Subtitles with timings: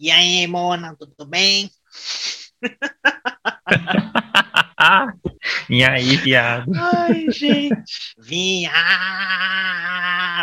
[0.00, 1.68] E aí, Mona, tudo bem?
[5.68, 6.70] e aí, viado?
[6.76, 8.14] Ai, gente.
[8.16, 8.72] Viado.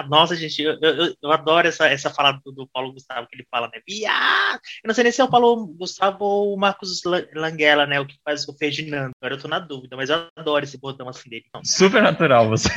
[0.09, 3.47] Nossa, gente, eu, eu, eu, adoro essa, essa fala do, do, Paulo Gustavo, que ele
[3.49, 3.79] fala, né?
[3.87, 4.59] Viado.
[4.83, 7.01] Eu não sei nem se é o Paulo Gustavo ou o Marcos
[7.33, 7.97] Languela, né?
[8.01, 9.13] O que faz o Ferdinando.
[9.21, 11.45] Agora eu tô na dúvida, mas eu adoro esse botão assim dele.
[11.47, 11.63] Então.
[11.63, 12.67] Super natural você.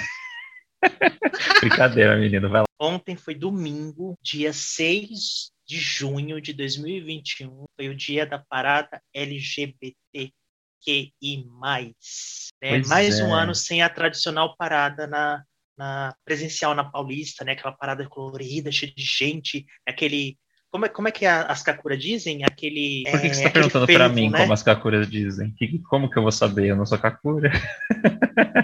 [1.60, 2.66] Brincadeira, menino, vai lá.
[2.80, 10.32] Ontem foi domingo, dia 6 de junho de 2021, foi o dia da parada LGBTQI+.
[12.62, 12.82] Né?
[12.86, 13.24] Mais é.
[13.24, 15.44] um ano sem a tradicional parada na,
[15.76, 17.52] na presencial na Paulista, né?
[17.52, 20.38] Aquela parada colorida, cheia de gente, aquele
[20.70, 22.44] como é, como é que as Kakura dizem?
[22.44, 23.04] Aquele.
[23.10, 24.38] Por que, é, que você está perguntando para mim né?
[24.38, 25.50] como as Kakuras dizem?
[25.52, 26.68] Que, como que eu vou saber?
[26.68, 27.50] Eu não sou Kakura.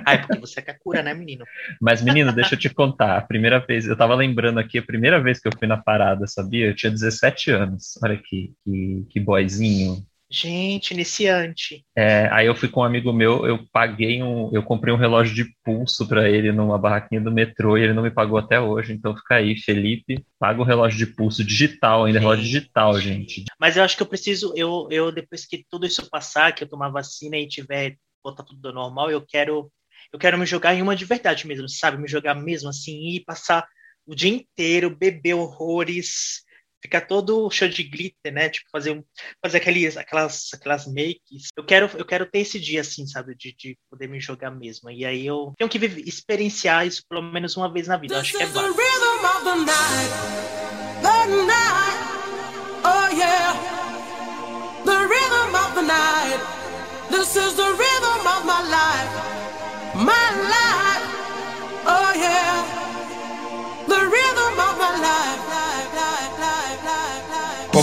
[0.06, 1.46] Ah, é porque você é Kakura, né, menino?
[1.80, 3.16] Mas, menino, deixa eu te contar.
[3.16, 6.27] A primeira vez, eu tava lembrando aqui, a primeira vez que eu fui na parada,
[6.27, 6.66] sabia?
[6.66, 7.98] Eu tinha 17 anos.
[8.02, 10.05] Olha que, que, que boyzinho.
[10.36, 11.86] Gente, iniciante.
[11.96, 15.32] É, aí eu fui com um amigo meu, eu paguei um, eu comprei um relógio
[15.32, 18.92] de pulso para ele numa barraquinha do metrô e ele não me pagou até hoje.
[18.92, 23.44] Então fica aí, Felipe, paga o relógio de pulso digital, ainda relógio digital, gente.
[23.60, 26.69] Mas eu acho que eu preciso, eu, eu depois que tudo isso passar, que eu
[26.69, 29.70] tomar vacina e tiver botar tudo normal, eu quero,
[30.12, 31.96] eu quero me jogar em uma de verdade mesmo, sabe?
[31.96, 33.64] Me jogar mesmo assim e passar
[34.04, 36.44] o dia inteiro, beber horrores,
[36.84, 38.50] ficar todo cheio de glitter, né?
[38.50, 39.02] Tipo, fazer, um,
[39.42, 41.48] fazer aqueles, aquelas, aquelas makes.
[41.56, 43.34] Eu quero, eu quero ter esse dia, assim, sabe?
[43.34, 44.91] De, de poder me jogar mesmo.
[44.91, 48.14] E aí eu tenho que viver, experienciar isso pelo menos uma vez na vida.
[48.14, 48.74] Eu acho que é válido.
[57.10, 59.44] This is the rhythm of my life.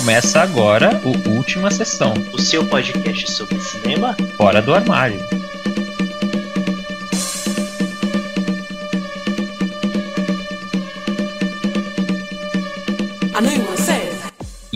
[0.02, 2.16] Começa agora o Última Sessão.
[2.34, 5.20] O seu podcast sobre cinema fora do armário.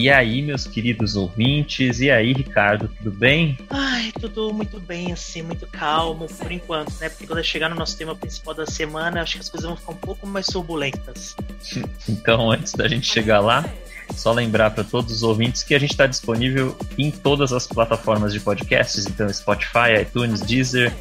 [0.05, 3.57] E aí, meus queridos ouvintes, e aí, Ricardo, tudo bem?
[3.71, 7.09] Ai, tudo muito bem, assim, muito calmo por enquanto, né?
[7.09, 9.93] Porque quando chegar no nosso tema principal da semana, acho que as coisas vão ficar
[9.93, 11.35] um pouco mais turbulentas.
[12.07, 13.67] então, antes da gente chegar lá,
[14.13, 18.33] só lembrar para todos os ouvintes que a gente está disponível em todas as plataformas
[18.33, 20.93] de podcasts, então Spotify, iTunes, Deezer,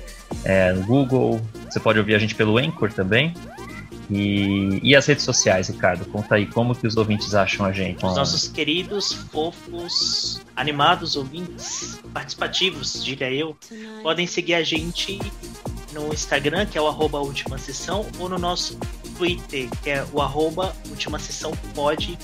[0.45, 1.41] é, Google.
[1.69, 3.35] Você pode ouvir a gente pelo Anchor também.
[4.11, 6.05] E, e as redes sociais, Ricardo?
[6.07, 8.05] Conta aí como que os ouvintes acham a gente.
[8.05, 13.57] Os nossos queridos, fofos, animados ouvintes, participativos, diria eu,
[14.03, 15.19] podem seguir a gente
[15.93, 18.77] no Instagram, que é o arroba Última Sessão, ou no nosso
[19.17, 22.19] Twitter, que é o arroba Última Sessão Pode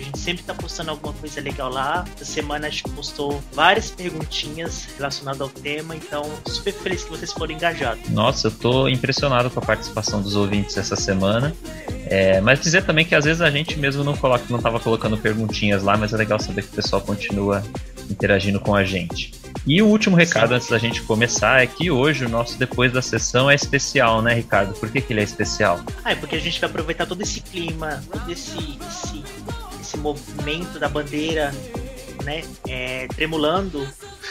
[0.00, 2.04] a gente sempre tá postando alguma coisa legal lá.
[2.14, 7.32] Essa semana a gente postou várias perguntinhas relacionadas ao tema, então super feliz que vocês
[7.32, 8.08] foram engajados.
[8.10, 11.54] Nossa, eu tô impressionado com a participação dos ouvintes essa semana.
[12.06, 15.16] É, mas dizer também que às vezes a gente mesmo não coloca, não tava colocando
[15.16, 17.62] perguntinhas lá, mas é legal saber que o pessoal continua
[18.10, 19.32] interagindo com a gente.
[19.66, 20.54] E o último recado Sim.
[20.54, 24.34] antes da gente começar é que hoje o nosso Depois da Sessão é especial, né,
[24.34, 24.72] Ricardo?
[24.74, 25.80] Por que, que ele é especial?
[26.02, 29.19] Ah, é porque a gente vai aproveitar todo esse clima, todo esse, esse
[29.90, 31.52] esse movimento da bandeira,
[32.24, 33.86] né, é, tremulando,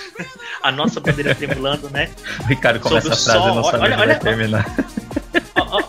[0.63, 2.09] a nossa bandeira tremulando, né?
[2.41, 4.65] O Ricardo começa a frase e não sabe olha, olha, terminar.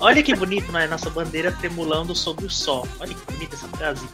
[0.01, 0.87] Olha que bonito, né?
[0.87, 2.87] Nossa bandeira tremulando sobre o sol.
[2.99, 4.07] Olha que bonita essa frase.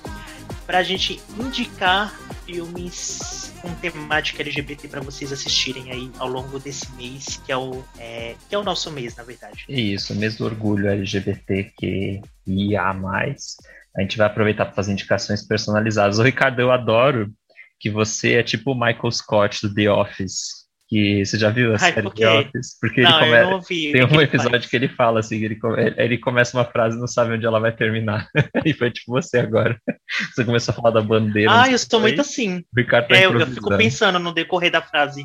[0.65, 7.41] Pra gente indicar filmes com temática LGBT para vocês assistirem aí ao longo desse mês,
[7.45, 9.65] que é o, é, que é o nosso mês, na verdade.
[9.69, 13.57] Isso, mês do orgulho LGBT que ia mais
[13.97, 16.19] a gente vai aproveitar para fazer indicações personalizadas.
[16.19, 17.33] O Ricardo, eu adoro
[17.81, 20.67] que você é tipo o Michael Scott do The Office.
[20.89, 22.79] Que você já viu a Ai, série The Office?
[22.81, 23.55] Porque não, ele come...
[23.55, 25.95] ouvi, tem um episódio que, que ele fala assim, ele, come...
[25.97, 28.29] ele começa uma frase e não sabe onde ela vai terminar.
[28.65, 29.81] e foi tipo você agora.
[30.33, 31.51] Você começou a falar da bandeira.
[31.51, 32.59] Ah, eu estou muito assim.
[32.59, 35.25] O Ricardo tá é, eu fico pensando no decorrer da frase.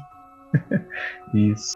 [1.35, 1.73] Isso.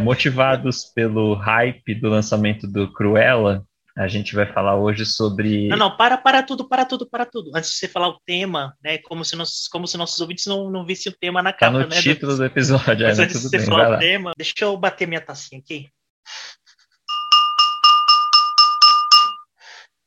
[0.00, 3.64] motivados pelo hype do lançamento do Cruella,
[3.96, 5.68] a gente vai falar hoje sobre.
[5.68, 7.50] Não, não, para, para tudo, para tudo, para tudo.
[7.54, 8.98] Antes de você falar o tema, né?
[8.98, 11.84] Como se, nossos, como se nossos ouvintes não, não vissem o tema na capa, tá
[11.84, 14.32] no né, título do, episódio, é, Mas é, antes de você bem, falar o tema,
[14.36, 15.88] deixa eu bater minha tacinha aqui.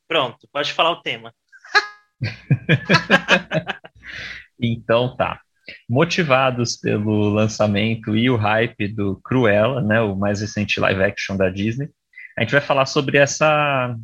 [0.07, 1.33] Pronto, pode falar o tema.
[4.59, 5.41] então tá.
[5.89, 11.49] Motivados pelo lançamento e o hype do Cruella, né, o mais recente live action da
[11.49, 11.89] Disney,
[12.37, 13.95] a gente vai falar sobre essa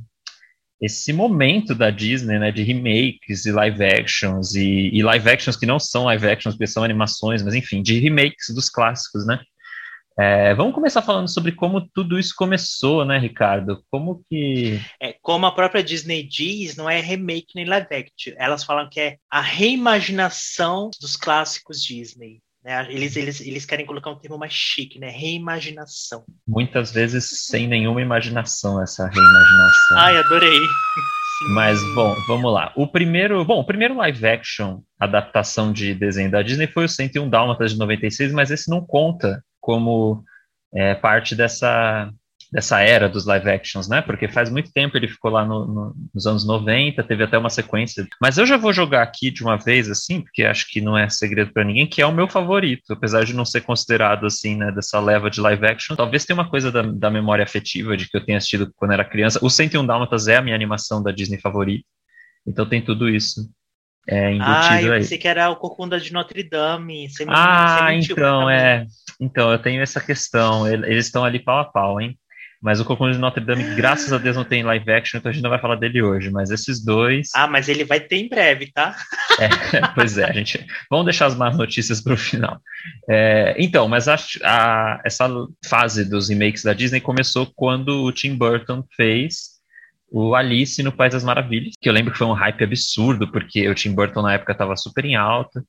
[0.81, 5.65] esse momento da Disney, né, de remakes e live actions e, e live actions que
[5.65, 9.41] não são live actions, porque são animações, mas enfim, de remakes dos clássicos, né?
[10.19, 13.81] É, vamos começar falando sobre como tudo isso começou, né, Ricardo?
[13.89, 14.77] Como que.
[15.01, 18.33] É, como a própria Disney diz, não é remake nem live action.
[18.37, 22.41] Elas falam que é a reimaginação dos clássicos Disney.
[22.61, 22.85] Né?
[22.91, 25.09] Eles, eles, eles querem colocar um termo mais chique, né?
[25.09, 26.25] Reimaginação.
[26.45, 29.97] Muitas vezes sem nenhuma imaginação, essa reimaginação.
[29.97, 30.59] Ai, adorei.
[31.53, 32.73] Mas, bom, vamos lá.
[32.75, 37.29] O primeiro, bom, o primeiro live action adaptação de desenho da Disney foi o 101
[37.29, 40.23] Dálmatas de 96, mas esse não conta como
[40.73, 42.11] é, parte dessa,
[42.51, 44.01] dessa era dos live actions, né?
[44.01, 47.51] Porque faz muito tempo ele ficou lá no, no, nos anos 90, teve até uma
[47.51, 48.07] sequência.
[48.19, 51.07] Mas eu já vou jogar aqui de uma vez, assim, porque acho que não é
[51.07, 54.71] segredo para ninguém, que é o meu favorito, apesar de não ser considerado, assim, né,
[54.71, 55.95] dessa leva de live action.
[55.95, 59.05] Talvez tenha uma coisa da, da memória afetiva de que eu tenha assistido quando era
[59.05, 59.37] criança.
[59.43, 61.85] O 101 Dálmatas é a minha animação da Disney favorita,
[62.47, 63.47] então tem tudo isso
[64.07, 67.09] é, embutido ah, eu pensei que era o Corcunda de Notre Dame.
[67.09, 68.85] Você ah, me, você então, é.
[69.19, 70.67] Então, eu tenho essa questão.
[70.67, 72.17] Eles estão ali pau a pau, hein?
[72.61, 75.33] Mas o Corcunda de Notre Dame, graças a Deus, não tem live action, então a
[75.33, 76.29] gente não vai falar dele hoje.
[76.29, 77.29] Mas esses dois.
[77.33, 78.95] Ah, mas ele vai ter em breve, tá?
[79.39, 79.47] É,
[79.95, 80.65] pois é, a gente.
[80.89, 82.59] Vamos deixar as más notícias para o final.
[83.09, 85.29] É, então, mas a, a, essa
[85.65, 89.58] fase dos remakes da Disney começou quando o Tim Burton fez
[90.11, 93.67] o Alice no País das Maravilhas, que eu lembro que foi um hype absurdo, porque
[93.67, 95.63] o Tim Burton na época estava super em alta,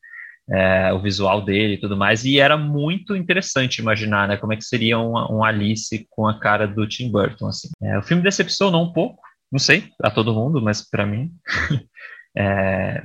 [0.50, 4.56] é, o visual dele e tudo mais, e era muito interessante imaginar, né, como é
[4.56, 7.68] que seria um, um Alice com a cara do Tim Burton, assim.
[7.82, 11.30] É, o filme decepcionou um pouco, não sei, a todo mundo, mas para mim.
[12.36, 13.04] é,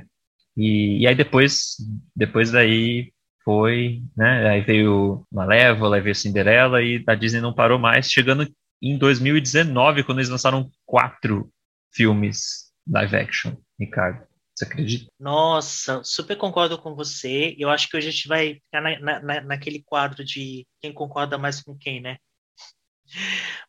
[0.56, 1.76] e, e, aí depois,
[2.14, 3.12] depois daí
[3.44, 8.48] foi, né, aí veio Malévola, aí veio Cinderela, e a Disney não parou mais, chegando
[8.82, 11.50] em 2019, quando eles lançaram quatro
[11.92, 14.26] filmes live action, Ricardo.
[14.54, 15.06] Você acredita?
[15.20, 17.54] Nossa, super concordo com você.
[17.58, 21.36] Eu acho que hoje a gente vai ficar na, na, naquele quadro de quem concorda
[21.36, 22.16] mais com quem, né?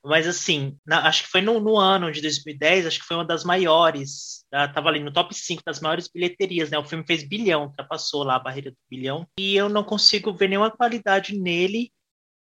[0.04, 3.26] Mas assim, na, acho que foi no, no, ano de 2010, acho que foi uma
[3.26, 6.78] das maiores, tá, tava ali no top 5 das maiores bilheterias, né?
[6.78, 10.48] O filme fez bilhão, ultrapassou lá a barreira do bilhão, e eu não consigo ver
[10.48, 11.92] nenhuma qualidade nele,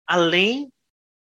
[0.07, 0.69] além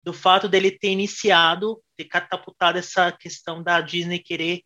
[0.09, 4.63] do fato dele ter iniciado, ter catapultado essa questão da Disney querer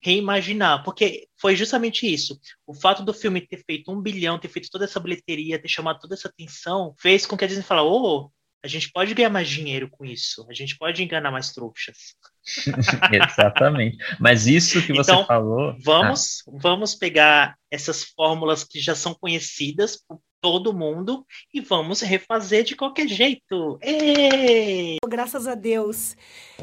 [0.00, 2.38] reimaginar, porque foi justamente isso.
[2.64, 5.98] O fato do filme ter feito um bilhão, ter feito toda essa bilheteria, ter chamado
[5.98, 8.30] toda essa atenção, fez com que a Disney falasse, oh,
[8.64, 12.14] a gente pode ganhar mais dinheiro com isso, a gente pode enganar mais trouxas.
[13.12, 13.98] Exatamente.
[14.18, 15.76] Mas isso que você então, falou.
[15.84, 16.52] Vamos, ah.
[16.54, 22.74] vamos pegar essas fórmulas que já são conhecidas por todo mundo e vamos refazer de
[22.74, 23.78] qualquer jeito.
[23.82, 24.96] Ei!
[25.06, 26.16] Graças a Deus.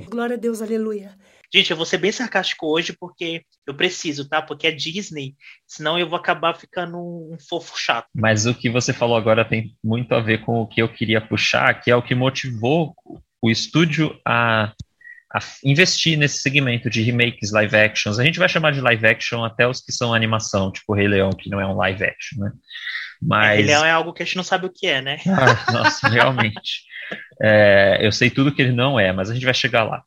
[0.09, 1.15] Glória a Deus, aleluia.
[1.53, 4.41] Gente, eu vou ser bem sarcástico hoje porque eu preciso, tá?
[4.41, 5.35] Porque é Disney,
[5.67, 8.07] senão eu vou acabar ficando um fofo chato.
[8.15, 11.19] Mas o que você falou agora tem muito a ver com o que eu queria
[11.19, 12.95] puxar, que é o que motivou
[13.41, 14.71] o estúdio a,
[15.33, 18.17] a investir nesse segmento de remakes, live actions.
[18.17, 21.31] A gente vai chamar de live action até os que são animação, tipo Rei Leão,
[21.31, 22.51] que não é um live action, né?
[23.21, 23.59] Mas...
[23.59, 25.17] Ele é algo que a gente não sabe o que é, né?
[25.27, 26.83] Ah, nossa, realmente.
[27.41, 30.01] É, eu sei tudo que ele não é, mas a gente vai chegar lá.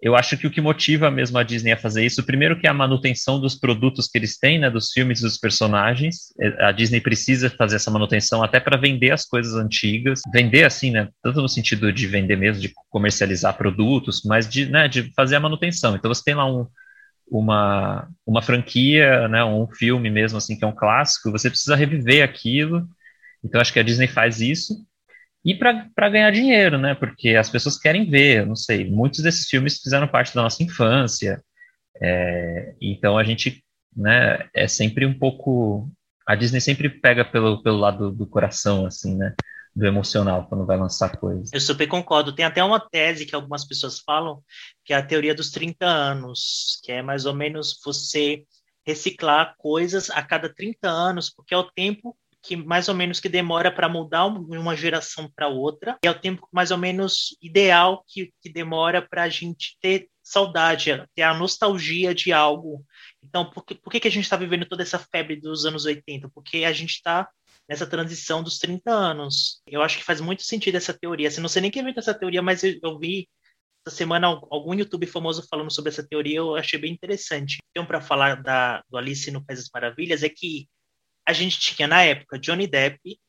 [0.00, 2.70] Eu acho que o que motiva mesmo a Disney a fazer isso, primeiro que é
[2.70, 6.32] a manutenção dos produtos que eles têm, né, dos filmes dos personagens.
[6.40, 10.92] É, a Disney precisa fazer essa manutenção até para vender as coisas antigas, vender assim,
[10.92, 15.34] né, tanto no sentido de vender mesmo, de comercializar produtos, mas de, né, de fazer
[15.34, 15.96] a manutenção.
[15.96, 16.66] Então você tem lá um,
[17.30, 22.22] uma, uma franquia, né, um filme mesmo, assim, que é um clássico, você precisa reviver
[22.22, 22.88] aquilo.
[23.44, 24.74] Então, acho que a Disney faz isso.
[25.44, 26.94] E para ganhar dinheiro, né?
[26.94, 31.42] Porque as pessoas querem ver, não sei, muitos desses filmes fizeram parte da nossa infância.
[32.02, 33.64] É, então, a gente
[33.96, 35.90] né, é sempre um pouco.
[36.26, 39.34] A Disney sempre pega pelo, pelo lado do coração, assim, né?
[39.78, 41.52] do emocional quando vai lançar coisas.
[41.52, 42.34] Eu super concordo.
[42.34, 44.42] Tem até uma tese que algumas pessoas falam,
[44.84, 48.44] que é a teoria dos 30 anos, que é mais ou menos você
[48.84, 53.28] reciclar coisas a cada 30 anos, porque é o tempo que mais ou menos que
[53.28, 58.32] demora para mudar uma geração para outra, é o tempo mais ou menos ideal que,
[58.40, 62.84] que demora para a gente ter saudade, ter a nostalgia de algo.
[63.22, 65.84] Então, por que, por que, que a gente está vivendo toda essa febre dos anos
[65.84, 66.28] 80?
[66.30, 67.28] Porque a gente está
[67.68, 69.62] nessa transição dos 30 anos.
[69.66, 71.28] Eu acho que faz muito sentido essa teoria.
[71.28, 73.28] Assim, não sei nem quem inventou essa teoria, mas eu, eu vi
[73.86, 77.58] essa semana algum YouTube famoso falando sobre essa teoria, eu achei bem interessante.
[77.70, 80.68] Então, para falar da, do Alice no País das Maravilhas, é que
[81.28, 83.20] a gente tinha na época Johnny Depp,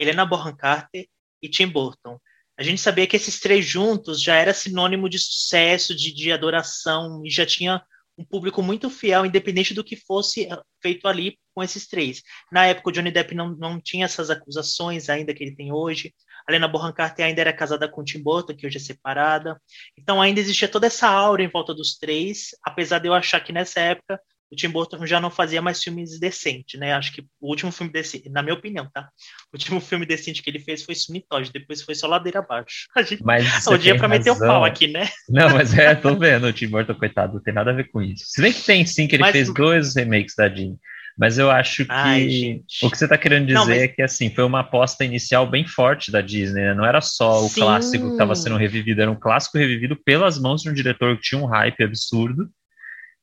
[0.00, 1.06] Helena Bonham Carter
[1.40, 2.18] e Tim Burton.
[2.58, 7.22] A gente sabia que esses três juntos já era sinônimo de sucesso, de, de adoração,
[7.24, 7.80] e já tinha
[8.18, 12.20] um público muito fiel, independente do que fosse eh, feito ali com esses três.
[12.50, 16.12] Na época, o Johnny Depp não, não tinha essas acusações ainda que ele tem hoje.
[16.48, 19.60] A Lena Bonham Carter ainda era casada com Tim Burton, que hoje é separada.
[19.96, 23.52] Então ainda existia toda essa aura em volta dos três, apesar de eu achar que
[23.52, 26.92] nessa época o Tim Burton já não fazia mais filmes decentes, né?
[26.92, 29.08] Acho que o último filme decente, na minha opinião, tá?
[29.52, 32.86] O último filme decente que ele fez foi Sumitóide, depois foi só ladeira abaixo.
[32.94, 35.08] A gente, mas o dia pra meter o pau aqui, né?
[35.28, 38.00] Não, mas é, tô vendo, o Tim Burton, coitado, não tem nada a ver com
[38.00, 38.24] isso.
[38.26, 39.32] Se bem que tem sim, que ele mas...
[39.32, 40.78] fez dois remakes da Disney.
[41.18, 43.78] Mas eu acho que Ai, o que você está querendo dizer não, mas...
[43.78, 46.74] é que assim foi uma aposta inicial bem forte da Disney, né?
[46.74, 47.62] Não era só o Sim.
[47.62, 51.22] clássico que estava sendo revivido, era um clássico revivido pelas mãos de um diretor que
[51.22, 52.50] tinha um hype absurdo.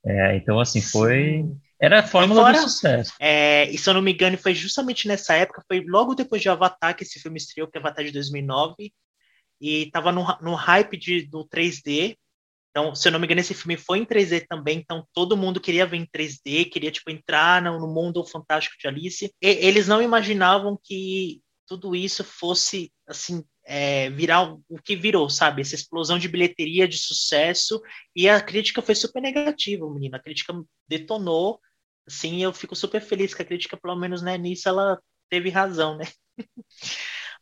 [0.06, 1.46] É, então, assim, foi.
[1.82, 3.14] Era a fórmula Fora, do sucesso.
[3.20, 6.50] É, e se eu não me engano, foi justamente nessa época, foi logo depois de
[6.50, 8.94] Avatar que esse filme estreou, que é Avatar de 2009,
[9.60, 12.18] e tava no, no hype de, do 3D.
[12.70, 15.62] Então, se eu não me engano, esse filme foi em 3D também, então todo mundo
[15.62, 19.32] queria ver em 3D, queria, tipo, entrar no, no mundo fantástico de Alice.
[19.42, 25.62] E, eles não imaginavam que tudo isso fosse, assim, é, virar o que virou, sabe?
[25.62, 27.82] Essa explosão de bilheteria, de sucesso,
[28.16, 30.16] e a crítica foi super negativa, menino.
[30.16, 30.54] A crítica
[30.88, 31.60] detonou,
[32.08, 35.98] Sim, eu fico super feliz que a crítica, pelo menos né, nisso, ela teve razão,
[35.98, 36.06] né?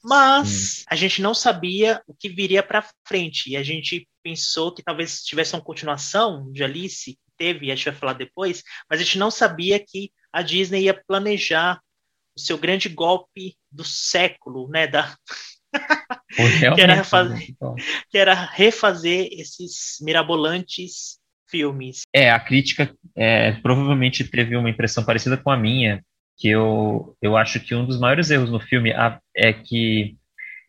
[0.04, 4.82] Mas a gente não sabia o que viria para frente e a gente pensou que
[4.82, 9.20] talvez tivesse uma continuação de Alice, teve, a gente vai falar depois, mas a gente
[9.20, 11.80] não sabia que a Disney ia planejar
[12.36, 15.16] o seu grande golpe do século, né, da
[16.36, 17.48] que, era refazer,
[18.10, 21.20] que era refazer esses mirabolantes
[21.50, 22.02] filmes.
[22.14, 26.04] É, a crítica é, provavelmente teve uma impressão parecida com a minha,
[26.38, 28.94] que eu, eu acho que um dos maiores erros no filme
[29.36, 30.16] é que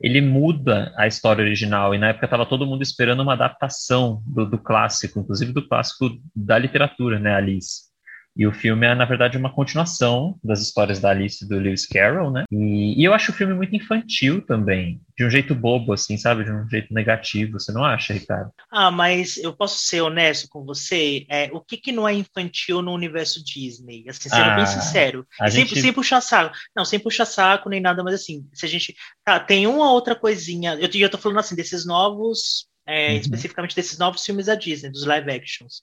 [0.01, 4.45] ele muda a história original, e na época estava todo mundo esperando uma adaptação do,
[4.45, 7.92] do clássico, inclusive do clássico da literatura, né, Alice.
[8.35, 11.87] E o filme é, na verdade, uma continuação das histórias da Alice e do Lewis
[11.87, 12.45] Carroll, né?
[12.51, 15.03] E, e, eu acho o filme muito infantil também.
[15.17, 16.45] De um jeito bobo, assim, sabe?
[16.45, 17.61] De um jeito negativo.
[17.61, 18.51] Você não acha, Ricardo?
[18.71, 21.27] Ah, mas eu posso ser honesto com você?
[21.29, 24.05] É, o que, que não é infantil no universo Disney?
[24.09, 25.27] Assim, sendo ah, bem sincero.
[25.49, 25.75] Gente...
[25.75, 26.57] Sem, sem puxar saco.
[26.75, 28.97] Não, sem puxar saco nem nada, mas assim, se a gente.
[29.23, 30.75] Tá, tem uma outra coisinha.
[30.75, 32.67] Eu, eu tô falando assim, desses novos.
[32.87, 33.17] É, uhum.
[33.19, 35.83] Especificamente desses novos filmes da Disney, dos live actions.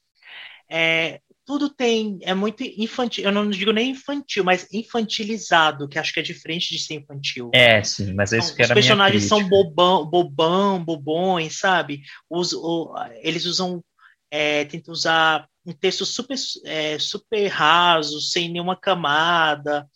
[0.70, 6.14] É, tudo tem, é muito infantil, eu não digo nem infantil, mas infantilizado, que acho
[6.14, 7.50] que é diferente de ser infantil.
[7.56, 12.04] É, sim, mas é isso então, que era Os personagens são bobão, bobão, bobões, sabe?
[12.30, 13.84] Os, o, eles usam,
[14.30, 19.90] é, tentam usar um texto super, é, super raso, sem nenhuma camada,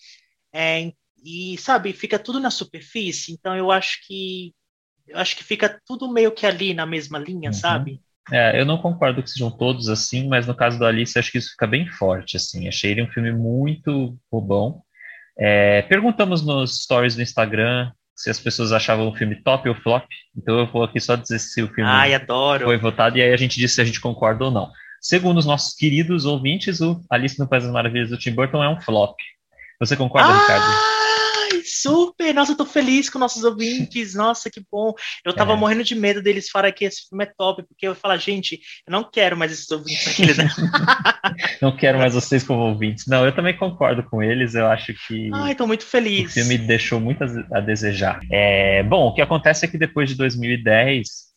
[0.51, 0.91] é,
[1.23, 4.55] e, sabe, fica tudo na superfície, então eu acho que
[5.05, 7.53] eu acho que fica tudo meio que ali na mesma linha, uhum.
[7.53, 8.01] sabe?
[8.31, 11.37] É, eu não concordo que sejam todos assim, mas no caso do Alice acho que
[11.37, 12.67] isso fica bem forte, assim.
[12.67, 14.81] Achei ele um filme muito bom.
[15.37, 20.05] É, perguntamos nos stories do Instagram se as pessoas achavam o filme top ou flop,
[20.37, 22.13] então eu vou aqui só dizer se o filme Ai,
[22.63, 24.71] foi votado e aí a gente diz se a gente concorda ou não.
[25.01, 28.69] Segundo os nossos queridos ouvintes, o Alice no País das Maravilhas do Tim Burton é
[28.69, 29.15] um flop.
[29.79, 30.39] Você concorda, ah!
[30.39, 31.22] Ricardo?
[31.63, 32.33] Super!
[32.33, 34.13] Nossa, eu tô feliz com nossos ouvintes.
[34.13, 34.93] Nossa, que bom.
[35.25, 35.55] Eu tava é.
[35.55, 38.91] morrendo de medo deles falar que esse filme é top, porque eu falar, gente, eu
[38.91, 40.37] não quero mais esses ouvintes aqui.
[40.37, 40.49] Né?
[41.61, 43.07] não quero mais vocês como ouvintes.
[43.07, 44.55] Não, eu também concordo com eles.
[44.55, 45.29] Eu acho que.
[45.33, 46.31] Ai, tô muito feliz.
[46.31, 48.19] O filme deixou muito a desejar.
[48.31, 51.32] É, bom, o que acontece é que depois de 2010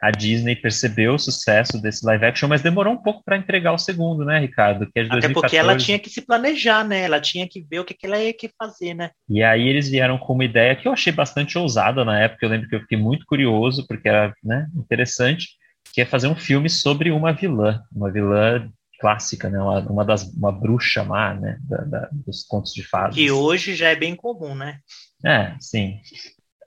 [0.00, 3.78] a Disney percebeu o sucesso desse live action, mas demorou um pouco para entregar o
[3.78, 4.86] segundo, né, Ricardo?
[4.90, 5.40] Que é de Até 2014.
[5.40, 7.02] porque ela tinha que se planejar, né?
[7.02, 9.10] Ela tinha que ver o que, que ela ia que fazer, né?
[9.28, 12.46] E aí eles vieram com uma ideia que eu achei bastante ousada na época.
[12.46, 15.48] Eu lembro que eu fiquei muito curioso, porque era né, interessante,
[15.92, 19.58] que é fazer um filme sobre uma vilã, uma vilã clássica, né?
[19.58, 21.58] Uma, uma das uma bruxa má, né?
[21.62, 23.14] Da, da, dos contos de fadas.
[23.14, 24.78] Que hoje já é bem comum, né?
[25.24, 26.00] É, sim.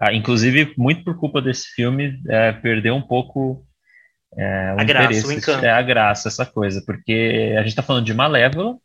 [0.02, 3.64] Ah, inclusive, muito por culpa desse filme, é, perdeu um pouco
[4.36, 5.66] é, a graça, o encanto.
[5.66, 8.78] É, a graça, essa coisa, porque a gente está falando de Malévola,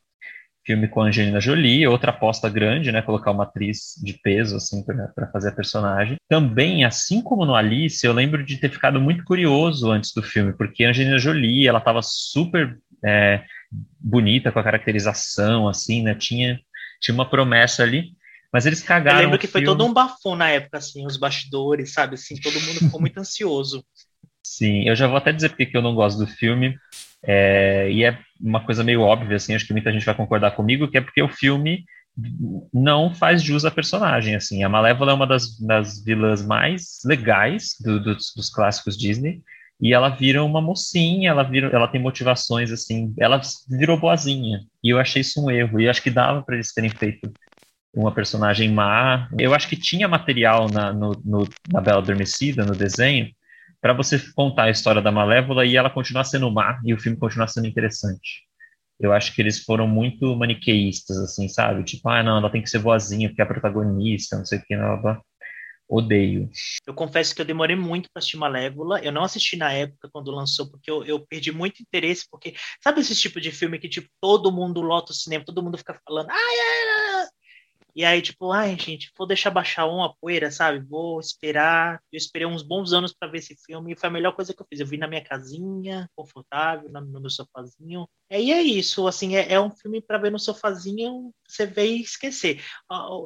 [0.67, 4.85] filme com a Angelina Jolie, outra aposta grande, né, colocar uma atriz de peso, assim,
[4.85, 6.17] para fazer a personagem.
[6.29, 10.53] Também, assim como no Alice, eu lembro de ter ficado muito curioso antes do filme,
[10.53, 13.45] porque a Angelina Jolie, ela estava super é,
[13.99, 16.59] bonita com a caracterização, assim, né, tinha,
[17.01, 18.16] tinha uma promessa ali,
[18.53, 19.19] mas eles cagaram.
[19.19, 22.15] Eu lembro que foi todo um bafão na época, assim, os bastidores, sabe?
[22.15, 23.85] Assim, todo mundo ficou muito ansioso.
[24.43, 26.77] Sim, eu já vou até dizer porque que eu não gosto do filme.
[27.23, 30.89] É, e é uma coisa meio óbvia, assim, acho que muita gente vai concordar comigo,
[30.89, 31.85] que é porque o filme
[32.73, 34.63] não faz jus à personagem, assim.
[34.63, 39.43] A Malévola é uma das, das vilãs mais legais do, dos, dos, clássicos Disney,
[39.81, 44.91] e ela vira uma mocinha, ela, vira, ela tem motivações, assim, ela virou boazinha, e
[44.91, 47.31] eu achei isso um erro, e acho que dava para eles terem feito
[47.97, 49.29] uma personagem má.
[49.39, 53.31] Eu acho que tinha material na, no, no, na Bela Adormecida, no desenho,
[53.81, 57.19] para você contar a história da Malévola e ela continuar sendo má e o filme
[57.19, 58.45] continuar sendo interessante.
[59.01, 61.85] Eu acho que eles foram muito maniqueístas, assim, sabe?
[61.85, 64.63] Tipo, ah, não, ela tem que ser boazinha porque é a protagonista, não sei o
[64.63, 65.21] que, blá.
[65.89, 66.51] Odeio.
[66.85, 69.01] Eu confesso que eu demorei muito para assistir Malévola.
[69.01, 73.01] Eu não assisti na época quando lançou, porque eu, eu perdi muito interesse, porque sabe
[73.01, 76.29] esse tipo de filme que tipo todo mundo lota o cinema, todo mundo fica falando,
[76.29, 77.06] ai, ai, ai,
[77.97, 80.81] e aí, tipo, ai, gente, vou deixar baixar uma poeira, sabe?
[80.87, 81.99] Vou esperar.
[82.13, 84.61] Eu esperei uns bons anos para ver esse filme e foi a melhor coisa que
[84.61, 84.81] eu fiz.
[84.81, 88.07] Eu vi na minha casinha, confortável, no meu sofazinho.
[88.31, 92.03] E é isso, assim, é, é um filme para ver no sofazinho, você ver e
[92.03, 92.63] esquecer.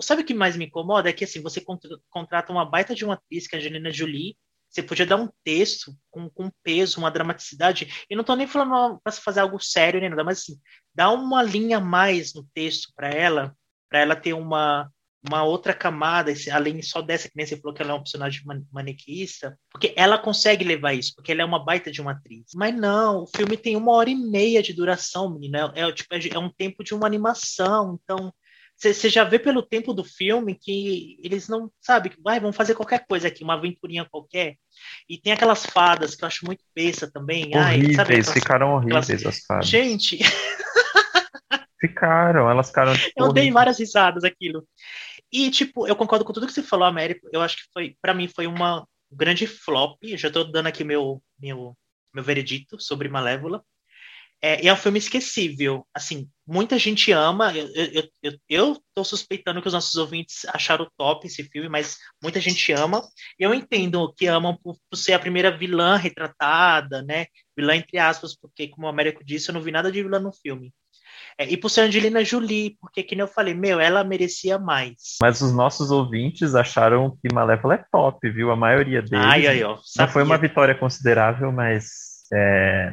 [0.03, 1.11] Sabe o que mais me incomoda?
[1.11, 1.61] É que, assim, você
[2.09, 4.37] contrata uma baita de uma atriz, que é a Angelina Jolie,
[4.71, 8.07] você podia dar um texto com, com peso, uma dramaticidade.
[8.09, 10.61] E não estou nem falando para fazer algo sério nem nada, mas assim,
[10.95, 13.57] dá uma linha a mais no texto para ela,
[13.91, 14.89] para ela ter uma,
[15.29, 18.43] uma outra camada, além só dessa que nem você falou que ela é um personagem
[18.73, 22.47] manequista, porque ela consegue levar isso, porque ela é uma baita de uma atriz.
[22.55, 25.73] Mas não, o filme tem uma hora e meia de duração, menina.
[25.75, 28.33] É, é, tipo, é um tempo de uma animação, então
[28.81, 33.05] você já vê pelo tempo do filme que eles não, sabe, vai, vão fazer qualquer
[33.07, 34.57] coisa aqui, uma aventurinha qualquer.
[35.07, 37.55] E tem aquelas fadas que eu acho muito besta também.
[37.55, 39.27] Horríveis, Ai, sabe, aquelas, ficaram horríveis aquelas...
[39.27, 39.69] as fadas.
[39.69, 40.19] Gente,
[41.81, 42.93] Ficaram, elas ficaram.
[42.95, 44.67] Tipo, eu dei várias risadas aquilo.
[45.33, 47.29] E, tipo, eu concordo com tudo que você falou, Américo.
[47.33, 49.97] Eu acho que foi, para mim, foi uma grande flop.
[50.03, 51.77] Eu já tô dando aqui meu, meu,
[52.13, 53.65] meu veredito sobre Malévola.
[54.43, 55.87] É, é um filme esquecível.
[55.95, 57.55] Assim, muita gente ama.
[57.57, 61.97] Eu, eu, eu, eu tô suspeitando que os nossos ouvintes acharam top esse filme, mas
[62.23, 63.03] muita gente ama.
[63.39, 67.27] Eu entendo que amam por, por ser a primeira vilã retratada, né?
[67.57, 70.33] Vilã entre aspas, porque, como o Américo disse, eu não vi nada de vilã no
[70.33, 70.73] filme.
[71.41, 75.17] É, e por ser Angelina Jolie, porque, que nem eu falei, meu, ela merecia mais.
[75.23, 78.51] Mas os nossos ouvintes acharam que Malévola é top, viu?
[78.51, 79.25] A maioria deles.
[79.25, 82.27] Ai, ai, ó, não foi uma vitória considerável, mas.
[82.31, 82.93] É...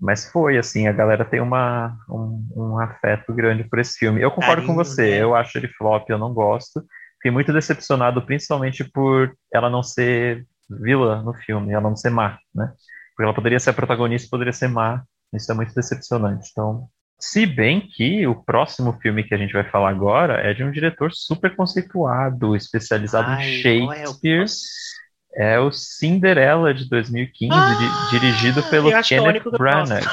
[0.00, 4.20] Mas foi, assim, a galera tem uma, um, um afeto grande por esse filme.
[4.20, 5.22] Eu concordo Carinho, com você, né?
[5.22, 6.84] eu acho ele flop, eu não gosto.
[7.14, 12.38] Fiquei muito decepcionado, principalmente por ela não ser vilã no filme, ela não ser má,
[12.54, 12.72] né?
[13.10, 15.02] Porque ela poderia ser a protagonista, poderia ser má.
[15.34, 16.50] Isso é muito decepcionante.
[16.52, 20.62] Então, se bem que o próximo filme que a gente vai falar agora é de
[20.62, 24.44] um diretor super conceituado, especializado Ai, em Shakespeare.
[25.34, 30.04] É, é o Cinderela de 2015, ah, dirigido pelo Kenneth Branagh.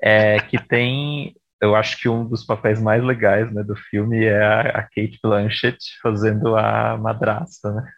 [0.00, 4.42] É, que tem, eu acho que um dos papéis mais legais né, do filme é
[4.42, 7.92] a, a Kate Blanchett fazendo a madrasta, né?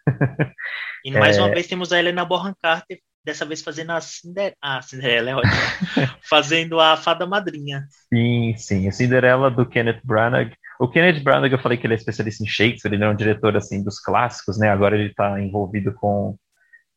[1.05, 4.55] E mais é, uma vez temos a Helena Bonham Carter dessa vez fazendo a, Cinder...
[4.61, 5.53] ah, Cinderela, é ótimo.
[6.27, 7.85] fazendo a fada madrinha.
[8.13, 10.51] Sim, sim, a Cinderela do Kenneth Branagh.
[10.79, 13.55] O Kenneth Branagh, eu falei que ele é especialista em Shakespeare, ele é um diretor,
[13.55, 14.69] assim, dos clássicos, né?
[14.69, 16.35] Agora ele está envolvido com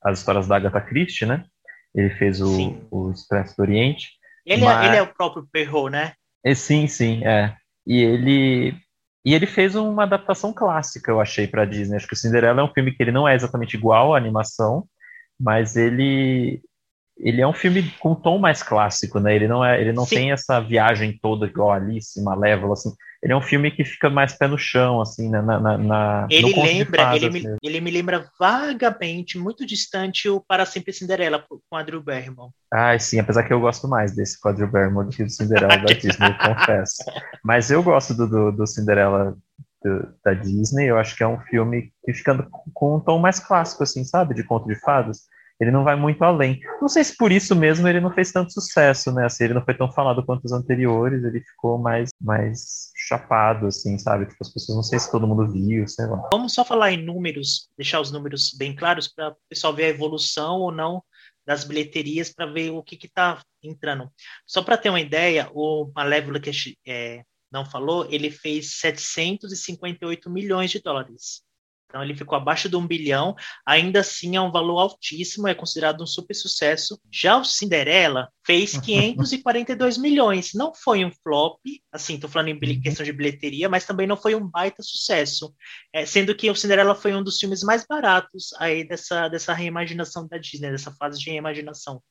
[0.03, 1.45] as histórias da Agatha Christie, né?
[1.95, 4.09] Ele fez o, o Expresso do Oriente.
[4.45, 4.85] Ele, mas...
[4.85, 6.13] é, ele é o próprio Perrault, né?
[6.45, 7.55] É, sim, sim, é.
[7.87, 8.75] E ele
[9.25, 11.97] e ele fez uma adaptação clássica, eu achei, para Disney.
[11.97, 14.87] Acho que o Cinderela é um filme que ele não é exatamente igual à animação,
[15.39, 16.63] mas ele
[17.17, 19.35] ele é um filme com um tom mais clássico, né?
[19.35, 20.17] Ele não é, ele não Sim.
[20.17, 22.93] tem essa viagem toda igual Alice, Malévola, assim.
[23.23, 25.41] Ele é um filme que fica mais pé no chão, assim, né?
[25.41, 30.67] na, na, na Ele lembra, ele, me, ele me lembra vagamente, muito distante o Para
[30.67, 32.51] Sempre Cinderela com a Drew Barrymore.
[32.71, 35.31] Ah, sim, apesar que eu gosto mais desse com a Drew Barrymore do que do
[35.31, 37.03] Cinderela da Disney, confesso.
[37.43, 39.35] Mas eu gosto do, do, do Cinderela
[39.85, 43.39] do, da Disney, eu acho que é um filme que fica com um tom mais
[43.39, 44.35] clássico, assim, sabe?
[44.35, 45.23] De conto de fadas.
[45.61, 46.61] Ele não vai muito além.
[46.81, 49.27] Não sei se por isso mesmo ele não fez tanto sucesso, né?
[49.27, 53.97] Assim, ele não foi tão falado quanto os anteriores, ele ficou mais, mais chapado, assim,
[53.99, 54.27] sabe?
[54.27, 56.29] Tipo, as pessoas, não sei se todo mundo viu, sei lá.
[56.33, 59.89] Vamos só falar em números, deixar os números bem claros para o pessoal ver a
[59.91, 61.03] evolução ou não
[61.47, 64.11] das bilheterias para ver o que está entrando.
[64.47, 66.51] Só para ter uma ideia, o Malévola que
[66.87, 67.23] é,
[67.55, 71.45] não falou, ele fez 758 milhões de dólares.
[71.89, 76.03] Então ele ficou abaixo de um bilhão, ainda assim é um valor altíssimo, é considerado
[76.03, 77.01] um super sucesso.
[77.09, 80.55] Já o Cinderela fez 542 milhões.
[80.55, 81.61] Não foi um flop,
[81.93, 82.81] assim, tô falando em uhum.
[82.83, 85.55] questão de bilheteria, mas também não foi um baita sucesso.
[85.93, 90.27] É, sendo que o Cinderela foi um dos filmes mais baratos aí dessa, dessa reimaginação
[90.27, 92.03] da Disney, dessa fase de reimaginação.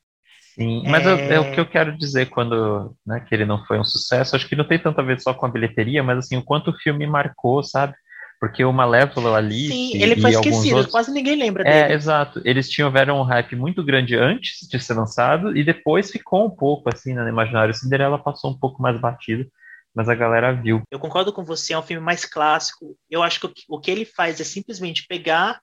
[0.56, 1.36] Sim, mas é...
[1.36, 1.40] é...
[1.40, 4.56] o que eu quero dizer quando né, que ele não foi um sucesso, acho que
[4.56, 7.08] não tem tanto a ver só com a bilheteria, mas assim, o quanto o filme
[7.08, 7.96] marcou, sabe?
[8.40, 9.70] Porque o Malévola ali.
[9.70, 10.92] Sim, ele foi esquecido, outros...
[10.92, 11.94] quase ninguém lembra é, dele.
[11.94, 12.42] É, exato.
[12.44, 16.90] Eles tiveram um hype muito grande antes de ser lançado e depois ficou um pouco
[16.94, 17.74] assim né, no imaginário.
[17.74, 19.50] Cinderela passou um pouco mais batido,
[19.96, 20.82] mas a galera viu.
[20.92, 22.98] Eu concordo com você, é um filme mais clássico.
[23.10, 25.62] Eu acho que o que ele faz é simplesmente pegar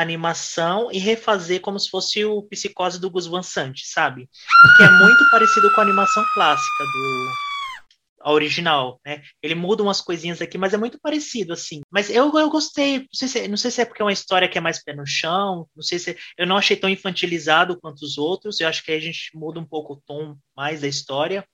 [0.00, 4.28] animação e refazer como se fosse o Psicose do Gus Van Sant, sabe?
[4.76, 7.46] Que é muito parecido com a animação clássica do
[8.26, 9.22] a original, né?
[9.40, 11.82] Ele muda umas coisinhas aqui, mas é muito parecido, assim.
[11.88, 14.48] Mas eu, eu gostei, não sei, se, não sei se é porque é uma história
[14.48, 18.02] que é mais pé no chão, não sei se eu não achei tão infantilizado quanto
[18.02, 20.88] os outros, eu acho que aí a gente muda um pouco o tom mais da
[20.88, 21.46] história.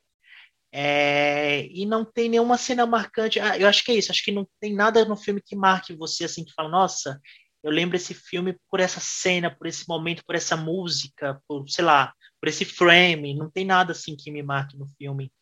[0.75, 3.39] É, e não tem nenhuma cena marcante.
[3.39, 4.11] Ah, eu acho que é isso.
[4.11, 7.21] Acho que não tem nada no filme que marque você assim que fala, nossa,
[7.62, 11.85] eu lembro esse filme por essa cena, por esse momento, por essa música, por, sei
[11.85, 13.35] lá, por esse frame.
[13.35, 15.33] Não tem nada assim que me marque no filme.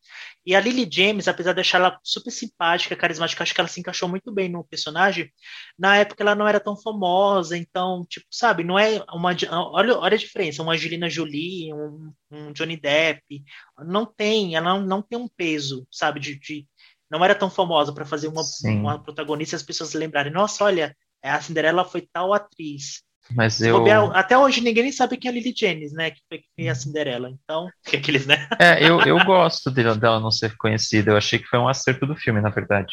[0.44, 3.80] E a Lily James, apesar de achar ela super simpática, carismática, acho que ela se
[3.80, 5.32] encaixou muito bem no personagem.
[5.78, 9.34] Na época ela não era tão famosa, então, tipo, sabe, não é uma.
[9.50, 13.42] Olha, olha a diferença, uma Angelina Jolie, um, um Johnny Depp.
[13.78, 16.66] Não tem, ela não, não tem um peso, sabe, de, de
[17.10, 20.96] não era tão famosa para fazer uma, uma protagonista e as pessoas lembrarem, nossa, olha,
[21.22, 23.02] a Cinderela foi tal atriz.
[23.34, 23.86] Mas eu...
[24.12, 26.10] Até hoje ninguém nem sabe quem é a Lily James, né?
[26.10, 27.30] Que foi que fez a Cinderela.
[27.30, 28.48] Então, aqueles, né?
[28.58, 31.12] É, eu, eu gosto dela, dela não ser conhecida.
[31.12, 32.92] Eu achei que foi um acerto do filme, na verdade.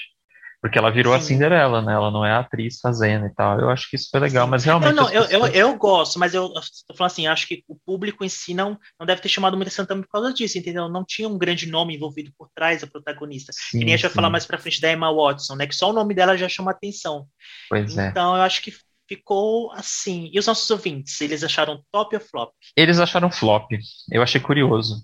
[0.61, 1.19] Porque ela virou Sim.
[1.19, 1.93] a Cinderela, né?
[1.93, 3.59] Ela não é a atriz fazendo e tal.
[3.59, 4.93] Eu acho que isso foi legal, mas realmente.
[4.93, 6.49] Não, não, eu, eu, eu, gosto, mas eu
[6.87, 9.69] tô falando assim, acho que o público em si não, não deve ter chamado muita
[9.69, 10.89] atenção também por causa disso, entendeu?
[10.89, 13.51] Não tinha um grande nome envolvido por trás da protagonista.
[13.53, 15.67] Sim, que nem a gente vai falar mais pra frente da Emma Watson, né?
[15.67, 17.27] Que só o nome dela já chama atenção.
[17.69, 18.07] Pois é.
[18.07, 18.73] Então eu acho que
[19.07, 20.29] ficou assim.
[20.33, 22.51] E os nossos ouvintes, eles acharam top ou flop?
[22.75, 23.71] Eles acharam flop.
[24.11, 25.03] Eu achei curioso.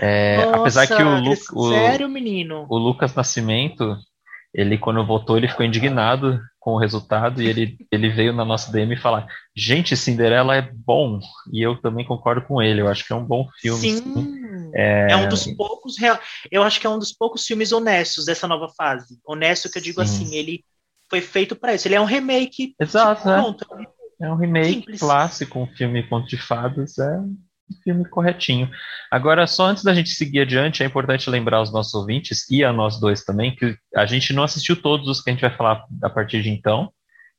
[0.00, 2.66] É, Nossa, apesar que o, Lu, o, sério, menino?
[2.68, 3.96] o Lucas Nascimento,
[4.52, 8.72] ele quando votou, ele ficou indignado com o resultado e ele, ele veio na nossa
[8.72, 11.20] DM falar: gente, Cinderela é bom
[11.52, 12.80] e eu também concordo com ele.
[12.80, 13.80] Eu acho que é um bom filme.
[13.80, 14.70] Sim, sim.
[14.74, 15.12] É...
[15.12, 15.16] é...
[15.16, 15.96] um dos poucos,
[16.50, 19.18] eu acho que é um dos poucos filmes honestos dessa nova fase.
[19.26, 20.24] Honesto que eu digo sim.
[20.24, 20.64] assim, ele
[21.10, 21.88] foi feito para isso.
[21.88, 22.74] Ele é um remake.
[22.80, 23.40] Exato, tipo, é.
[23.40, 23.66] Pronto,
[24.20, 25.00] é um remake Simples.
[25.00, 26.98] clássico, um filme conto de fadas.
[26.98, 27.20] É
[27.82, 28.70] filme corretinho.
[29.10, 32.72] Agora, só antes da gente seguir adiante, é importante lembrar aos nossos ouvintes e a
[32.72, 35.84] nós dois também que a gente não assistiu todos os que a gente vai falar
[36.02, 36.92] a partir de então.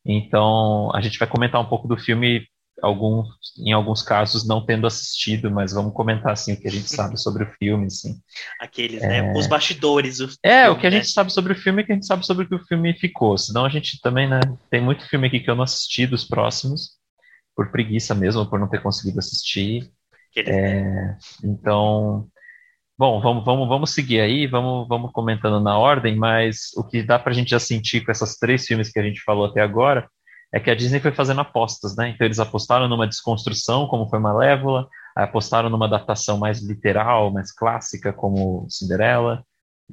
[0.06, 2.48] Então, a gente vai comentar um pouco do filme,
[2.82, 3.24] algum,
[3.58, 7.18] em alguns casos não tendo assistido, mas vamos comentar assim o que a gente sabe
[7.20, 8.16] sobre o filme, assim.
[8.60, 9.22] Aqueles, né, é...
[9.22, 9.34] né?
[9.38, 10.20] Os bastidores.
[10.20, 10.98] O é, filme, o que a né?
[10.98, 12.94] gente sabe sobre o filme é que a gente sabe sobre o que o filme
[12.94, 13.38] ficou.
[13.38, 14.40] Senão a gente também, né?
[14.70, 16.98] Tem muito filme aqui que eu não assisti dos próximos,
[17.56, 19.92] por preguiça mesmo, por não ter conseguido assistir.
[20.48, 22.28] É, então,
[22.98, 27.18] bom, vamos, vamos, vamos seguir aí, vamos, vamos comentando na ordem, mas o que dá
[27.18, 30.08] para a gente já sentir com essas três filmes que a gente falou até agora
[30.54, 32.10] é que a Disney foi fazendo apostas, né?
[32.10, 38.12] Então eles apostaram numa desconstrução, como foi Malévola, apostaram numa adaptação mais literal, mais clássica,
[38.12, 39.44] como Cinderela,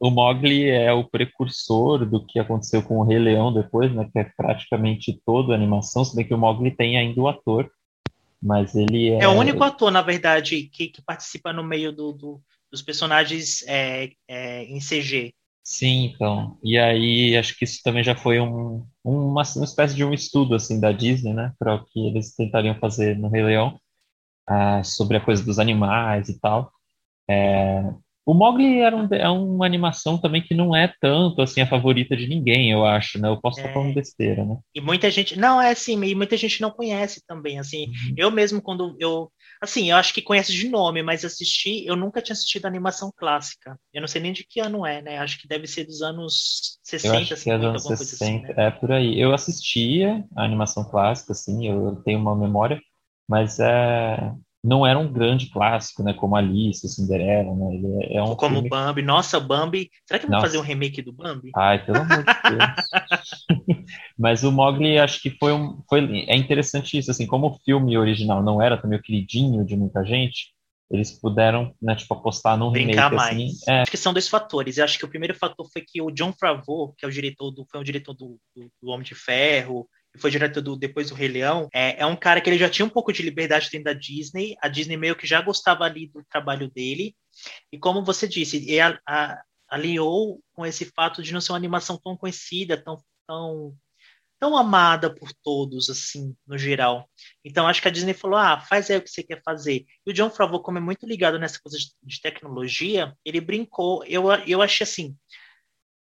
[0.00, 4.08] O Mogli é o precursor do que aconteceu com o Rei Leão depois, né?
[4.10, 7.70] Que é praticamente toda a animação, se bem que o Mogli tem ainda o ator
[8.42, 9.24] mas ele é...
[9.24, 13.66] É o único ator, na verdade, que, que participa no meio do, do dos personagens
[13.66, 15.34] é, é, em CG.
[15.62, 16.58] Sim, então.
[16.62, 20.54] E aí acho que isso também já foi um, uma, uma espécie de um estudo
[20.54, 23.78] assim da Disney, né, para o que eles tentariam fazer no Rei Leão,
[24.46, 26.72] ah, sobre a coisa dos animais e tal.
[27.28, 27.82] É,
[28.28, 32.16] o Mogli era um, é uma animação também que não é tanto assim a favorita
[32.16, 33.28] de ninguém, eu acho, né?
[33.28, 34.56] Eu posso estar falando É, besteira, né?
[34.74, 38.14] e muita gente, não, é assim, e muita gente não conhece também, assim, Uhum.
[38.16, 42.22] eu mesmo quando eu, assim, eu acho que conhece de nome, mas assisti, eu nunca
[42.22, 45.48] tinha assistido animação clássica, eu não sei nem de que ano é, né, acho que
[45.48, 48.42] deve ser dos anos Eu 60, acho que é 50, anos alguma coisa assim, 60,
[48.42, 49.18] né, é por aí.
[49.20, 52.80] Eu assistia a animação clássica, assim, eu tenho uma memória,
[53.28, 56.12] mas é, não era um grande clássico, né?
[56.12, 57.74] Como Alice, Cinderela, né?
[57.74, 58.68] Ele é, é um como o filme.
[58.68, 61.50] Bambi, nossa, o Bambi, será que vão fazer um remake do Bambi?
[61.54, 63.86] ai, pelo amor de Deus.
[64.18, 67.96] Mas o Mowgli, acho que foi um, foi, é interessante isso, assim, como o filme
[67.96, 70.52] original não era também o queridinho de muita gente,
[70.90, 73.68] eles puderam, né, tipo, apostar num Brincar remake, assim, mais.
[73.68, 74.78] é, Acho que são dois fatores.
[74.78, 77.50] Eu acho que o primeiro fator foi que o John Favreau, que é o diretor
[77.50, 81.14] do, foi o diretor do, do, do Homem de Ferro, foi diretor do, depois do
[81.14, 83.84] Rei Leão, é, é um cara que ele já tinha um pouco de liberdade dentro
[83.84, 84.56] da Disney.
[84.62, 87.14] A Disney meio que já gostava ali do trabalho dele.
[87.72, 91.58] E como você disse, ele a- a- aliou com esse fato de não ser uma
[91.58, 93.76] animação tão conhecida, tão, tão,
[94.38, 97.08] tão amada por todos, assim, no geral.
[97.44, 99.84] Então acho que a Disney falou: ah, faz aí o que você quer fazer.
[100.06, 104.04] E o John Favreau, como é muito ligado nessa coisa de, de tecnologia, ele brincou.
[104.06, 105.16] Eu, eu achei assim.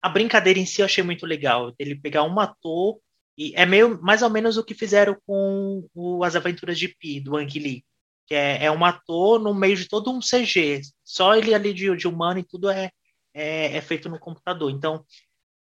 [0.02, 1.74] A brincadeira em si eu achei muito legal.
[1.80, 3.00] Ele pegar um ator.
[3.38, 7.20] E é meio mais ou menos o que fizeram com o As Aventuras de Pi,
[7.20, 7.84] do Ang Lee.
[8.28, 10.82] Que é, é um ator no meio de todo um CG.
[11.04, 12.90] Só ele ali de, de humano e tudo é,
[13.34, 14.72] é, é feito no computador.
[14.72, 15.06] Então,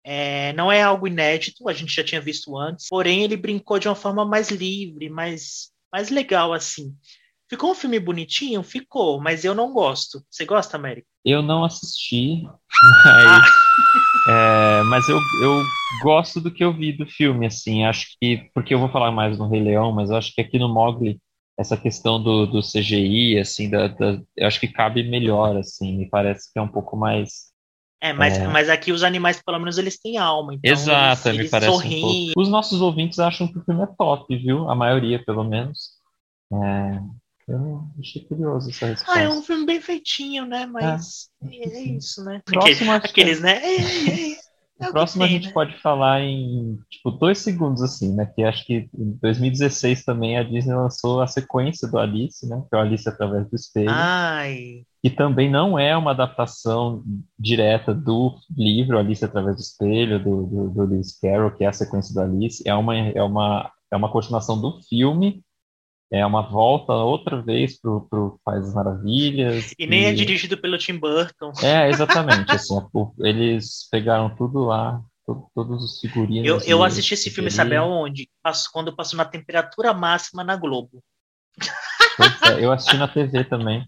[0.04, 3.88] é, não é algo inédito, a gente já tinha visto antes, porém ele brincou de
[3.88, 6.94] uma forma mais livre, mais, mais legal assim.
[7.48, 8.62] Ficou um filme bonitinho?
[8.62, 10.24] Ficou, mas eu não gosto.
[10.30, 11.06] Você gosta, América?
[11.24, 12.42] eu não assisti,
[13.04, 13.50] Ah, mas,
[14.24, 18.74] é, mas eu, eu gosto do que eu vi do filme, assim, acho que, porque
[18.74, 21.20] eu vou falar mais no Rei Leão, mas acho que aqui no Mowgli,
[21.58, 26.08] essa questão do, do CGI, assim, da, da- eu acho que cabe melhor, assim, me
[26.08, 27.50] parece que é um pouco mais
[28.00, 28.48] é, mas, É.
[28.48, 30.54] mas aqui os animais, pelo menos, eles têm alma.
[30.54, 31.98] Então Exato, eles, me eles parece um sorriem.
[31.98, 32.30] pouco.
[32.36, 34.68] Os nossos ouvintes acham que o filme é top, viu?
[34.70, 35.90] A maioria, pelo menos.
[36.52, 37.00] É,
[37.52, 39.46] eu achei curioso essa Ah, é um resposta.
[39.46, 40.66] filme bem feitinho, né?
[40.66, 42.40] Mas é, é isso, né?
[42.44, 43.60] Próximo, Aqueles, né?
[43.62, 44.36] É, é, é,
[44.80, 45.52] é próximo a gente né?
[45.52, 48.26] pode falar em, tipo, dois segundos, assim, né?
[48.34, 52.62] Que acho que em 2016 também a Disney lançou a sequência do Alice, né?
[52.68, 53.90] Que é o Alice através do espelho.
[53.90, 57.02] Ai, que também não é uma adaptação
[57.36, 61.72] direta do livro Alice através do espelho, do, do, do Lewis Carroll, que é a
[61.72, 65.42] sequência do Alice, é uma, é uma, é uma continuação do filme,
[66.12, 69.74] é uma volta outra vez pro, pro País das Maravilhas.
[69.78, 71.52] e nem é e- dirigido pelo Tim Burton.
[71.62, 72.78] É, exatamente, assim,
[73.20, 76.46] eles pegaram tudo lá, to- todos os figurinos.
[76.46, 78.28] Eu, eu e assisti esse filme, sabe aonde?
[78.72, 81.02] Quando passou na temperatura máxima na Globo.
[82.44, 83.86] É, eu assisti na TV também.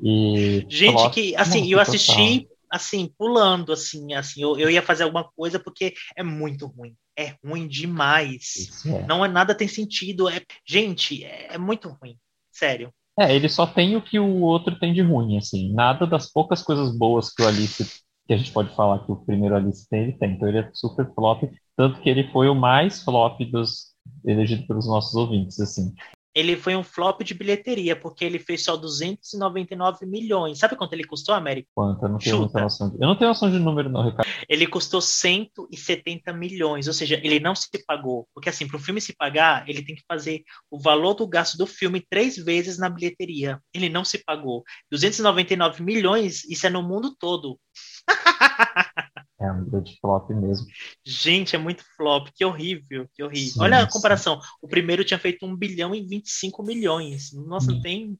[0.00, 1.82] E Gente, que assim, eu total.
[1.82, 6.94] assisti assim, pulando, assim, assim, eu, eu ia fazer alguma coisa porque é muito ruim.
[7.16, 8.84] É ruim demais.
[8.86, 9.06] É.
[9.06, 10.28] Não é nada tem sentido.
[10.28, 12.16] É, gente, é, é muito ruim.
[12.52, 12.92] Sério.
[13.18, 15.72] É, ele só tem o que o outro tem de ruim, assim.
[15.72, 19.16] Nada das poucas coisas boas que o Alice, que a gente pode falar que o
[19.16, 20.32] primeiro Alice tem, ele tem.
[20.32, 21.44] Então ele é super flop,
[21.76, 25.94] tanto que ele foi o mais flop dos elegido pelos nossos ouvintes, assim.
[26.36, 30.58] Ele foi um flop de bilheteria, porque ele fez só 299 milhões.
[30.58, 31.66] Sabe quanto ele custou, América?
[31.74, 32.04] Quanto?
[32.04, 32.60] Eu não tenho Chuta.
[32.60, 32.90] noção.
[32.90, 32.96] De...
[32.96, 34.28] Eu não tenho noção de número, não, Ricardo.
[34.46, 38.28] Ele custou 170 milhões, ou seja, ele não se pagou.
[38.34, 41.56] Porque, assim, para o filme se pagar, ele tem que fazer o valor do gasto
[41.56, 43.58] do filme três vezes na bilheteria.
[43.72, 44.62] Ele não se pagou.
[44.90, 47.58] 299 milhões, isso é no mundo todo.
[49.38, 50.66] É um grande flop mesmo.
[51.04, 53.52] Gente, é muito flop, que horrível, que horrível.
[53.52, 53.92] Sim, Olha a sim.
[53.92, 54.40] comparação.
[54.62, 57.32] O primeiro tinha feito 1 bilhão e 25 milhões.
[57.34, 57.82] Nossa, não Hum.
[57.82, 58.18] tem.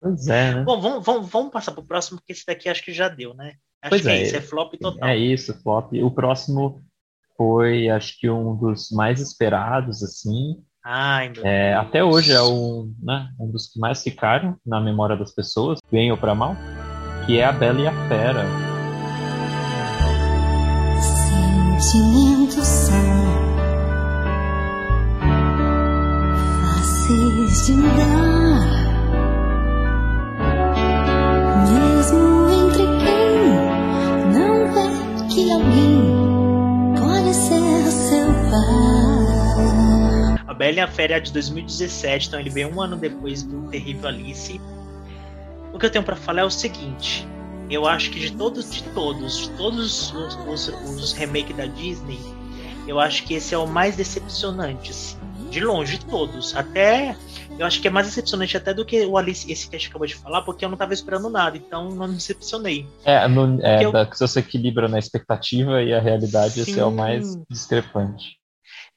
[0.00, 0.62] Pois é, né?
[0.64, 3.54] Bom, vamos, vamos, vamos passar pro próximo, porque esse daqui acho que já deu, né?
[3.80, 5.08] Acho Pois que é, é isso, é flop total.
[5.08, 5.92] É isso, flop.
[6.02, 6.84] O próximo
[7.36, 10.62] foi, acho que um dos mais esperados, assim.
[10.84, 15.32] Ai, É, até hoje é um, né, um dos que mais ficaram na memória das
[15.32, 16.56] pessoas, bem ou para mal,
[17.24, 18.71] que é a Bela e a Fera.
[21.82, 22.94] Sentimentos são
[26.60, 28.68] fáceis de mudar,
[31.66, 33.34] mesmo entre quem
[34.32, 34.86] não vê
[35.28, 35.98] que alguém
[37.00, 40.36] pode ser seu pai.
[40.46, 43.62] A Bela e a Fera é de 2017, então ele veio um ano depois do
[43.70, 44.60] Terrível Alice.
[45.74, 47.26] O que eu tenho pra falar é o seguinte:
[47.74, 52.18] eu acho que de todos, de todos, de todos os, os, os remakes da Disney,
[52.86, 55.16] eu acho que esse é o mais decepcionante, assim,
[55.50, 56.54] de longe de todos.
[56.56, 57.16] Até
[57.58, 59.88] eu acho que é mais decepcionante até do que o Alice, esse que a gente
[59.90, 62.86] acabou de falar, porque eu não estava esperando nada, então não me decepcionei.
[63.04, 66.84] É, no, é eu- da- se você equilibra na expectativa e a realidade, esse é
[66.84, 66.96] o Sim.
[66.96, 68.36] mais discrepante.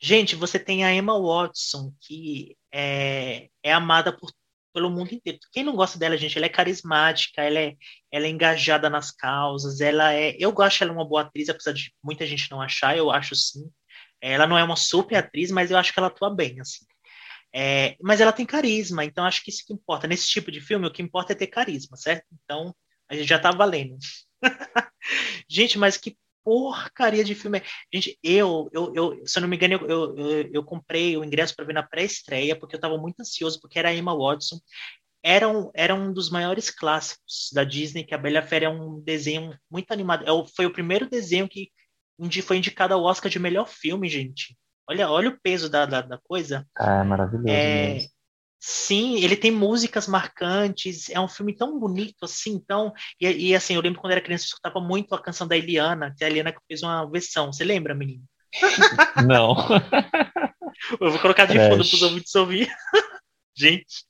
[0.02, 4.30] Gente, você tem a Emma Watson, que é, é amada por,
[4.76, 5.40] pelo mundo inteiro.
[5.54, 7.76] Quem não gosta dela, gente, ela é carismática, ela é,
[8.12, 10.36] ela é engajada nas causas, ela é.
[10.38, 13.72] Eu gosto ela uma boa atriz, apesar de muita gente não achar, eu acho sim.
[14.22, 16.86] Ela não é uma super atriz, mas eu acho que ela atua bem, assim.
[17.54, 20.08] É, mas ela tem carisma, então acho que isso que importa.
[20.08, 22.26] Nesse tipo de filme, o que importa é ter carisma, certo?
[22.44, 22.76] Então,
[23.10, 23.98] a gente já tá valendo.
[25.50, 27.62] gente, mas que porcaria de filme.
[27.92, 31.56] Gente, eu, eu, eu se eu não me engano, eu, eu, eu, comprei o ingresso
[31.56, 34.60] para ver na pré-estreia, porque eu estava muito ansioso, porque era a Emma Watson.
[35.24, 39.02] Era um, era um dos maiores clássicos da Disney, que a Bela Fera é um
[39.02, 40.24] desenho muito animado.
[40.24, 41.72] É foi o primeiro desenho que
[42.44, 44.56] foi indicado ao Oscar de melhor filme, gente.
[44.88, 46.66] Olha, olha o peso da, da, da coisa.
[46.78, 48.10] Ah, é maravilhoso É, mesmo.
[48.60, 53.76] Sim, ele tem músicas marcantes, é um filme tão bonito assim, então, e, e, assim,
[53.76, 56.30] eu lembro quando era criança, eu escutava muito a canção da Eliana, que é a
[56.30, 58.24] Eliana que fez uma versão, você lembra, menino?
[59.28, 59.56] Não.
[61.00, 61.70] Eu vou colocar de Trash.
[61.70, 62.70] fundo para os ouvintes ouvir.
[63.58, 64.04] Gente,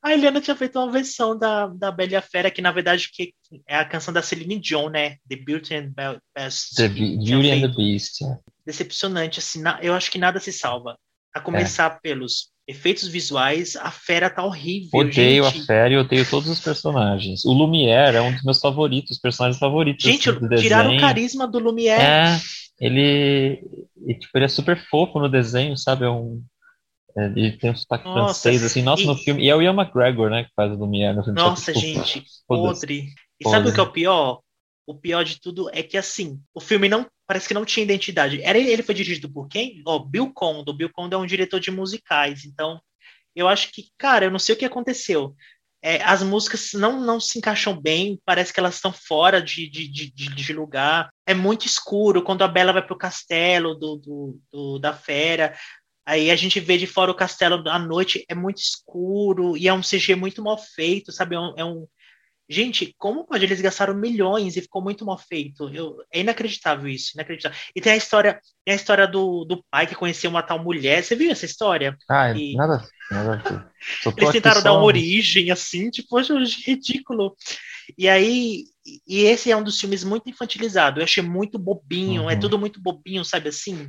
[0.00, 3.10] a Eliana tinha feito uma versão da, da Bela e a Fera, que na verdade
[3.12, 3.34] que
[3.66, 5.16] é a canção da Celine Dion, né?
[5.28, 6.76] The Beauty and Be- Beast.
[6.76, 7.76] The Beauty and the feito.
[7.76, 8.22] Beast.
[8.22, 8.38] é.
[8.64, 10.96] Decepcionante, assim, na- eu acho que nada se salva.
[11.34, 15.62] A começar pelos efeitos visuais, a fera tá horrível, Odeio gente.
[15.62, 17.42] a série, odeio todos os personagens.
[17.46, 21.00] O Lumière é um dos meus favoritos, personagens favoritos Gente, assim, do tiraram o desenho.
[21.00, 22.02] carisma do Lumière.
[22.02, 22.38] É,
[22.78, 23.58] ele,
[24.06, 26.04] e, tipo, ele é super fofo no desenho, sabe?
[26.04, 26.42] É um,
[27.16, 29.42] é, ele tem um sotaque Nossa, francês, assim, nossa, e- no filme.
[29.42, 31.40] E é o Ian McGregor, né, que faz o Lumière no filme.
[31.40, 33.08] Nossa, gente, podre.
[33.40, 34.40] E sabe o que é o pior?
[34.88, 38.40] O pior de tudo é que, assim, o filme não parece que não tinha identidade.
[38.42, 39.82] Era ele, foi dirigido por quem?
[39.86, 40.72] Ó, Bill Condon.
[40.72, 42.46] Bill Condon é um diretor de musicais.
[42.46, 42.80] Então,
[43.36, 45.36] eu acho que, cara, eu não sei o que aconteceu.
[45.82, 49.86] É, as músicas não, não se encaixam bem, parece que elas estão fora de, de,
[49.88, 51.10] de, de- lugar.
[51.26, 55.54] É muito escuro quando a Bela vai pro castelo do, do, do- da fera.
[56.06, 59.72] Aí a gente vê de fora o castelo à noite, é muito escuro e é
[59.74, 61.36] um CG muito mal feito, sabe?
[61.36, 61.86] É um, é um-
[62.48, 63.44] Gente, como pode?
[63.44, 65.68] Eles gastaram milhões e ficou muito mal feito.
[65.68, 65.96] Eu...
[66.12, 67.58] É inacreditável isso, inacreditável.
[67.74, 71.02] E tem a história, tem a história do, do pai que conheceu uma tal mulher.
[71.04, 71.96] Você viu essa história?
[72.08, 73.70] Ah, E- nada, nada a ver.
[74.02, 76.34] Só tô Eles tentaram dar uma origem, assim, tipo, poxa,
[76.66, 77.36] ridículo.
[77.96, 78.64] E aí,
[79.06, 81.00] e esse é um dos filmes muito infantilizado.
[81.00, 82.40] Eu achei muito bobinho, é Uhum.
[82.40, 83.88] tudo muito bobinho, sabe assim?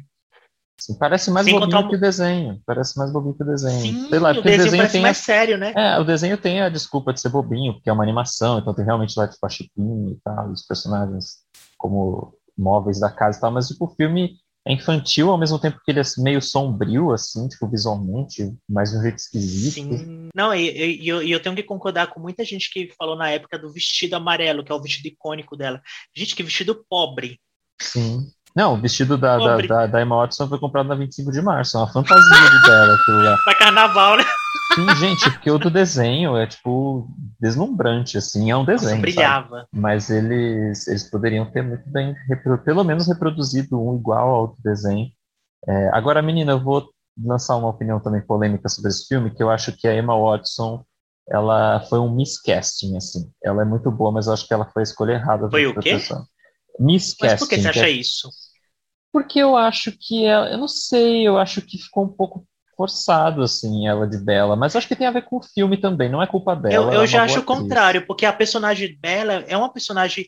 [0.80, 2.62] Assim, parece mais Sem bobinho contar que o desenho.
[2.66, 3.82] Parece mais bobinho que o desenho.
[3.82, 5.74] Sim, Sei lá, o porque o desenho desenho tem mais a- sério, né?
[5.76, 8.86] É, o desenho tem a desculpa de ser bobinho, porque é uma animação, então tem
[8.86, 11.40] realmente lá, tipo, a Chipinha e tal, os personagens
[11.78, 15.80] como móveis da casa e tal, mas, tipo, o filme é infantil ao mesmo tempo
[15.84, 19.74] que ele é meio sombrio, assim, tipo, visualmente, mas de um jeito esquisito.
[19.74, 20.30] Sim.
[20.36, 23.58] Não, e, eu, e eu tenho que concordar com muita gente que falou na época
[23.58, 25.82] do vestido amarelo, que é o vestido icônico dela.
[26.16, 27.40] Gente, que vestido pobre.
[27.82, 28.28] Sim.
[28.60, 31.78] Não, o vestido da, da, da, da Emma Watson foi comprado na 25 de março,
[31.78, 33.38] é uma fantasia de dela, aquilo lá.
[33.46, 34.26] Pra carnaval, né?
[34.76, 37.08] Sim, gente, porque o do desenho é, tipo,
[37.40, 39.02] deslumbrante, assim, é um Nossa, desenho, sabe?
[39.04, 39.66] brilhava.
[39.72, 42.14] Mas eles, eles poderiam ter muito bem,
[42.66, 45.08] pelo menos reproduzido um igual ao outro desenho.
[45.66, 49.50] É, agora, menina, eu vou lançar uma opinião também polêmica sobre esse filme, que eu
[49.50, 50.84] acho que a Emma Watson,
[51.30, 53.32] ela foi um miscasting, assim.
[53.42, 55.66] Ela é muito boa, mas eu acho que ela foi a escolha errada da Foi
[55.66, 55.92] o quê?
[55.92, 56.26] interpretação.
[56.80, 58.30] Mas por que Miscasting, você que acha é- isso?
[59.12, 62.46] Porque eu acho que ela, eu não sei, eu acho que ficou um pouco
[62.80, 66.10] forçado, assim, ela de Bela, mas acho que tem a ver com o filme também,
[66.10, 66.94] não é culpa dela.
[66.94, 70.28] Eu, eu é já acho o contrário, porque a personagem dela é uma personagem.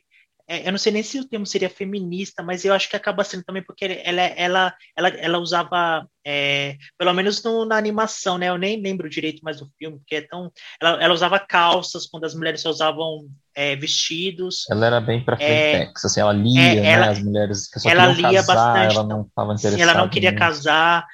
[0.57, 3.23] É, eu não sei nem se o termo seria feminista, mas eu acho que acaba
[3.23, 8.49] sendo também porque ela, ela, ela, ela usava, é, pelo menos no- na animação, né?
[8.49, 10.51] Eu nem lembro direito mais do filme, porque é tão.
[10.81, 14.65] Ela, ela usava calças quando as mulheres só usavam é, vestidos.
[14.69, 17.89] Ela era bem pra É, frentex, assim, ela lia, é, né, as mulheres que só
[17.89, 21.05] ela lia casar, bastante, ela não estava Sim, interessada ela não queria casar.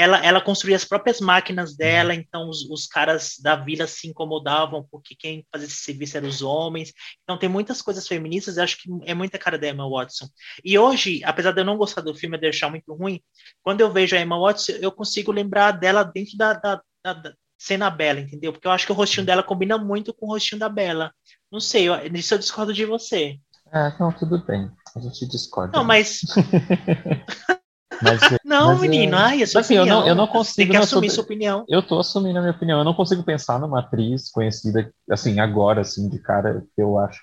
[0.00, 4.86] Ela, ela construía as próprias máquinas dela, então os, os caras da vila se incomodavam
[4.92, 6.92] porque quem fazia esse serviço eram os homens.
[7.24, 10.28] Então tem muitas coisas feministas, acho que é muita cara da Emma Watson.
[10.64, 13.20] E hoje, apesar de eu não gostar do filme, de eu achar muito ruim,
[13.60, 17.34] quando eu vejo a Emma Watson, eu consigo lembrar dela dentro da, da, da- da
[17.58, 18.52] cena Bela, entendeu?
[18.52, 21.12] Porque eu acho que o rostinho dela combina muito com o rostinho da Bela.
[21.50, 23.36] Não sei, eu, nisso eu discordo de você.
[23.72, 25.76] É, não, tudo bem, a gente discorda.
[25.76, 26.20] Não, mas.
[28.02, 30.08] Mas, é, Não, Mas, é, menino, ai, é sua assim, eu não- opinião.
[30.08, 31.66] eu não consigo, Tem que não, assumir sua opinião.
[31.68, 35.80] eu tô assumindo a minha opinião, eu não consigo pensar numa atriz conhecida, assim, agora,
[35.82, 37.20] assim, de cara, que eu acho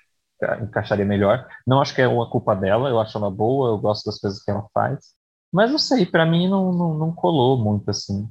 [0.62, 1.46] encaixaria melhor.
[1.66, 4.42] Não acho que é uma culpa dela, eu acho ela boa, eu gosto das coisas
[4.42, 5.14] que ela faz.
[5.52, 8.28] Mas não sei, pra mim não, não, não colou muito assim.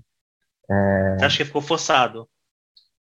[1.18, 2.30] Você acha que ficou forçado?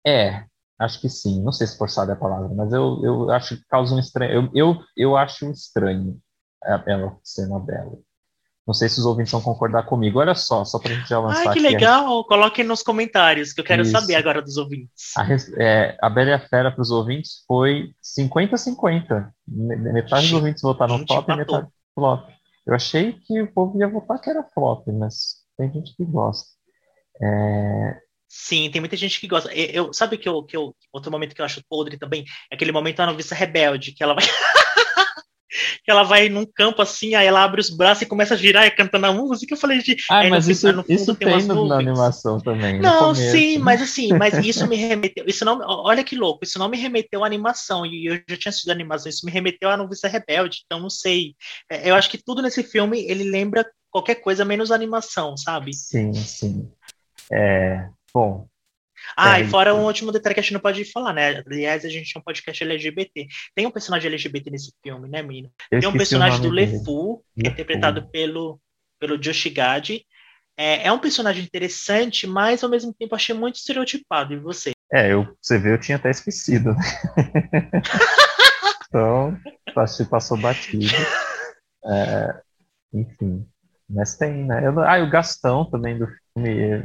[0.06, 0.46] É,
[0.80, 1.42] acho que sim.
[1.44, 4.50] Não sei se forçado é a palavra, mas eu, eu acho que causa um estranho.
[4.54, 6.20] Eu, eu, eu acho estranho
[6.88, 7.98] ela ser bela.
[8.66, 10.20] Não sei se os ouvintes vão concordar comigo.
[10.20, 12.24] Olha só, só pra gente já lançar Ai, que aqui a- legal!
[12.26, 13.92] Coloquem nos comentários, que eu quero Isso.
[13.92, 15.12] saber agora dos ouvintes.
[15.18, 15.26] A,
[15.62, 19.32] é, a Bela e a Fera para os ouvintes foi 50-50.
[19.48, 22.30] Me- Metade dos ouvintes votaram gente, top e metade flop.
[22.68, 26.48] Eu achei que o povo ia votar que era flop, mas tem gente que gosta.
[27.22, 27.98] É,
[28.34, 29.54] Sim, tem muita gente que gosta.
[29.54, 32.24] Eu, eu- sabe que eu, que eu, outro momento que eu acho podre também?
[32.50, 34.24] É aquele momento da noviça rebelde, que ela vai.
[35.84, 38.66] que ela vai num campo assim, aí ela abre os braços e começa a girar
[38.66, 39.54] e cantando a música.
[39.54, 39.96] Eu falei, de.
[40.10, 44.14] Ah, mas fim- isso, fundo isso tem tem na animação também, Não, sim, mas assim,
[44.14, 45.26] mas isso me remeteu.
[45.28, 48.50] Isso não, olha que louco, isso não me remeteu à animação, e eu já tinha
[48.50, 51.36] assistido a animação, isso me remeteu à noviça rebelde, então não sei.
[51.70, 55.74] É, Eu acho que tudo nesse filme ele lembra qualquer coisa menos animação, sabe?
[55.74, 56.72] Sim, sim.
[57.32, 58.48] É, bom,
[59.16, 59.80] Ah, É, e fora isso.
[59.80, 61.44] um último detalhe que a gente não pode falar, né?
[61.46, 63.28] Aliás, a gente é um podcast LGBT.
[63.56, 65.52] Tem um personagem LGBT nesse filme, né, menino?
[65.72, 66.50] eu Tem um o personagem do.
[66.50, 67.54] LeFou, que é LeFou.
[67.54, 68.60] interpretado pelo,
[69.00, 69.90] pelo Josh Gad.
[70.58, 74.34] É, é um personagem interessante, mas ao mesmo tempo achei muito estereotipado.
[74.34, 74.72] E você?
[74.94, 76.76] É, eu, você vê, eu tinha até esquecido.
[78.94, 79.38] Então,
[79.74, 80.86] passou, passou batido.
[81.86, 82.42] É,
[82.94, 83.48] enfim,
[83.90, 84.68] mas tem, né?
[84.68, 86.82] Eu ah, e o Gastão também do filme.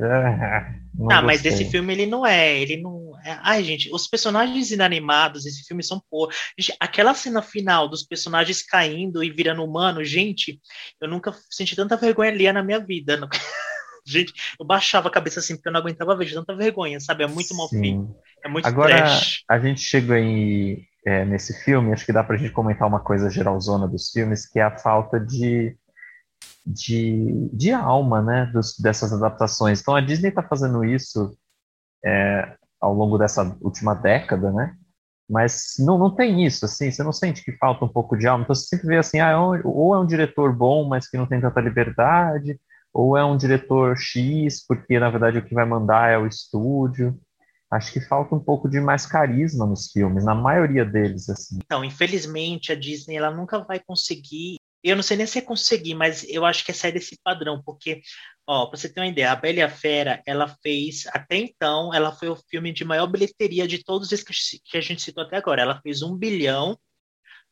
[1.10, 3.12] Ah, não ah, mas esse filme ele não é, ele não.
[3.24, 6.30] é- Ai, gente, os personagens inanimados desse filme são pô.
[6.58, 10.60] Gente, aquela cena final dos personagens caindo e virando humano, gente,
[11.00, 13.16] eu nunca senti tanta vergonha ali na minha vida.
[13.16, 13.28] Não-
[14.08, 17.24] Gente, eu baixava a cabeça assim porque eu não aguentava ver de tanta vergonha, sabe?
[17.24, 17.80] É muito mal Sim.
[17.80, 18.06] feito,
[18.44, 19.44] é muito Agora, trash.
[19.48, 23.28] a gente chega aí é, nesse filme, acho que dá pra gente comentar uma coisa
[23.30, 25.76] geralzona dos filmes, que é a falta de,
[26.66, 29.80] de, de alma, né, dos, dessas adaptações.
[29.80, 31.36] Então, a Disney está fazendo isso
[32.04, 34.76] é, ao longo dessa última década, né?
[35.28, 38.44] Mas não, não tem isso, assim, você não sente que falta um pouco de alma.
[38.44, 41.26] Então, você sempre vê assim, ah, é ou é um diretor bom, mas que não
[41.26, 42.58] tem tanta liberdade,
[42.92, 47.18] ou é um diretor X, porque, na verdade, o que vai mandar é o estúdio.
[47.70, 51.58] Acho que falta um pouco de mais carisma nos filmes, na maioria deles, assim.
[51.64, 54.58] Então, infelizmente, a Disney ela nunca vai conseguir.
[54.86, 57.60] Eu não sei nem se é conseguir, mas eu acho que é sair desse padrão,
[57.60, 58.02] porque,
[58.46, 61.92] ó, pra você ter uma ideia, a Bela e a Fera, ela fez, até então,
[61.92, 64.32] ela foi o filme de maior bilheteria de todos que
[64.64, 65.62] que a gente citou até agora.
[65.62, 66.78] Ela fez 1 bilhão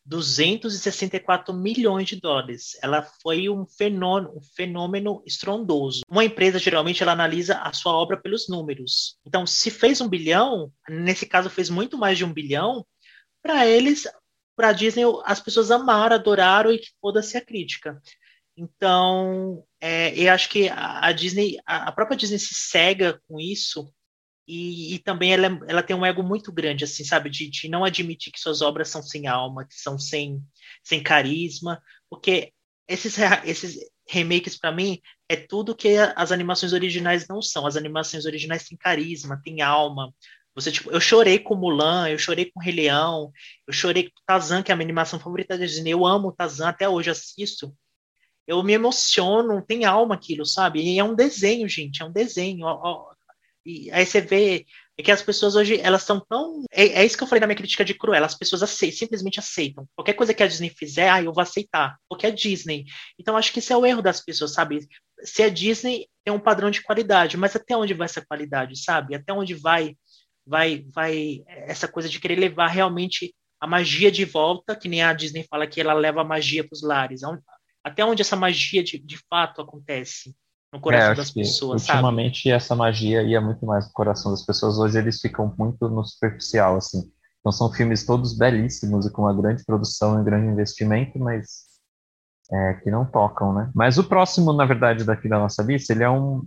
[0.07, 2.77] 264 milhões de dólares.
[2.83, 6.03] Ela foi um fenômeno, um fenômeno estrondoso.
[6.09, 9.19] Uma empresa geralmente ela analisa a sua obra pelos números.
[9.27, 12.87] Então, se fez um bilhão, nesse caso fez muito mais de um bilhão,
[13.43, 14.07] para eles,
[14.57, 18.01] para Disney, as pessoas amaram, adoraram e que foda-se a crítica.
[18.57, 23.93] Então, é, eu acho que a, Disney, a, própria Disney se cega com isso
[24.47, 27.85] e, e também ela, ela tem um ego muito grande, assim, sabe, de, de não
[27.85, 30.41] admitir que suas obras são sem alma, que são sem,
[30.85, 32.53] sem carisma, porque
[32.87, 33.79] esses, esses
[34.09, 37.67] remakes, para mim, é tudo que as animações originais não são.
[37.67, 40.13] As animações originais têm carisma, têm alma.
[40.55, 43.33] Você, tipo, eu chorei com Mulan, eu chorei com Rei Leão,
[43.67, 45.91] eu chorei com Tarzan, que é a minha animação favorita da Disney.
[45.91, 47.75] Eu amo Tarzan, até hoje assisto.
[48.47, 50.81] Eu me emociono, tem alma aquilo, sabe?
[50.81, 52.67] E é um desenho, gente, é um desenho.
[53.65, 56.65] E aí você vê é que as pessoas hoje, elas estão tão.
[56.71, 58.27] É, é isso que eu falei na minha crítica de Cruella.
[58.27, 59.89] As pessoas aceitam, simplesmente aceitam.
[59.97, 61.97] Qualquer coisa que a Disney fizer, ah, eu vou aceitar.
[62.09, 62.85] Porque é Disney.
[63.19, 64.87] Então acho que esse é o erro das pessoas, sabe?
[65.25, 69.17] Se é Disney, tem um padrão de qualidade, mas até onde vai essa qualidade, sabe?
[69.17, 69.97] Até onde vai,
[70.47, 75.13] vai, vai essa coisa de querer levar realmente a magia de volta, que nem a
[75.13, 77.23] Disney fala que ela leva a magia para os lares.
[77.83, 80.35] Até onde essa magia de, de fato acontece?
[80.75, 81.99] no coração É, das que pessoas, sabe?
[81.99, 84.77] ultimamente essa magia ia muito mais no coração das pessoas.
[84.77, 87.11] Hoje eles ficam muito no superficial, assim.
[87.39, 91.65] Então são filmes todos belíssimos e com uma grande produção e um grande investimento, mas
[92.51, 93.71] é, que não tocam, né?
[93.75, 96.45] Mas o próximo, na verdade, daqui da nossa lista, ele é um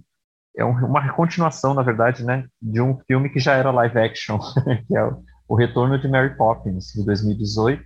[0.58, 4.40] é um, uma continuação, na verdade, né, de um filme que já era live action,
[4.88, 7.84] que é o, o Retorno de Mary Poppins de 2018,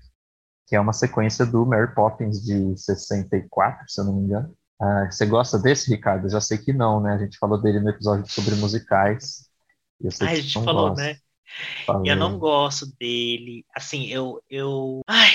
[0.67, 4.55] que é uma sequência do Mary Poppins de 64, se eu não me engano.
[4.81, 6.25] Ah, você gosta desse, Ricardo?
[6.25, 7.13] Eu já sei que não, né?
[7.13, 9.47] A gente falou dele no episódio sobre musicais.
[10.21, 11.03] Ah, a gente falou, gosta.
[11.03, 11.17] né?
[11.85, 12.05] Falou.
[12.05, 13.63] Eu não gosto dele.
[13.75, 14.41] Assim, eu.
[14.49, 15.01] eu...
[15.07, 15.29] Ai.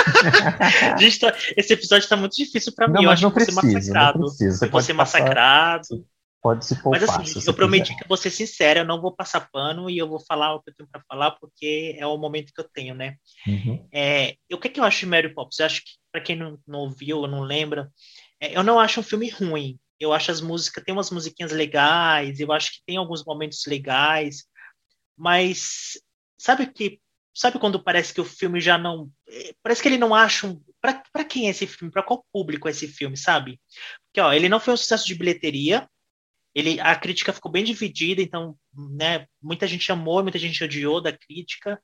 [1.20, 1.34] tá...
[1.56, 2.94] Esse episódio tá muito difícil para mim.
[2.94, 4.18] Não, eu acho não que precisa, ser massacrado.
[4.18, 4.58] não precisa.
[4.58, 6.06] Você eu vou ser massacrado.
[6.42, 7.20] Pode se Mas poupar.
[7.20, 7.98] assim, se eu prometi quiser.
[7.98, 10.60] que eu vou ser sincero, eu não vou passar pano e eu vou falar o
[10.60, 13.16] que eu tenho para falar, porque é o momento que eu tenho, né?
[13.46, 13.88] Uhum.
[13.92, 15.60] É, o que, que eu acho de Mary Poppins?
[15.60, 17.90] Eu acho que, para quem não, não ouviu ou não lembra,
[18.40, 19.78] é, eu não acho um filme ruim.
[20.00, 24.44] Eu acho as músicas, tem umas musiquinhas legais, eu acho que tem alguns momentos legais,
[25.16, 25.92] mas
[26.36, 27.00] sabe que
[27.32, 30.60] sabe quando parece que o filme já não eh, parece que ele não acha um
[30.80, 33.58] para quem é esse filme para qual público é esse filme sabe
[34.06, 35.88] porque ó ele não foi um sucesso de bilheteria
[36.54, 38.56] ele a crítica ficou bem dividida então
[38.96, 41.80] né muita gente amou muita gente odiou da crítica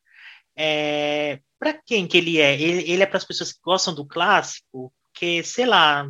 [0.56, 4.06] é, para quem que ele é ele, ele é para as pessoas que gostam do
[4.06, 6.08] clássico porque sei lá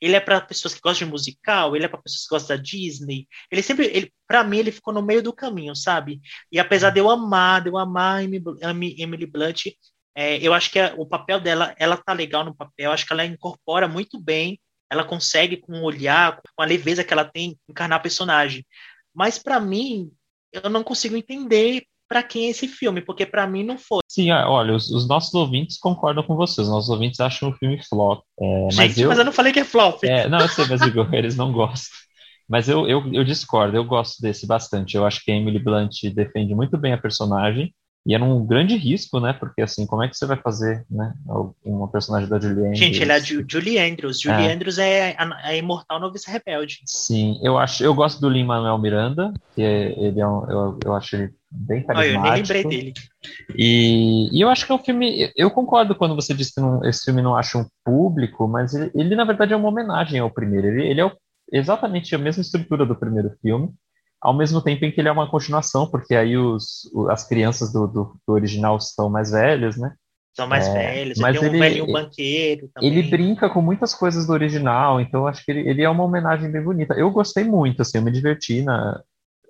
[0.00, 2.62] ele é para pessoas que gostam de musical, ele é para pessoas que gostam da
[2.62, 3.26] Disney.
[3.50, 6.20] Ele sempre, ele, para mim, ele ficou no meio do caminho, sabe?
[6.50, 9.66] E apesar de eu amar, de eu amar Emily, Blunt,
[10.14, 12.92] é, eu acho que a- o papel dela, ela tá legal no papel.
[12.92, 14.60] Acho que ela incorpora muito bem.
[14.92, 18.64] Ela consegue com o olhar, com a leveza que ela tem, encarnar a personagem.
[19.14, 20.10] Mas para mim,
[20.52, 24.00] eu não consigo entender para quem é esse filme, porque para mim não foi.
[24.06, 26.66] Sim, ah, olha, os, os nossos ouvintes concordam com vocês.
[26.66, 28.22] Os nossos ouvintes acham o filme flop.
[28.38, 30.04] É, mas Gente, eu, mas eu não falei que é flop.
[30.04, 31.96] É, não, eu sei, mas Igor, eles não gostam.
[32.46, 34.94] Mas eu, eu, eu discordo, eu gosto desse bastante.
[34.94, 37.72] Eu acho que a Emily Blunt defende muito bem a personagem
[38.04, 39.32] e era um grande risco, né?
[39.32, 41.12] Porque assim, como é que você vai fazer, né?
[41.64, 42.78] Uma personagem da Julie Andrews?
[42.78, 44.20] Gente, ele é a Ju- Julie Andrews.
[44.20, 44.52] Julie É.
[44.52, 46.78] Andrews é a, a imortal noviça rebelde.
[46.84, 50.94] Sim, eu acho, eu gosto do Lin-Manuel Miranda, que é- ele é um, eu, eu
[50.94, 52.38] acho ele bem Olha, eu nem carismático.
[52.52, 52.92] lembrei dele.
[53.56, 55.30] E, e eu acho que é um filme.
[55.36, 58.90] Eu concordo quando você diz que não- esse filme não acha um público, mas ele,
[58.94, 60.66] ele, na verdade é uma homenagem ao primeiro.
[60.66, 61.12] Ele, ele é o-
[61.52, 63.68] exatamente a mesma estrutura do primeiro filme,
[64.22, 67.86] ao mesmo tempo em que ele é uma continuação, porque aí os, as crianças do,
[67.86, 69.94] do, do original estão mais velhas, né?
[70.34, 71.18] São mais É, velhos.
[71.18, 72.90] mas tem um ele- velhinho banqueiro também.
[72.90, 76.50] Ele brinca com muitas coisas do original, então acho que ele, ele é uma homenagem
[76.50, 76.94] bem bonita.
[76.94, 79.02] Eu gostei muito, assim, eu me diverti na,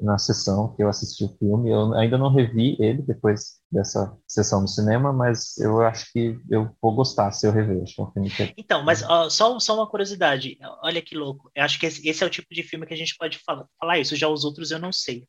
[0.02, 1.70] na sessão que eu assisti o filme.
[1.70, 6.70] Eu ainda não revi ele depois dessa sessão no cinema, mas eu acho que eu
[6.80, 7.82] vou gostar se eu rever.
[7.82, 10.58] Acho que é um filme que Então, mas ó, só, só uma curiosidade.
[10.82, 11.50] Olha que louco.
[11.54, 13.66] Eu acho que esse, esse é o tipo de filme que a gente pode falar,
[13.78, 14.16] falar isso.
[14.16, 15.26] Já os outros eu não sei.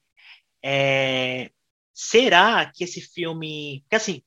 [0.64, 1.50] É,
[1.94, 3.82] será que esse filme.
[3.84, 4.22] Porque assim,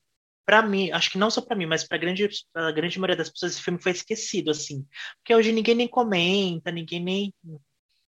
[0.47, 3.29] para mim, acho que não só para mim, mas para grande, pra grande maioria das
[3.29, 4.87] pessoas, esse filme foi esquecido, assim.
[5.17, 7.33] Porque hoje ninguém nem comenta, ninguém nem.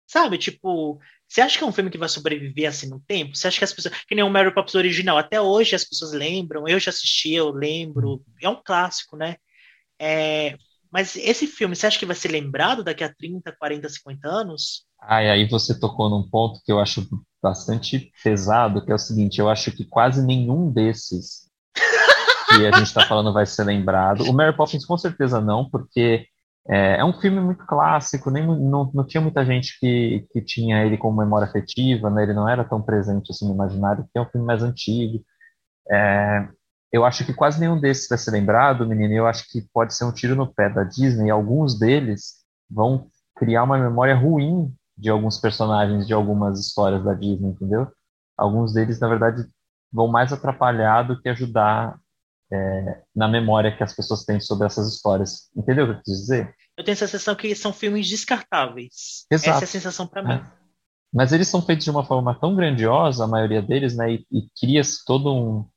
[0.09, 0.99] Sabe, tipo,
[1.29, 3.37] você acha que é um filme que vai sobreviver assim no tempo?
[3.37, 3.95] Você acha que as pessoas.
[4.09, 7.51] Que nem o Mary Poppins original, até hoje as pessoas lembram, eu já assisti, eu
[7.51, 8.25] lembro.
[8.41, 9.37] É um clássico, né?
[10.01, 10.57] É,
[10.91, 14.87] mas esse filme, você acha que vai ser lembrado daqui a 30, 40, 50 anos?
[14.99, 17.07] Ah, e aí você tocou num ponto que eu acho
[17.43, 21.51] bastante pesado, que é o seguinte, eu acho que quase nenhum desses
[22.49, 24.25] que a gente está falando vai ser lembrado.
[24.25, 26.27] O Mary Poppins com certeza não, porque
[26.71, 30.85] é, é um filme muito clássico, nem, não, não tinha muita gente que, que tinha
[30.85, 32.23] ele como memória afetiva, né?
[32.25, 35.25] Ele não era tão presente assim no imaginário, porque é um filme mais antigo.
[35.91, 36.47] É,
[36.93, 40.05] eu acho que quase nenhum desses vai ser lembrado, menino, eu acho que pode ser
[40.05, 45.39] um tiro no pé da Disney, alguns deles vão criar uma memória ruim de alguns
[45.39, 47.89] personagens de algumas histórias da Disney, entendeu?
[48.37, 49.47] Alguns deles, na verdade,
[49.93, 51.99] vão mais atrapalhar do que ajudar
[52.53, 55.51] é, na memória que as pessoas têm sobre essas histórias.
[55.57, 56.55] Entendeu o que eu quis dizer?
[56.77, 59.27] Eu tenho a sensação que são filmes descartáveis.
[59.31, 59.51] Exato.
[59.51, 60.35] Essa é a sensação para mim.
[60.35, 60.59] É.
[61.13, 64.13] Mas eles são feitos de uma forma tão grandiosa, a maioria deles, né?
[64.13, 65.69] E, e cria-se todo um,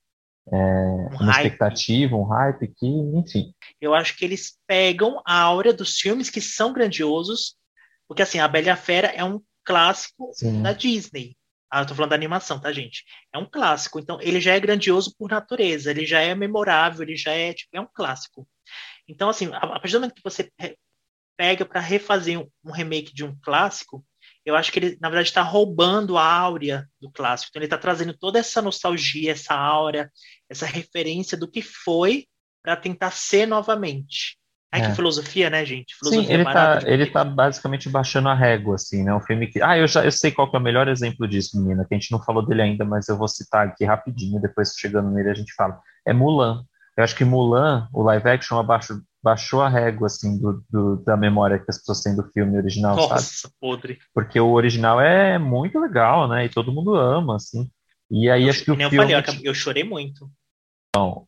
[0.51, 1.45] é, Um uma hype.
[1.45, 3.53] expectativa, um hype que, enfim.
[3.80, 7.55] Eu acho que eles pegam a aura dos filmes que são grandiosos,
[8.07, 10.61] porque assim, A Bela e a Fera é um clássico Sim.
[10.61, 11.36] da Disney.
[11.72, 13.05] Ah, eu tô falando da animação, tá, gente?
[13.34, 13.99] É um clássico.
[13.99, 17.69] Então, ele já é grandioso por natureza, ele já é memorável, ele já é, tipo,
[17.76, 18.47] é um clássico.
[19.07, 20.78] Então, assim, a, a partir do momento que você pe-
[21.38, 24.05] pega para refazer um, um remake de um clássico,
[24.45, 27.49] eu acho que ele, na verdade, está roubando a áurea do clássico.
[27.51, 30.11] Então, ele está trazendo toda essa nostalgia, essa áurea,
[30.49, 32.28] essa referência do que foi
[32.63, 34.38] para tentar ser novamente.
[34.74, 34.89] Ai, É.
[34.89, 35.93] que filosofia, né, gente?
[35.93, 39.13] Sim, Filosofia ele barata tá, de ele tá basicamente baixando a régua, assim, né?
[39.13, 39.61] Um filme que.
[39.61, 41.97] Ah, eu já eu sei qual que é o melhor exemplo disso, menina, que a
[41.97, 45.34] gente não falou dele ainda, mas eu vou citar aqui rapidinho, depois chegando nele a
[45.34, 45.80] gente fala.
[46.07, 46.63] É Mulan.
[46.97, 51.15] Eu acho que Mulan, o live action, abaixo, baixou a régua, assim, do, do- da
[51.17, 53.09] memória que as pessoas têm do filme original, sabe?
[53.11, 53.97] Nossa, podre.
[54.13, 56.45] Porque o original é muito legal, né?
[56.45, 57.69] E todo mundo ama, assim.
[58.09, 59.05] E aí acho que o Nem eu filme.
[59.13, 60.30] falei, eu, eu chorei muito.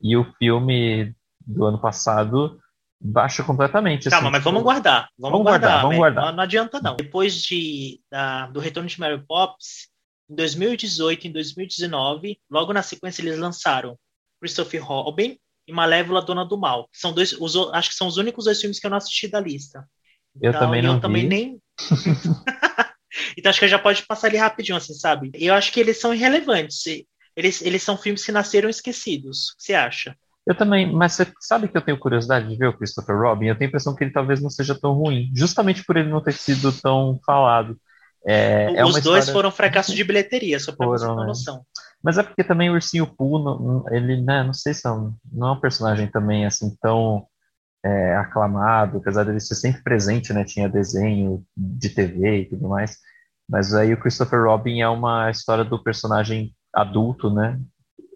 [0.01, 1.15] E o filme
[1.45, 2.59] do ano passado
[3.03, 4.09] baixa completamente.
[4.09, 5.09] Calma, assim, mas vamos tipo, guardar.
[5.17, 5.81] Vamos, Vamos guardar, guardar.
[5.83, 6.25] vamos guardar.
[6.27, 6.95] Não, não adianta, não.
[6.95, 9.89] Depois de, da- do retorno de Mary Poppins,
[10.29, 13.97] em 2018 e em 2019, logo na sequência eles lançaram
[14.39, 15.37] Christopher Robin
[15.67, 16.87] e Malévola Dona do Mal.
[16.91, 19.39] São dois, os, acho que são os únicos dois filmes que eu não assisti da
[19.39, 19.87] lista.
[20.41, 21.27] Eu também e não eu também vi.
[21.29, 21.61] nem.
[23.37, 25.29] Então acho que já pode passar ali rapidinho, assim, sabe?
[25.35, 26.83] Eu acho que eles são irrelevantes.
[27.35, 29.49] Eles, eles são filmes que nasceram esquecidos.
[29.49, 30.17] O que você acha?
[30.45, 33.47] Eu também, mas você sabe que eu tenho curiosidade de ver o Christopher Robin?
[33.47, 36.21] Eu tenho a impressão que ele talvez não seja tão ruim, justamente por ele não
[36.21, 37.77] ter sido tão falado.
[38.25, 41.25] É, é Os uma dois história- foram fracasso de bilheteria, só pra você ter uma
[41.25, 41.65] noção.
[42.03, 45.47] Mas é porque também o Ursinho não- ele, né, não sei se é um, não
[45.47, 47.25] é um personagem também assim tão
[47.85, 52.97] é, aclamado, apesar dele ser sempre presente, né, tinha desenho de TV e tudo mais,
[53.49, 57.59] mas aí o Christopher Robin é uma história do personagem adulto, né,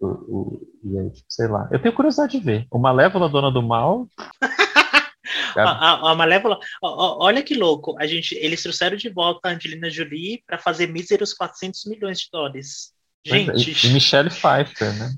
[0.06, 3.62] o, e aí, tipo, sei lá, eu tenho curiosidade de ver, o Malévola, Dona do
[3.62, 4.06] Mal,
[5.56, 9.52] A, a, a Malévola, ó, olha que louco, a gente, eles trouxeram de volta a
[9.52, 12.92] Angelina Jolie pra fazer míseros 400 milhões de dólares.
[13.26, 15.10] Gente, e, e Michelle Pfeiffer, né,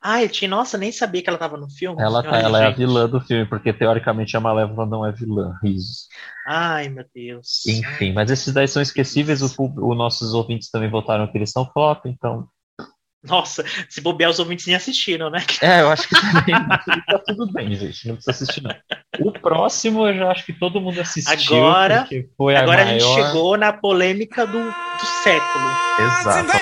[0.00, 2.02] ai, tinha, nossa, nem sabia que ela tava no filme.
[2.02, 5.12] ela, tá- Ai, ela é a vilã do filme, porque teoricamente a Malévola não é
[5.12, 6.08] vilã, risos.
[6.46, 7.64] Ai, meu Deus.
[7.66, 9.56] Enfim, mas esses daí são esquecíveis, os
[9.96, 12.48] nossos ouvintes também votaram que eles são flop, então.
[13.24, 15.44] Nossa, se bobear, os ouvintes nem assistiram, né?
[15.60, 16.54] É, eu acho que também
[17.06, 18.08] tá tudo bem, gente.
[18.08, 18.74] Não precisa assistir, não.
[19.20, 23.04] O próximo eu já acho que todo mundo assistiu, Agora- foi Agora a a gente
[23.04, 23.26] maior.
[23.28, 25.64] chegou na polêmica do, do século.
[26.20, 26.50] Exato.
[26.50, 26.52] A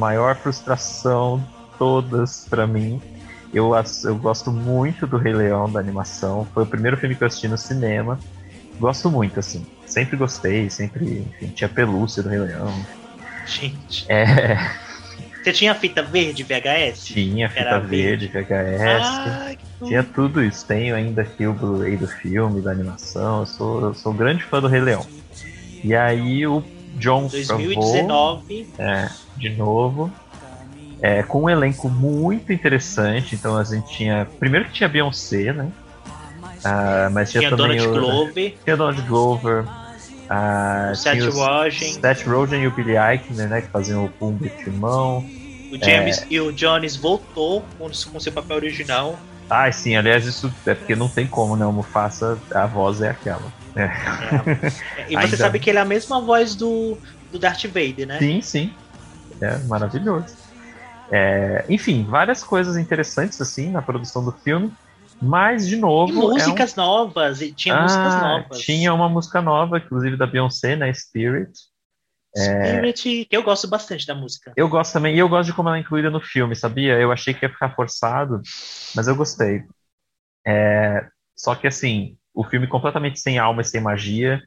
[0.00, 1.46] maior frustração
[1.78, 3.00] todas pra mim.
[3.52, 3.72] Eu,
[4.04, 6.46] eu gosto muito do Rei Leão, da animação.
[6.54, 8.18] Foi o primeiro filme que eu assisti no cinema.
[8.78, 9.66] Gosto muito, assim.
[9.86, 11.26] Sempre gostei, sempre.
[11.34, 12.72] Enfim, tinha pelúcia do Rei Leão.
[13.44, 14.06] Gente.
[14.08, 14.56] É,
[15.42, 17.04] Você tinha fita verde VHS?
[17.04, 19.58] tinha fita Era verde, VHS.
[19.84, 20.64] Tinha tudo isso.
[20.66, 23.40] Tenho ainda aqui o Blu-ray do filme, da animação.
[23.40, 25.04] Eu sou, eu sou um grande fã do Rei Leão.
[25.82, 26.62] E aí o
[26.96, 28.66] John Favreau, 2019.
[28.78, 30.10] é, de novo,
[31.02, 33.34] é, com um elenco muito interessante.
[33.34, 34.26] Então a gente tinha.
[34.38, 35.68] Primeiro que tinha Beyoncé, né?
[36.64, 39.64] Ah, mas tinha, Tinha também Donald o, Glover, Tinha Donald Glover.
[40.28, 43.62] ah, o Seth Rogen, Seth Rogen e o Billy Eichner, né?
[43.62, 45.18] Que faziam o Pumba e o Timão.
[45.72, 45.84] o É.
[45.84, 49.18] James e o Jones voltou com, com seu papel original.
[49.48, 51.64] Ah, sim, aliás, isso é porque não tem como, né?
[51.64, 53.50] O Mufasa, a voz é aquela.
[53.74, 53.84] É.
[53.84, 56.98] É, E você Ainda- sabe que ele é a mesma voz do,
[57.32, 58.18] do Darth Vader, né?
[58.18, 58.72] Sim, sim.
[59.40, 60.36] É maravilhoso.
[61.12, 64.72] É, enfim, várias coisas interessantes assim na produção do filme,
[65.20, 66.12] mas de E novo.
[66.12, 67.82] músicas novas, e é tinha um...
[67.82, 68.58] músicas Ah, novas.
[68.60, 70.92] Tinha uma música nova, inclusive da Beyoncé, né?
[70.94, 71.52] Spirit.
[72.36, 74.52] Spirit, que eu gosto bastante da música.
[74.56, 76.98] Eu gosto também, e eu gosto de como ela é incluída no filme, sabia?
[76.98, 78.40] Eu achei que ia ficar forçado,
[78.94, 79.64] mas eu gostei.
[80.46, 84.40] É, só que assim, o filme completamente sem alma e sem magia.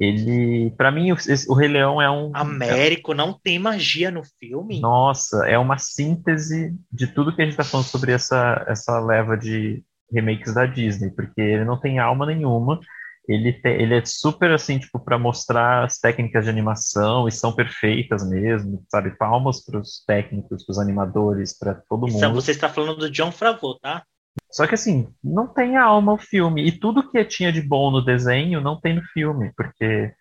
[0.00, 1.16] Ele, para mim, o,
[1.48, 2.30] o Rei Leão é um.
[2.34, 4.80] Américo não tem magia no filme.
[4.80, 9.36] Nossa, é uma síntese de tudo que a gente está falando sobre essa, essa leva
[9.36, 12.80] de remakes da Disney, porque ele não tem alma nenhuma.
[13.28, 17.52] Ele, te- ele é super assim, tipo, para mostrar as técnicas de animação e são
[17.52, 19.10] perfeitas mesmo, sabe?
[19.16, 22.34] Palmas para os técnicos, para os animadores, para todo Isso, mundo.
[22.34, 24.02] você está falando do John Favreau, tá?
[24.50, 26.66] Só que assim, não tem alma o filme.
[26.66, 30.12] E tudo que tinha de bom no desenho não tem no filme, porque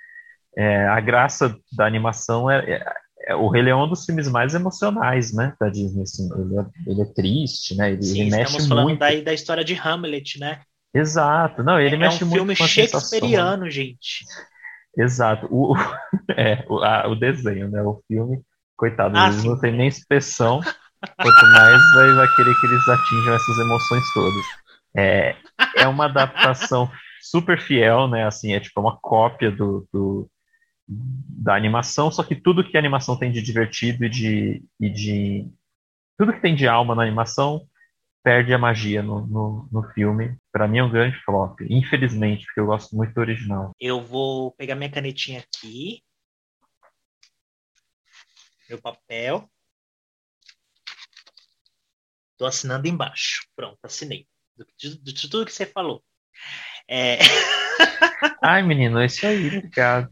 [0.58, 2.86] é, a graça da animação é, é-
[3.30, 6.04] é- o Rei Leão é um dos filmes mais emocionais, né, da Disney.
[6.04, 6.30] assim.
[6.34, 7.92] ele, é, ele é triste, né?
[7.94, 9.00] Ele, Sim, ele mexe estamos falando muito.
[9.00, 10.62] da, da história de Hamlet, né?
[10.94, 11.64] Exato.
[11.64, 13.00] Não, ele é mexe um muito filme com a sensação.
[13.02, 14.26] shakespeariano, gente.
[14.98, 15.48] Exato.
[15.52, 15.76] O,
[16.36, 17.82] é, o, a- o desenho, né?
[17.84, 18.42] O filme,
[18.76, 20.60] coitado, Ah, eles não tem nem expressão.
[21.02, 21.82] Quanto mais
[22.16, 24.46] vai, querer que eles atinjam essas emoções todas.
[24.98, 25.36] É,
[25.78, 26.92] é uma adaptação
[27.22, 28.26] super fiel, né?
[28.26, 30.30] Assim, é tipo uma cópia do, do-
[30.88, 35.48] da animação, só que tudo que a animação tem de divertido e de, e de
[36.18, 37.62] tudo que tem de alma na animação
[38.24, 40.36] perde a magia no, no, no filme.
[40.52, 43.72] Pra mim é um grande flop, infelizmente, porque eu gosto muito do original.
[43.80, 46.02] Eu vou pegar minha canetinha aqui.
[48.70, 49.50] Meu papel.
[52.40, 53.44] Tô assinando embaixo.
[53.58, 54.28] Pronto, assinei.
[54.80, 56.04] De, de- de tudo que você falou.
[56.90, 57.20] É,
[58.42, 60.10] Ai, menino, é isso aí, obrigado.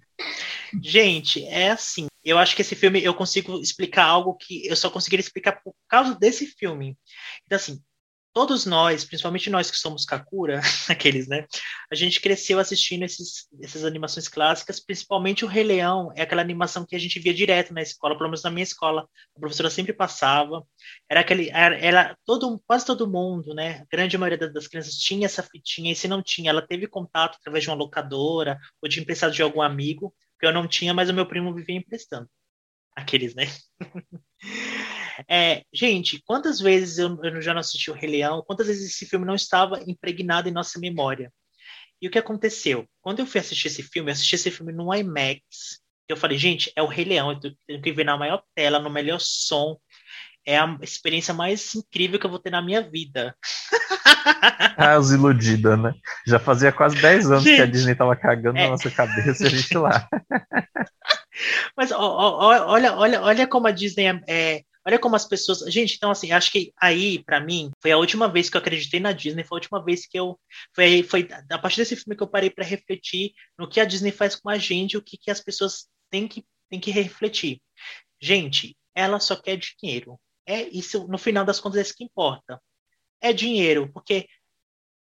[0.81, 2.07] Gente, é assim.
[2.23, 5.73] Eu acho que esse filme eu consigo explicar algo que eu só conseguiria explicar por
[5.87, 6.97] causa desse filme.
[7.45, 7.81] Então, assim,
[8.37, 11.47] todos nós, principalmente nós que somos Kakura, aqueles, né?
[11.91, 16.85] A gente cresceu assistindo esses, essas animações clássicas, principalmente o Rei Leão, é aquela animação
[16.85, 19.91] que a gente via direto na escola, pelo menos na minha escola, a professora sempre
[19.91, 20.63] passava.
[21.09, 23.79] Era aquele, era, era todo, quase todo mundo, né?
[23.79, 27.39] A grande maioria das crianças tinha essa fitinha, e se não tinha, ela teve contato
[27.39, 31.09] através de uma locadora ou de emprestado de algum amigo, que eu não tinha, mas
[31.09, 32.29] o meu primo vivia emprestando.
[32.95, 33.45] Aqueles, né?
[35.29, 38.43] É, gente, quantas vezes eu, eu, já não assisti o Rei Leão?
[38.45, 41.31] Quantas vezes esse filme não estava impregnado em nossa memória?
[42.01, 42.85] E o que aconteceu?
[43.01, 45.79] Quando eu fui assistir esse filme, eu assisti esse filme no IMAX.
[46.07, 48.89] Eu falei, gente, é o Rei Leão, eu tenho que ver na maior tela, no
[48.89, 49.77] melhor som.
[50.45, 53.35] É a experiência mais incrível que eu vou ter na minha vida.
[54.77, 55.93] ah, os iludida, né?
[56.25, 58.63] Já fazia quase 10 anos gente, que a Disney tava cagando é...
[58.63, 60.07] na nossa cabeça e a gente lá.
[61.75, 65.59] Mas ó, ó, olha, olha, olha como a Disney é, é Olha como as pessoas.
[65.71, 69.01] Gente, então, assim, acho que aí, para mim, foi a última vez que eu acreditei
[69.01, 70.39] na Disney, foi a última vez que eu.
[70.73, 74.13] Foi, foi a partir desse filme que eu parei para refletir no que a Disney
[74.13, 77.61] faz com a gente, o que, que as pessoas têm que, têm que refletir.
[78.21, 80.17] Gente, ela só quer dinheiro.
[80.45, 82.61] É isso, no final das contas, é isso que importa.
[83.19, 84.25] É dinheiro, porque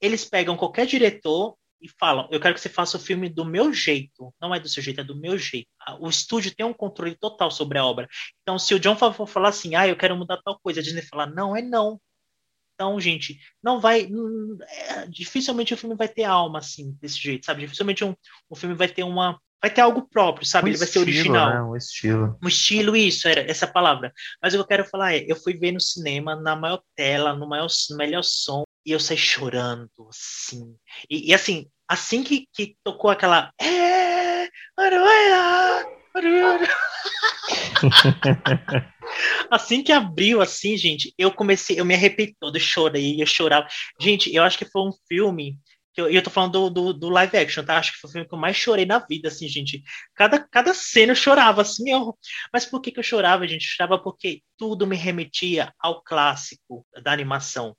[0.00, 3.72] eles pegam qualquer diretor e falam: eu quero que você faça o filme do meu
[3.72, 4.34] jeito.
[4.40, 5.68] Não é do seu jeito, é do meu jeito.
[6.00, 8.08] O estúdio tem um controle total sobre a obra.
[8.42, 11.02] Então, se o John Favreau falar assim, ah, eu quero mudar tal coisa, a Disney
[11.02, 12.00] falar, não, é não.
[12.74, 14.06] Então, gente, não vai.
[14.68, 17.60] É, dificilmente o filme vai ter alma assim, desse jeito, sabe?
[17.60, 18.14] Dificilmente um,
[18.50, 19.40] um filme vai ter uma.
[19.62, 20.66] Vai ter algo próprio, sabe?
[20.66, 21.48] Um Ele vai ser original.
[21.48, 21.62] Né?
[21.62, 22.38] Um estilo.
[22.42, 24.12] Um estilo, isso, era essa palavra.
[24.42, 27.32] Mas o que eu quero falar é: eu fui ver no cinema, na maior tela,
[27.32, 30.76] no, maior, no melhor som, e eu saí chorando, assim.
[31.10, 33.52] E, e assim, assim que, que tocou aquela.
[33.60, 34.48] É,
[39.50, 43.66] assim que abriu, assim, gente, eu comecei, eu me arrependi todo, eu chorei, eu chorava.
[44.00, 45.58] Gente, eu acho que foi um filme.
[45.96, 47.78] E eu, eu tô falando do, do, do, live action, tá?
[47.78, 49.82] Acho que foi o filme que eu mais chorei na vida, assim, gente.
[50.14, 52.16] Cada, cada cena eu chorava, assim, eu...
[52.52, 53.64] Mas por que, que eu chorava, gente?
[53.64, 57.74] Eu chorava porque tudo me remetia ao clássico da animação.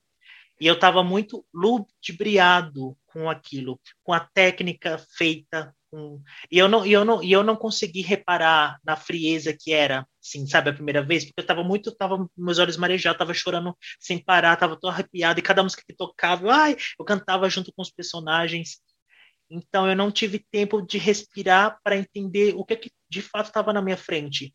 [0.59, 5.75] E eu estava muito ludibriado com aquilo, com a técnica feita.
[5.89, 6.21] Com...
[6.51, 10.07] E, eu não, e, eu não, e eu não consegui reparar na frieza que era,
[10.23, 13.77] assim, sabe, a primeira vez, porque eu estava muito, tava meus olhos marejados, estava chorando
[13.99, 17.81] sem parar, estava todo arrepiado, e cada música que tocava, ai, eu cantava junto com
[17.81, 18.81] os personagens.
[19.49, 23.71] Então eu não tive tempo de respirar para entender o que, que de fato estava
[23.71, 24.53] na minha frente.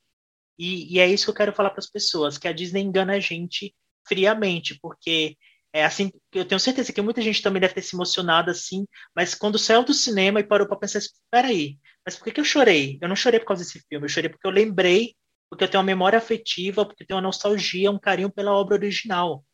[0.58, 3.14] E, e é isso que eu quero falar para as pessoas, que a Disney engana
[3.14, 3.74] a gente
[4.06, 5.36] friamente, porque
[5.72, 9.34] é assim, eu tenho certeza que muita gente também deve ter se emocionado assim, mas
[9.34, 12.44] quando saiu do cinema e parou para pensar, espera aí, mas por que, que eu
[12.44, 12.98] chorei?
[13.00, 15.14] Eu não chorei por causa desse filme, eu chorei porque eu lembrei,
[15.48, 18.74] porque eu tenho uma memória afetiva, porque eu tenho uma nostalgia, um carinho pela obra
[18.74, 19.44] original.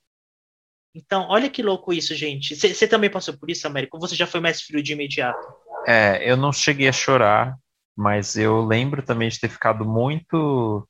[0.95, 2.57] Então, olha que louco isso, gente.
[2.57, 3.97] Você também passou por isso, Américo?
[3.97, 5.47] Ou você já foi mais frio de imediato?
[5.87, 7.57] É, eu não cheguei a chorar,
[7.97, 10.89] mas eu lembro também de ter ficado muito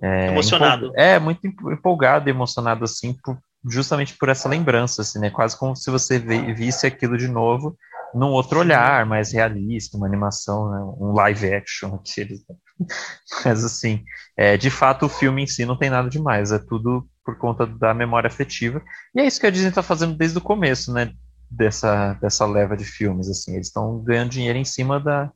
[0.00, 0.86] é, emocionado.
[0.86, 1.00] Empol...
[1.00, 3.38] É, muito empolgado e emocionado, assim, por,
[3.68, 5.30] justamente por essa lembrança, assim, né?
[5.30, 7.76] Quase como se você visse aquilo de novo
[8.14, 10.78] num outro olhar, mais realista, uma animação, né?
[10.98, 12.44] um live action, aqueles.
[13.44, 14.04] Mas assim,
[14.36, 17.66] é, de fato o filme em si não tem nada demais, é tudo por conta
[17.66, 18.82] da memória afetiva.
[19.14, 21.12] E é isso que a Disney está fazendo desde o começo, né?
[21.50, 25.30] Dessa, dessa leva de filmes, assim, eles estão ganhando dinheiro em cima da,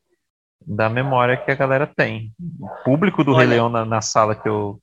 [0.66, 2.32] da memória que a galera tem.
[2.58, 4.80] O público do Olha, Rei Leão na, na sala que eu,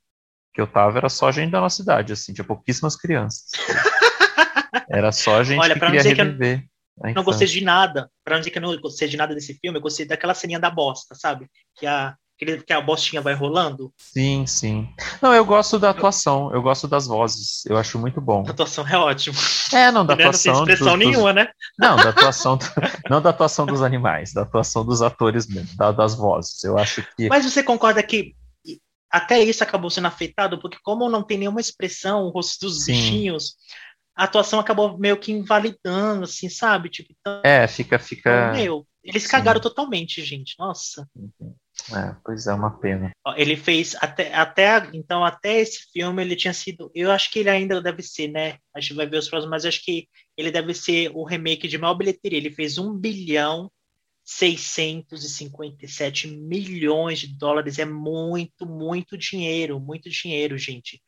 [0.53, 3.45] que eu tava era só gente da nossa idade, assim, tinha pouquíssimas crianças.
[4.89, 6.59] Era só gente Olha, que queria reviver.
[7.01, 8.09] Que eu não gostei de nada.
[8.23, 10.59] Pra não dizer que eu não gostei de nada desse filme, eu gostei daquela ceninha
[10.59, 11.49] da bosta, sabe?
[11.75, 13.91] Que a, que a bostinha vai rolando.
[13.97, 14.87] Sim, sim.
[15.19, 18.43] Não, eu gosto da atuação, eu gosto das vozes, eu acho muito bom.
[18.47, 19.35] A atuação é ótima.
[19.73, 20.53] É, não, da atuação.
[20.53, 21.47] Não tem expressão dos, nenhuma, né?
[21.79, 22.59] Não, da atuação,
[23.09, 26.63] não da atuação dos animais, da atuação dos atores mesmo, da, das vozes.
[26.63, 27.27] Eu acho que.
[27.27, 28.35] Mas você concorda que
[29.13, 32.93] até isso acabou sendo afetado, porque como não tem nenhuma expressão, o rosto dos Sim.
[32.93, 33.55] bichinhos,
[34.15, 36.89] a atuação acabou meio que invalidando, assim, sabe?
[36.89, 38.51] Tipo, então, é, fica, fica.
[38.53, 39.29] Meu, eles Sim.
[39.29, 40.55] cagaram totalmente, gente.
[40.57, 41.07] Nossa.
[41.95, 43.11] É, pois é, uma pena.
[43.35, 47.49] Ele fez até, até então até esse filme ele tinha sido, eu acho que ele
[47.49, 48.57] ainda deve ser, né?
[48.75, 51.77] A gente vai ver os próximos, mas acho que ele deve ser o remake de
[51.77, 52.39] maior bilheteria.
[52.39, 53.71] Ele fez um bilhão
[54.23, 61.01] 657 milhões de dólares é muito, muito dinheiro, muito dinheiro, gente.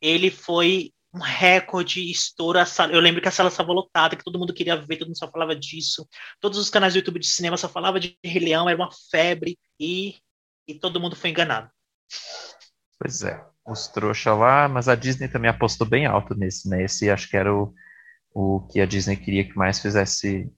[0.00, 2.58] Ele foi um recorde, estouro.
[2.90, 5.30] Eu lembro que a sala estava lotada, que todo mundo queria ver, todo mundo só
[5.30, 6.06] falava disso.
[6.40, 9.56] Todos os canais do YouTube de cinema só falavam de Rei Leão, era uma febre
[9.80, 10.16] e,
[10.66, 11.70] e todo mundo foi enganado.
[12.98, 16.84] Pois é, os trouxa lá, mas a Disney também apostou bem alto nesse, né?
[16.84, 17.74] Esse acho que era o,
[18.34, 20.50] o que a Disney queria que mais fizesse,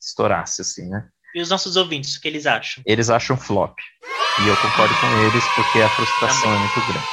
[0.00, 1.08] estourasse, assim, né?
[1.34, 2.82] E os nossos ouvintes, o que eles acham?
[2.86, 3.78] Eles acham flop.
[4.38, 6.56] E eu concordo com eles, porque a frustração Também.
[6.56, 7.08] é muito grande.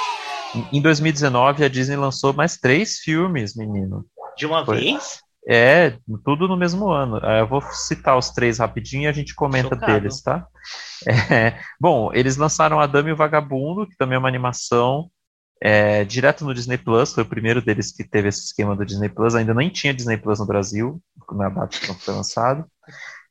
[0.53, 4.05] Em- Em 2019, a Disney lançou mais três filmes, menino.
[4.37, 4.79] De uma Foi.
[4.79, 5.19] vez?
[5.47, 7.17] É, tudo no mesmo ano.
[7.23, 9.93] Eh, Eu vou citar os três rapidinho e a gente comenta Chocado.
[9.99, 10.45] deles, tá?
[11.31, 15.09] É, bom, eles lançaram A Dama e o Vagabundo, que também é uma animação
[15.63, 17.13] é, direto no Disney Plus.
[17.13, 19.33] Foi o primeiro deles que teve esse esquema do Disney Plus.
[19.33, 21.01] Ainda nem tinha Disney Plus no Brasil,
[21.31, 22.65] na data que foi lançado.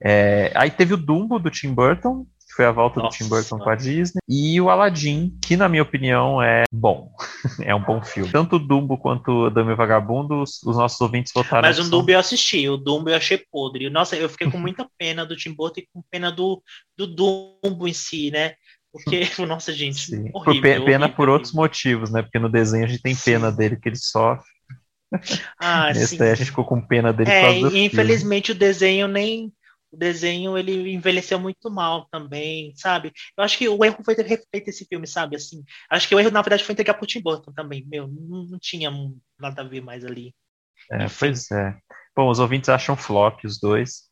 [0.03, 3.17] É, aí teve o Dumbo do Tim Burton, que foi a volta Nossa.
[3.19, 7.11] do Tim Burton com a Disney, e o Aladdin, que na minha opinião é bom.
[7.63, 8.31] é um bom filme.
[8.31, 11.63] Tanto o Dumbo quanto o Vagabundo, os, os nossos ouvintes votaram.
[11.69, 13.91] Mas o Dumbo eu assisti, o Dumbo eu achei podre.
[13.91, 16.63] Nossa, eu fiquei com muita pena do Tim Burton e com pena do,
[16.97, 18.55] do Dumbo em si, né?
[18.93, 20.31] Porque, nossa, gente, Sim.
[20.33, 20.43] horrível.
[20.43, 21.63] por pe- pena horrível, por outros horrível.
[21.65, 22.23] motivos, né?
[22.23, 23.33] Porque no desenho a gente tem Sim.
[23.33, 24.45] pena dele que ele sofre.
[25.61, 26.17] Ah, Nesse sim.
[26.19, 27.87] daí a gente ficou com pena dele É, causa do e filme.
[27.87, 29.53] infelizmente o desenho nem.
[29.91, 33.13] O desenho ele envelheceu muito mal também, sabe?
[33.37, 35.37] Eu acho que o erro foi ter refeito esse filme, sabe?
[35.37, 37.87] Assim, acho que o erro, na verdade, foi entregar pro Tim Burton também.
[37.87, 38.91] Meu, não, não tinha
[39.39, 40.35] nada a ver mais ali.
[40.93, 41.77] É, pois é.
[42.15, 44.03] Bom, os ouvintes acham flop os dois.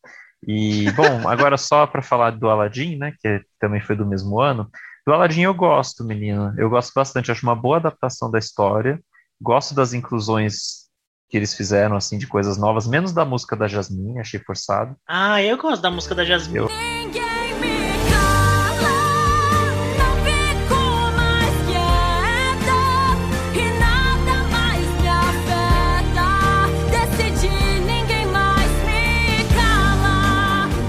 [0.46, 3.12] E, bom, agora só para falar do Aladdin, né?
[3.20, 4.70] Que também foi do mesmo ano.
[5.06, 6.54] Do Aladdin eu gosto, menina.
[6.56, 7.30] Eu gosto bastante.
[7.30, 9.00] Acho uma boa adaptação da história.
[9.40, 10.85] Gosto das inclusões
[11.28, 14.94] que eles fizeram, assim, de coisas novas, menos da música da Jasmine, achei forçado.
[15.08, 16.58] Ah, eu gosto da música da Jasmine.
[16.58, 17.54] Eu- e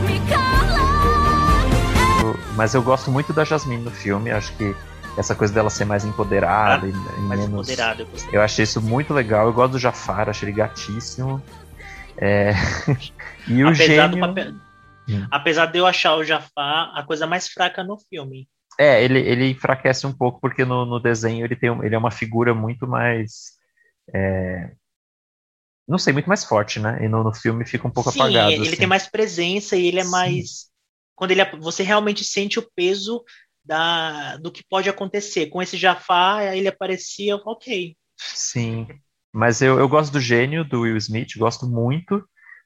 [0.06, 1.72] me cala.
[2.22, 4.32] Eu- mas eu gosto muito da Jasmine no filme.
[4.32, 4.76] Acho que
[5.18, 7.68] essa coisa dela ser mais empoderada e, e Mais menos.
[7.68, 8.02] empoderado.
[8.04, 8.34] Eu.
[8.34, 9.48] Eu achei isso muito legal.
[9.48, 11.42] Eu gosto do Jafar, achei ele gatíssimo.
[12.18, 12.52] É,
[13.48, 14.20] E o Apesar, do gênio.
[14.20, 14.54] papel...
[15.10, 15.28] Hum.
[15.32, 18.48] Apesar de eu achar o Jafar a coisa mais fraca no filme.
[18.80, 22.12] É, ele, ele enfraquece um pouco porque no, no desenho ele tem ele é uma
[22.12, 23.54] figura muito mais.
[24.14, 24.72] é,
[25.88, 27.00] Não sei, muito mais forte, né?
[27.04, 28.52] E no, no filme fica um pouco Sim, apagado.
[28.52, 28.76] ele assim.
[28.76, 30.12] tem mais presença e ele é Sim.
[30.12, 30.68] mais.
[31.16, 33.24] Quando ele é- você realmente sente o peso
[33.68, 35.48] da, do que pode acontecer.
[35.48, 37.96] Com esse Jafar, ele aparecia, ok.
[38.18, 38.88] Sim.
[39.34, 42.24] Mas eu, eu gosto do gênio do Will Smith, gosto muito.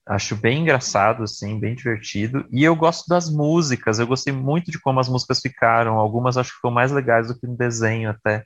[0.08, 2.46] Acho bem engraçado, assim, bem divertido.
[2.52, 5.98] E eu gosto das músicas, eu gostei muito de como as músicas ficaram.
[5.98, 8.46] Algumas acho que ficam mais legais do que no desenho até.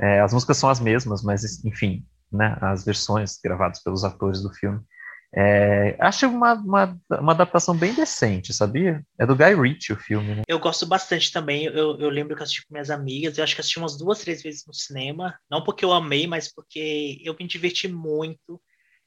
[0.00, 4.52] É, as músicas são as mesmas, mas enfim, né, as versões gravadas pelos atores do
[4.52, 4.80] filme.
[5.36, 9.04] É, acho uma, uma, uma adaptação bem decente, sabia?
[9.18, 10.42] É do Guy Ritchie o filme, né?
[10.46, 11.64] Eu gosto bastante também.
[11.64, 13.36] Eu, eu lembro que eu assisti com minhas amigas.
[13.36, 15.36] Eu acho que assisti umas duas, três vezes no cinema.
[15.50, 18.62] Não porque eu amei, mas porque eu me diverti muito.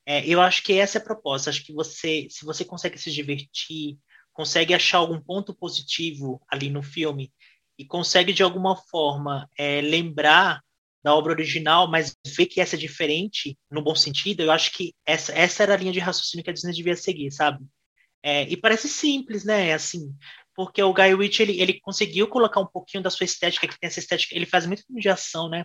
[0.05, 1.49] É, eu acho que essa é a proposta.
[1.49, 3.97] Acho que você, se você consegue se divertir,
[4.33, 7.31] consegue achar algum ponto positivo ali no filme
[7.79, 10.61] e consegue de alguma forma é, lembrar
[11.07, 14.93] da obra original, mas ver que essa é diferente no bom sentido, eu acho que
[15.05, 17.65] essa, essa era a linha de raciocínio que a Disney devia seguir, sabe?
[18.21, 19.71] É, e parece simples, né?
[19.73, 20.13] Assim,
[20.53, 23.87] porque o Guy Ritchie ele, ele conseguiu colocar um pouquinho da sua estética, que tem
[23.87, 25.63] essa estética, ele faz muito filme de ação, né?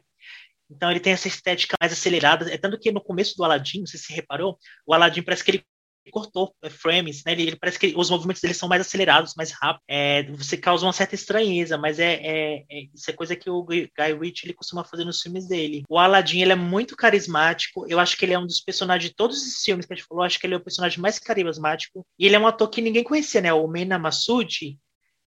[0.71, 2.49] Então ele tem essa estética mais acelerada.
[2.53, 5.51] É tanto que no começo do Aladdin, sei se você reparou, o Aladdin parece que
[5.51, 5.65] ele
[6.11, 7.33] cortou é, frames, né?
[7.33, 9.85] Ele, ele parece que os movimentos dele são mais acelerados, mais rápidos.
[9.89, 13.63] É, você causa uma certa estranheza, mas é, é- é- isso é coisa que o
[13.63, 13.91] Guy
[14.21, 15.83] Ritchie ele costuma fazer nos filmes dele.
[15.89, 17.87] O Aladdin ele é muito carismático.
[17.89, 20.07] Eu acho que ele é um dos personagens de todos os filmes que a gente
[20.07, 20.25] falou.
[20.25, 22.05] Acho que ele é o personagem mais carismático.
[22.19, 23.53] E ele é um ator que ninguém conhecia, né?
[23.53, 24.79] O Mena Massoud.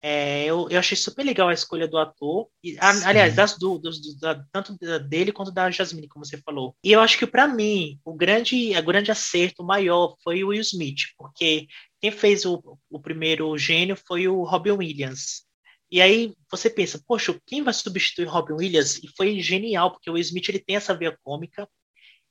[0.02, 2.48] É, eu, eu achei super legal a escolha do ator.
[2.64, 4.76] E, a- aliás, das dos, dos- da- tanto
[5.08, 6.74] dele quanto da Jasmine, como você falou.
[6.82, 10.60] E eu acho que, para mim, o grande, a grande acerto maior foi o Will
[10.62, 11.66] Smith, porque
[12.00, 15.44] quem fez o, o primeiro gênio foi o Robin Williams.
[15.90, 18.96] E aí você pensa, poxa, quem vai substituir o Robin Williams?
[19.02, 21.68] E foi genial, porque o Will Smith ele tem essa veia cômica,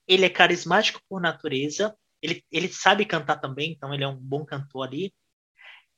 [0.08, 4.44] ele é carismático por natureza, ele, ele sabe cantar também, então ele é um bom
[4.46, 5.14] cantor ali.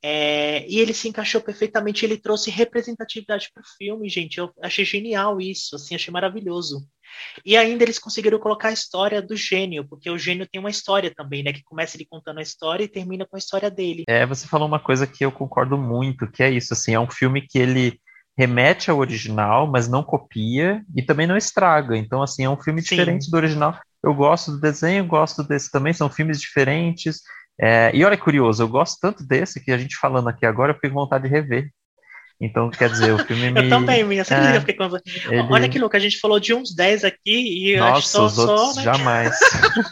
[0.04, 4.40] É, e ele se encaixou perfeitamente, ele trouxe representatividade para o filme, gente.
[4.40, 6.88] Eu achei genial isso, assim, achei maravilhoso.
[7.46, 11.14] E ainda eles conseguiram colocar a história do gênio, porque o gênio tem uma história
[11.14, 11.54] também, né?
[11.54, 14.04] Que começa ele contando a história e termina com a história dele.
[14.08, 17.10] É, você falou uma coisa que eu concordo muito, que é isso, assim, é um
[17.10, 18.00] filme que ele
[18.38, 21.96] remete ao original, mas não copia e também não estraga.
[21.98, 22.96] Então, assim, é um filme Sim.
[22.96, 23.78] diferente do original.
[24.04, 27.22] Eu gosto do desenho, gosto desse também, são filmes diferentes.
[27.62, 30.72] É, e olha que curioso, eu gosto tanto desse que a gente falando aqui agora,
[30.72, 31.70] eu fiquei com vontade de rever.
[32.42, 33.62] Então, quer dizer, o filme me.
[33.62, 34.24] Eu também, minha.
[34.24, 34.86] Você é, fiquei com-
[35.30, 38.08] ele- Olha que louco, a gente falou de uns 10 aqui e eu acho Nossa,
[38.08, 38.84] só, os outros só né?
[38.84, 39.40] jamais.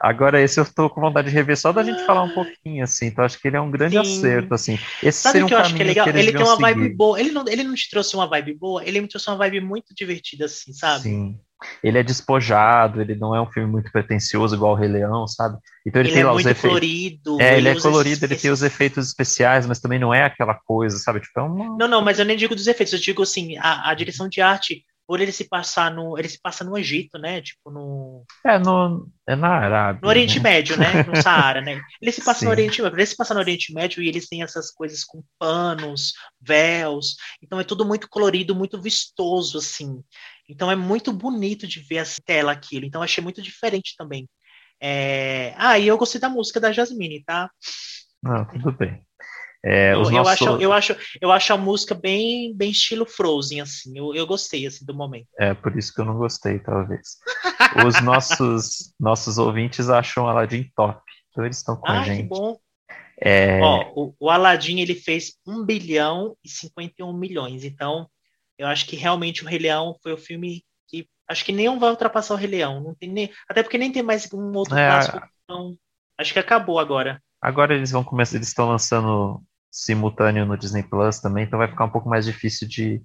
[0.00, 3.06] Agora, esse eu tô com vontade de rever só da gente falar um pouquinho, assim.
[3.06, 4.00] Então, acho que ele é um grande Sim.
[4.00, 4.78] acerto, assim.
[5.02, 6.08] Esse Sabe o um que eu acho que é legal?
[6.08, 6.96] eles Ele tem uma vibe seguir.
[6.96, 7.20] boa.
[7.20, 9.94] Ele não, ele não te trouxe uma vibe boa, ele me trouxe uma vibe muito
[9.94, 11.10] divertida, assim, sabe?
[11.12, 11.40] Sim.
[11.82, 15.58] Ele é despojado, ele não é um filme muito pretensioso igual o Rei Leão, sabe?
[15.86, 16.68] Então ele, Ele tem é lá os muito efeitos.
[16.80, 17.40] colorido.
[17.40, 20.24] É, ele é usa colorido, ele esses- tem os efeitos especiais, mas também não é
[20.24, 21.20] aquela coisa, sabe?
[21.20, 21.76] Tipo, é uma.
[21.78, 24.40] Não, não, mas eu nem digo dos efeitos, eu digo assim, a, a direção de
[24.40, 26.16] arte, por ele se passar no.
[26.16, 27.40] Ele se passa no Egito, né?
[27.42, 30.00] Tipo, no, É, no, é na Arábia.
[30.02, 30.50] no Oriente né?
[30.50, 31.02] Médio, né?
[31.02, 31.80] No Saara, né?
[32.00, 32.44] Ele se passa Sim.
[32.44, 32.96] no Oriente Médio.
[32.96, 37.16] Ele se passa no Oriente Médio e eles têm essas coisas com panos, véus.
[37.42, 40.00] Então é tudo muito colorido, muito vistoso, assim.
[40.50, 42.84] Então é muito bonito de ver essa tela aquilo.
[42.84, 44.28] Então achei muito diferente também.
[44.80, 45.54] É...
[45.56, 47.50] Ah, e eu gostei da música da Jasmine, tá?
[48.22, 49.02] Não, tudo bem.
[49.62, 50.32] É, Eu, eu nossos...
[50.32, 53.96] acho, eu, acho, eu acho a música bem, bem estilo Frozen, assim.
[53.98, 55.28] Eu, eu gostei, assim, do momento.
[55.38, 57.18] É, por isso que eu não gostei, talvez.
[57.86, 61.02] Os nossos, nossos ouvintes acham Aladdin top.
[61.30, 62.28] Então eles estão com a Ah, que gente.
[62.28, 62.58] bom.
[63.22, 67.62] É, Ó, o, o Aladdin, ele fez 1 bilhão e 51 milhões.
[67.62, 68.08] Então,
[68.60, 71.08] eu acho que realmente o Rei Leão foi o filme que...
[71.28, 72.82] Acho que nenhum vai ultrapassar o Rei Leão.
[72.82, 75.18] Não tem nem, até porque nem tem mais um outro É, clássico.
[75.44, 75.76] Então,
[76.18, 77.22] acho que acabou agora.
[77.40, 81.84] Agora eles vão começar, eles estão lançando simultâneo no Disney Plus também, então vai ficar
[81.84, 83.02] um pouco mais difícil de,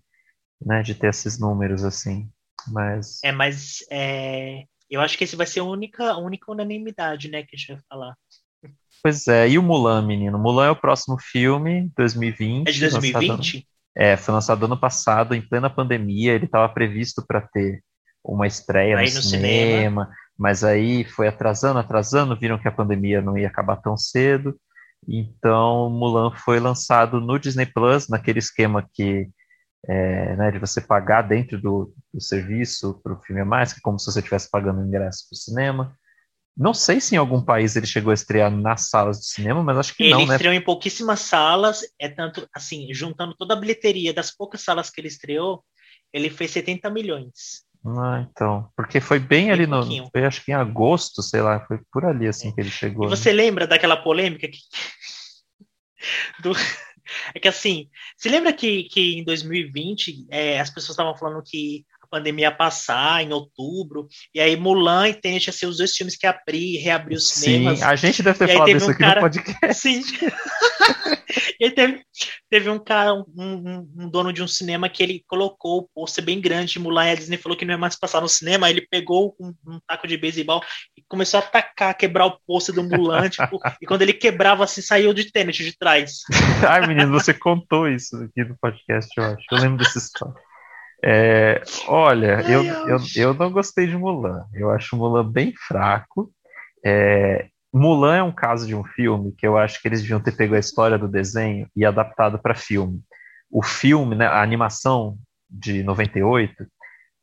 [0.62, 2.30] né, de ter esses números assim.
[2.68, 7.30] Mas É, mas é, eu acho que esse vai ser a única, a única unanimidade,
[7.30, 8.16] né, que a gente vai falar.
[9.01, 10.38] pois é, e o Mulan, menino?
[10.38, 12.68] Mulan é o próximo filme, 2020.
[12.68, 13.68] É de lançado 2020?
[13.98, 16.34] É, foi lançado ano passado, em plena pandemia.
[16.34, 17.82] Ele estava previsto para ter
[18.24, 22.38] uma estreia Aí no, no cinema, mas aí foi atrasando, atrasando.
[22.38, 24.60] Viram que a pandemia não ia acabar tão cedo.
[25.08, 29.30] Então, Mulan foi lançado no Disney Plus, naquele esquema que
[29.88, 33.80] é, né, de você pagar dentro do, do serviço para o filme a mais, que
[33.80, 35.96] é como se você estivesse pagando ingresso para o cinema.
[36.58, 39.78] Não sei se em algum país ele chegou a estrear nas salas de cinema, mas
[39.78, 40.36] acho que Ele não, né?
[40.36, 45.01] estreou em pouquíssimas salas, é tanto assim, juntando toda a bilheteria das poucas salas que
[45.01, 45.64] ele estreou,
[46.14, 47.66] ele fez 70 milhões.
[47.86, 50.10] Ah, então, porque foi bem Bem ali no, pouquinho.
[50.12, 53.10] foi acho que em agosto, sei lá, foi por ali assim que ele E chegou.
[53.10, 53.16] né?
[53.16, 54.58] você lembra daquela polêmica que
[56.41, 56.51] do...
[57.36, 57.88] É que assim,
[58.18, 61.86] se lembra que, que em 2020 é, as pessoas estavam falando que
[62.16, 66.26] pandemia ia passar em outubro, e aí Mulan e Tenet ser os dois filmes que
[66.26, 67.80] abrir, reabrir os cinemas.
[67.80, 69.74] Sim, a gente deve ter E falado isso um aqui cara- no podcast.
[69.82, 70.01] Sim.
[71.59, 72.01] e aí teve,
[72.49, 76.24] teve um cara, um, um- um dono de um cinema que ele colocou o pôster
[76.24, 78.70] bem grande de Mulan e a Disney falou que não ia mais passar no cinema.
[78.70, 80.61] Ele pegou um, um taco de beisebol
[80.97, 83.28] e começou a atacar, quebrar o pôster do Mulan.
[83.30, 86.22] tipo, e quando ele quebrava, assim, saiu de Tenet de trás.
[86.68, 89.43] Ai, menino, você contou isso aqui no podcast, eu acho.
[89.51, 90.36] Eu lembro dessa história.
[91.08, 94.45] É, olha, Ai, eu, eu, eu não gostei de Mulan.
[94.53, 96.32] Eu acho Mulan bem fraco.
[96.84, 100.32] É, Mulan é um caso de um filme que eu acho que eles deviam ter
[100.32, 103.01] pego a história do desenho e adaptado para filme.
[103.51, 105.16] O filme, né, a animação
[105.49, 106.66] de 98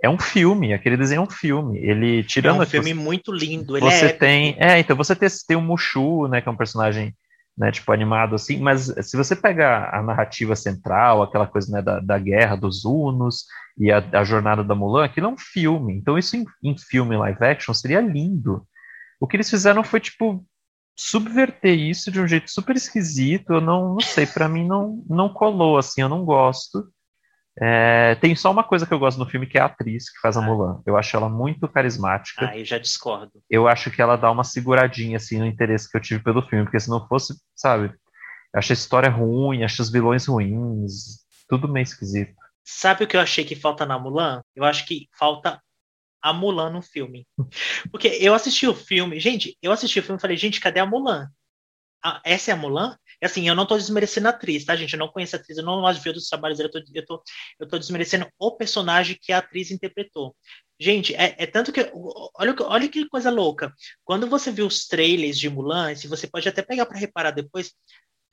[0.00, 1.78] é um filme, aquele desenho é um filme.
[1.78, 3.76] Ele É tirando um aqui- filme muito lindo.
[3.76, 4.56] Ele você é tem.
[4.60, 7.14] É, então você tem, tem o Mushu, né, que é um personagem,
[7.56, 12.00] né, tipo, animado assim, mas se você pegar a narrativa central, aquela coisa, né, da,
[12.00, 13.44] da guerra dos Hunos
[13.78, 15.94] e a, a jornada da Mulan, aquilo é um filme.
[15.94, 18.66] Então isso em, em filme live action seria lindo.
[19.20, 20.44] O que eles fizeram foi, tipo,
[20.96, 23.52] subverter isso de um jeito super esquisito.
[23.52, 26.88] Eu não, não sei, pra mim não, não colou, assim, eu não gosto.
[27.60, 30.18] É, tem só uma coisa que eu gosto no filme, que é a atriz que
[30.20, 30.44] faz a Ah.
[30.44, 30.80] Mulan.
[30.86, 33.32] Eu acho ela muito carismática Ah, eu já discordo.
[33.50, 36.64] eu acho que ela dá uma seguradinha assim no interesse que eu tive pelo filme,
[36.64, 37.88] porque se não fosse, sabe,
[38.54, 42.34] eu acho a história ruim, acho os vilões ruins, tudo meio esquisito.
[42.64, 44.40] Sabe o que eu achei que falta na Mulan?
[44.56, 45.60] Eu acho que falta
[46.22, 47.26] a Mulan no filme.
[47.90, 50.86] Porque eu assisti o filme, gente, eu assisti o filme e falei, gente, cadê a
[50.86, 51.28] Mulan?
[52.04, 52.96] Ah, essa é a Mulan?
[53.20, 54.92] E assim, eu não tô desmerecendo a atriz, tá, gente?
[54.94, 57.22] Eu não conheço a atriz, eu não gosto de ver outros trabalhos dela, eu tô,
[57.60, 60.34] eu, tô, desmerecendo o personagem que a atriz interpretou.
[60.80, 61.80] Gente, é, é tanto que.
[62.34, 63.72] Olha, olha que coisa louca.
[64.04, 67.72] Quando você viu os trailers de Mulan, se você pode até pegar para reparar depois,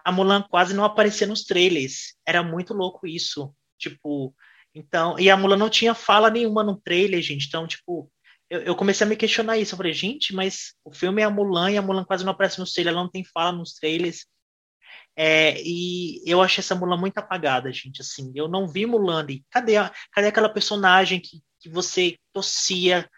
[0.04, 2.16] a Mulan quase não aparecia nos trailers.
[2.26, 3.54] Era muito louco isso.
[3.78, 4.34] Tipo,
[4.74, 5.20] então.
[5.20, 7.48] E a Mulan não tinha fala nenhuma no trailer, gente.
[7.48, 8.12] Então, tipo.
[8.50, 9.74] Eu, eu comecei a me questionar isso.
[9.74, 12.60] Eu falei, gente, mas o filme é a Mulan e a Mulan quase não aparece
[12.60, 14.26] nos trailers, ela não tem fala nos trailers.
[15.16, 18.02] É, e eu achei essa Mulan muito apagada, gente.
[18.02, 19.44] Assim, eu não vi Mulan ali.
[19.50, 23.10] Cadê, a, cadê aquela personagem que, que você torcia,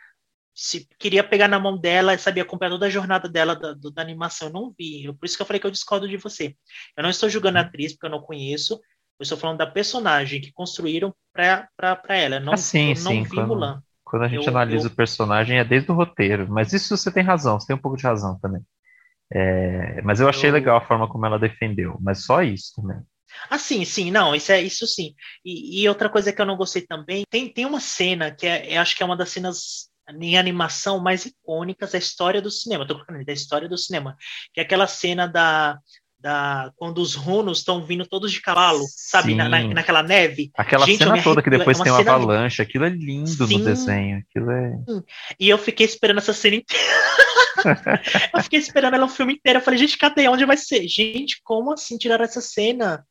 [0.54, 4.48] se queria pegar na mão dela, sabia acompanhar toda a jornada dela da, da animação?
[4.48, 5.06] Eu não vi.
[5.06, 6.56] Eu, por isso que eu falei que eu discordo de você.
[6.98, 8.74] Eu não estou julgando a atriz, porque eu não conheço.
[9.20, 11.70] Eu estou falando da personagem que construíram para
[12.10, 12.38] ela.
[12.38, 13.84] Eu não, Ah, sim, eu não sim, vi quando- Mulan.
[14.12, 16.46] Quando a gente Eu- analisa eu- o personagem, é desde o roteiro.
[16.50, 18.62] Mas isso você tem razão, você tem um pouco de razão também.
[19.34, 22.98] É, mas eu achei Eu- legal a forma como ela defendeu, mas só isso também.
[23.50, 25.16] Ah, sim, sim, não, isso é isso sim.
[25.46, 28.76] E, e outra coisa que eu não gostei também, tem, tem uma cena que é,
[28.76, 29.90] eu acho que é uma das cenas
[30.20, 34.18] em animação mais icônicas da história do cinema, tô colocando da história do cinema,
[34.54, 35.80] que é aquela cena da,
[36.22, 40.52] da quando os runos estão vindo todos de cavalo, sabe, na, na- naquela neve.
[40.56, 43.48] Aquela Gente, cena toda que depois é uma tem uma cena- avalanche, aquilo é lindo
[43.48, 43.58] Sim.
[43.58, 44.20] no desenho.
[44.20, 44.74] Aquilo é.
[45.40, 46.84] E eu fiquei esperando essa cena inteira.
[48.36, 49.60] eu fiquei esperando ela o filme inteiro.
[49.60, 50.28] Eu falei, gente, cadê?
[50.28, 50.88] Onde vai ser?
[50.88, 53.06] Gente, como assim tiraram essa cena?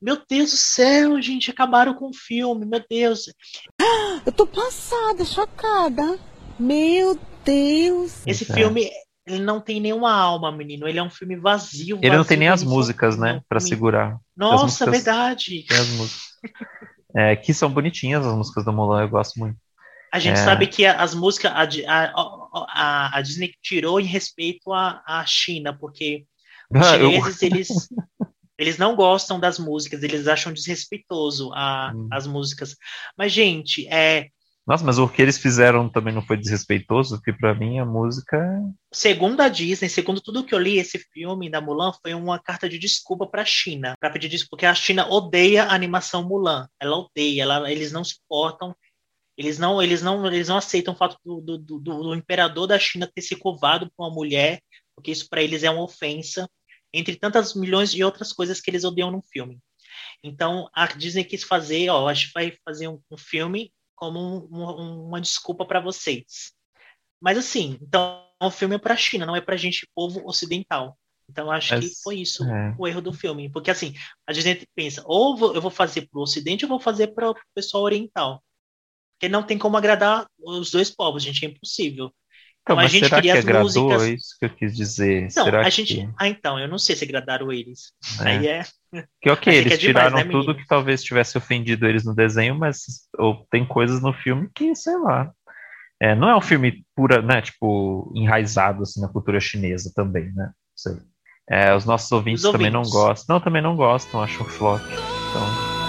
[0.00, 3.32] Meu Deus do céu, gente, acabaram com o filme, meu Deus.
[4.24, 6.18] Eu tô passada, chocada.
[6.58, 8.26] Meu Deus.
[8.26, 8.54] Esse é.
[8.54, 8.90] filme,
[9.34, 10.86] ele não tem nenhuma alma, menino.
[10.88, 11.98] Ele é um filme vazio.
[12.02, 14.18] Ele não tem vazio, nem as músicas, né, um filme- segurar.
[14.36, 15.64] Nossa, músicas- verdade.
[15.66, 16.22] Tem as músicas.
[17.16, 19.56] É, que são bonitinhas as músicas do Mulan, eu gosto muito.
[20.12, 20.44] A gente É.
[20.44, 21.62] sabe que as músicas, a,
[21.92, 26.24] a, a, a Disney tirou em respeito à, à China, porque
[26.70, 27.68] os Ah, eu- chineses, eles,
[28.58, 32.08] eles não gostam das músicas, eles acham desrespeitoso a, Hum.
[32.12, 32.76] as músicas.
[33.16, 34.28] Mas, gente, é,
[34.70, 38.38] Nossa, mas o que eles fizeram também não foi desrespeitoso, porque pra mim a música.
[38.92, 42.68] segundo a Disney, segundo tudo que eu li, esse filme da Mulan foi uma carta
[42.68, 46.68] de desculpa para a China, para pedir desculpa, porque a China odeia a animação Mulan.
[46.78, 48.72] Ela odeia, ela, eles não suportam,
[49.36, 52.78] eles não, eles não, eles não aceitam o fato do, do, do, do imperador da
[52.78, 54.60] China ter se curvado por uma mulher,
[54.94, 56.48] porque isso para eles é uma ofensa,
[56.94, 59.58] entre tantas milhões de outras coisas que eles odeiam no filme.
[60.22, 64.64] Então a Disney quis fazer, ó, a gente vai fazer um, um filme como um-
[64.64, 66.52] um- uma desculpa para vocês.
[67.20, 70.98] Mas assim, então o filme é para a China, não é para gente povo ocidental.
[71.28, 72.74] Então acho que Mas, foi isso é.
[72.76, 73.94] o erro do filme, porque assim
[74.26, 77.36] a Disney pensa, ou eu vou fazer para o Ocidente, ou vou fazer para o
[77.54, 78.42] pessoal oriental,
[79.14, 82.12] porque não tem como agradar os dois povos, gente, é impossível.
[82.62, 83.64] Então, Então, a mas gente será que as agradou?
[83.84, 85.22] músicas- É isso que eu quis dizer.
[85.30, 85.70] Então, será a que...
[85.70, 87.92] gente, ah, então, eu não sei se agradaram eles.
[88.20, 88.24] É.
[88.28, 88.62] Aí é,
[89.20, 92.54] Que ok, Aí eles demais, tiraram né, tudo que talvez tivesse ofendido eles no desenho,
[92.54, 95.32] mas ou tem coisas no filme que, sei lá.
[96.02, 100.46] É, não é um filme pura, né, tipo, enraizado assim, na cultura chinesa também, né?
[100.46, 100.92] Não sei.
[101.48, 102.98] É, os nossos ouvintes, Os também não ouvintes.
[103.00, 103.34] gostam.
[103.36, 104.80] Não, também não gostam, acham flop.
[104.80, 105.79] Então,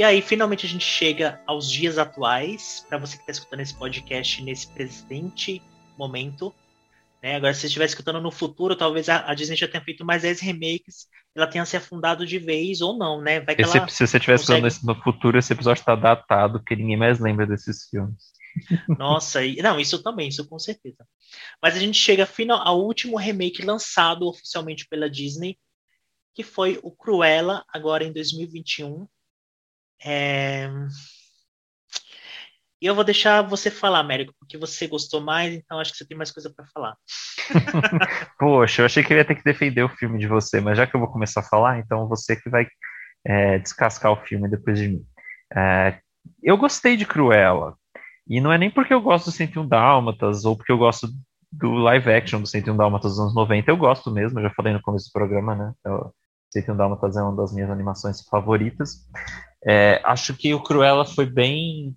[0.00, 3.74] E aí, finalmente, a gente chega aos dias atuais, para você que está escutando esse
[3.74, 5.60] podcast nesse presente
[5.98, 6.54] momento.
[7.22, 7.36] Né?
[7.36, 10.22] Agora, se você estiver escutando no futuro, talvez a, a Disney já tenha feito mais
[10.22, 13.40] 10 remakes, ela tenha se afundado de vez ou não, né?
[13.40, 16.76] Vai que Esse- se você estiver consegue- escutando no futuro, esse episódio está datado, porque
[16.76, 18.32] ninguém mais lembra desses filmes.
[18.98, 21.06] Nossa, e- não, isso também, isso com certeza.
[21.62, 25.58] Mas a gente chega final, ao último remake lançado oficialmente pela Disney,
[26.34, 29.06] que foi o Cruella, agora em 2021.
[30.04, 30.68] É...
[32.82, 36.06] E eu vou deixar você falar, Américo, porque você gostou mais, então acho que você
[36.06, 36.96] tem mais coisa para falar.
[38.38, 40.86] Poxa, eu achei que eu ia ter que defender o filme de você, mas já
[40.86, 42.66] que eu vou começar a falar, então você que vai
[43.26, 45.04] é, descascar o filme depois de mim.
[45.54, 45.98] É,
[46.42, 47.76] eu gostei de Cruella,
[48.26, 51.08] e não é nem porque eu gosto do 101 Dálmatas, ou porque eu gosto
[51.52, 54.80] do live action do 101 Dálmatas dos anos 90, eu gosto mesmo, já falei no
[54.80, 55.74] começo do programa, né?
[55.84, 56.14] Eu,
[56.50, 59.06] 101 Dálmatas é uma das minhas animações favoritas.
[59.66, 61.94] É, acho que o Cruella foi bem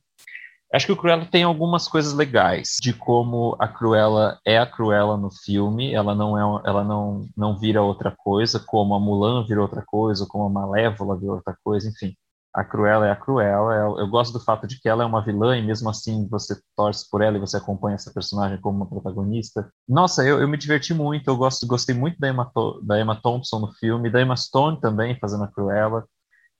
[0.74, 5.16] Acho que o Cruella tem algumas coisas legais de como a Cruella é a Cruella
[5.16, 9.62] no filme, ela não é, ela não, não vira outra coisa, como a Mulan vira
[9.62, 12.16] outra coisa, como a Malévola vira outra coisa, enfim.
[12.52, 13.74] A Cruella é a Cruella.
[13.76, 16.60] Eu, eu gosto do fato de que ela é uma vilã e mesmo assim você
[16.76, 19.70] torce por ela e você acompanha essa personagem como uma protagonista.
[19.88, 21.28] Nossa, eu, eu me diverti muito.
[21.28, 25.18] Eu gosto, gostei muito da Emma, da Emma Thompson no filme, da Emma Stone também
[25.20, 26.04] fazendo a Cruella.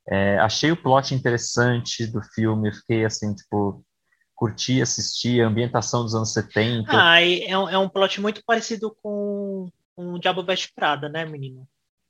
[0.08, 2.72] É, achei o plot interessante do filme.
[2.72, 3.84] Fiquei assim, tipo,
[4.34, 6.90] curti assistir a ambientação dos anos 70.
[6.92, 11.24] Ah, é um, é um plot muito parecido com, com o Diabo Veste Prada, né,
[11.24, 11.66] menino?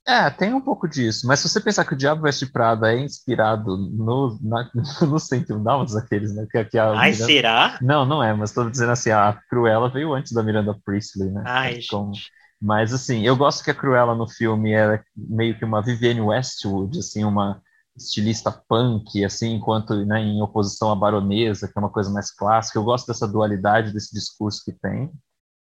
[0.06, 3.00] É, tem um pouco disso, mas se você pensar que o Diabo Veste Prada é
[3.00, 6.46] inspirado no, na, no 101 Dálmatas, aqueles, né?
[6.50, 7.78] Que, que a Ai, Miranda- será?
[7.80, 11.42] Não, não é, mas tô dizendo assim, a Cruella veio antes da Miranda Priestley, né?
[11.46, 12.30] Ai, Como- gente.
[12.60, 16.98] Mas assim, eu gosto que a Cruella no filme é meio que uma Vivienne Westwood,
[16.98, 17.60] assim, uma
[17.96, 22.78] estilista punk, assim, enquanto né, em oposição à baronesa, que é uma coisa mais clássica.
[22.78, 25.12] Eu gosto dessa dualidade, desse discurso que tem.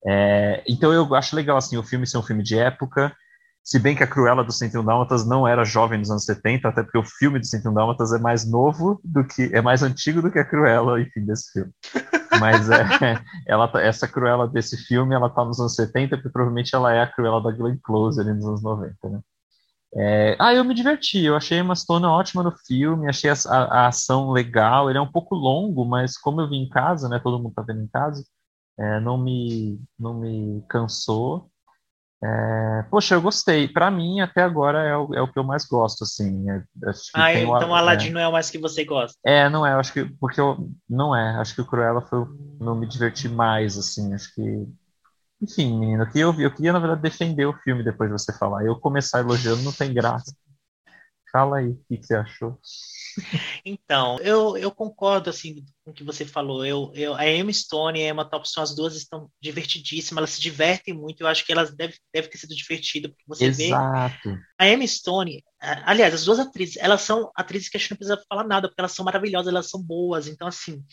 [0.05, 3.15] É, então eu acho legal assim o filme ser um filme de época,
[3.65, 6.83] se bem que a Cruella do 101 Dálmatas não era jovem nos anos 70, até
[6.83, 10.31] porque o filme do 101 Dálmatas é mais novo do que é mais antigo do
[10.31, 11.71] que a Cruella, enfim, desse filme.
[12.39, 12.77] Mas é,
[13.47, 17.01] ela, tá, essa Cruella desse filme, ela tá nos anos 70, porque provavelmente ela é
[17.01, 19.19] a Cruella da Glenn Close ali nos anos 90, né?
[19.97, 23.63] É, ah, eu me diverti, eu achei uma Stone ótima no filme, achei a, a,
[23.63, 27.17] a, ação legal, ele é um pouco longo, mas como eu vi em casa, né,
[27.23, 28.23] todo mundo tá vendo em casa,
[28.77, 31.49] é, não me, não me cansou,
[32.25, 33.67] é, poxa, eu gostei.
[33.67, 36.49] Para mim, até agora, é o, é o que eu mais gosto, assim.
[36.49, 36.63] É,
[37.13, 39.17] ah, então o Aladdin é, não é o mais que você gosta.
[39.23, 40.05] É, não é, acho que.
[40.19, 40.69] Porque eu.
[40.89, 42.25] Não é, acho que o Cruella foi
[42.59, 44.13] não me diverti mais, assim.
[44.13, 44.67] Acho que.
[45.41, 48.65] Enfim, menino, eu queria, eu queria, na verdade, defender o filme depois de você falar.
[48.65, 50.35] Eu começar elogiando não tem graça.
[51.31, 52.59] Fala aí, o que, que você achou?
[53.63, 56.65] Então, eu, eu concordo assim com o que você falou.
[56.65, 60.41] Eu, eu, a Emma Stone e a Emma Thompson, as duas estão divertidíssimas, elas se
[60.41, 61.21] divertem muito.
[61.21, 64.29] Eu acho que elas devem deve ter sido divertidas, porque você Exato.
[64.29, 64.39] vê.
[64.57, 68.23] A Emma Stone, aliás, as duas atrizes, elas são atrizes que a gente não precisa
[68.29, 70.27] falar nada, porque elas são maravilhosas, elas são boas.
[70.27, 70.83] Então, assim,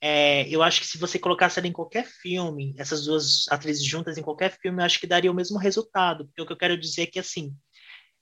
[0.00, 4.16] é, eu acho que se você colocasse ela em qualquer filme, essas duas atrizes juntas
[4.16, 6.26] em qualquer filme, eu acho que daria o mesmo resultado.
[6.26, 7.54] Porque o que eu quero dizer é que, assim,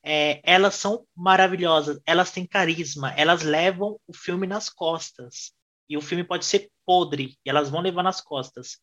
[0.05, 5.53] é, elas são maravilhosas, elas têm carisma, elas levam o filme nas costas.
[5.89, 8.79] E o filme pode ser podre, e elas vão levar nas costas.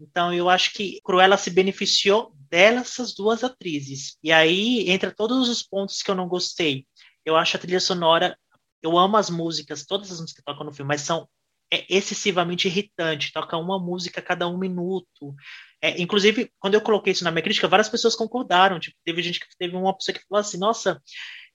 [0.00, 4.16] Então eu acho que Cruella se beneficiou dessas duas atrizes.
[4.22, 6.86] E aí entra todos os pontos que eu não gostei.
[7.24, 8.36] Eu acho a trilha sonora,
[8.82, 11.28] eu amo as músicas, todas as músicas que tocam no filme, mas são
[11.72, 13.32] é excessivamente irritante.
[13.32, 15.34] Toca uma música a cada um minuto.
[15.80, 18.80] É, inclusive, quando eu coloquei isso na minha crítica, várias pessoas concordaram.
[18.80, 21.00] Tipo, teve gente que teve uma pessoa que falou assim: Nossa,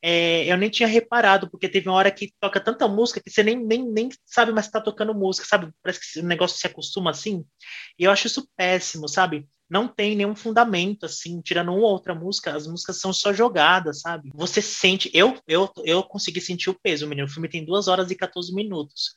[0.01, 3.43] é, eu nem tinha reparado, porque teve uma hora que toca tanta música que você
[3.43, 5.71] nem, nem, nem sabe mais que tá tocando música, sabe?
[5.83, 7.43] Parece que o negócio se acostuma assim.
[7.99, 9.47] E eu acho isso péssimo, sabe?
[9.69, 14.01] Não tem nenhum fundamento, assim, tirando uma ou outra música, as músicas são só jogadas,
[14.01, 14.29] sabe?
[14.35, 15.09] Você sente.
[15.11, 17.27] Eu, eu, eu consegui sentir o peso, menino.
[17.27, 19.13] O filme tem 2 horas e 14 minutos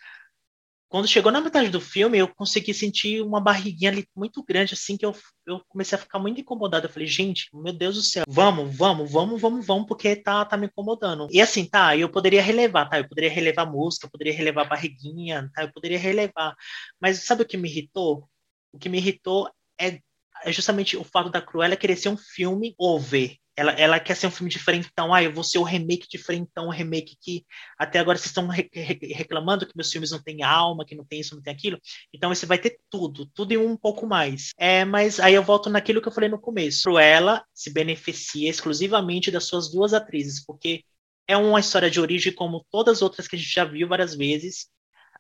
[0.89, 4.97] quando chegou na metade do filme, eu consegui sentir uma barriguinha ali muito grande, assim,
[4.97, 5.15] que eu,
[5.47, 6.86] eu comecei a ficar muito incomodado.
[6.86, 10.56] Eu falei, gente, meu Deus do céu, vamos, vamos, vamos, vamos, vamos, porque tá, tá
[10.56, 11.28] me incomodando.
[11.31, 12.98] E assim, tá, eu poderia relevar, tá?
[12.98, 15.62] Eu poderia relevar música, eu poderia relevar barriguinha, tá?
[15.62, 16.56] Eu poderia relevar.
[17.01, 18.27] Mas sabe o que me irritou?
[18.73, 20.01] O que me irritou é,
[20.43, 24.28] é justamente o fato da Cruella querer ser um filme over ela, ela quer ser
[24.28, 25.12] um filme diferentão.
[25.12, 27.44] Ah, eu vou ser o remake diferentão, o remake que
[27.76, 31.18] até agora vocês estão re reclamando que meus filmes não têm alma, que não tem
[31.18, 31.76] isso, não tem aquilo.
[32.14, 34.51] Então você vai ter tudo, tudo e um pouco mais.
[34.56, 36.97] É, mas aí eu volto naquilo que eu falei no começo.
[36.97, 40.85] Ela se beneficia exclusivamente das suas duas atrizes, porque
[41.26, 44.14] é uma história de origem como todas as outras que a gente já viu várias
[44.14, 44.68] vezes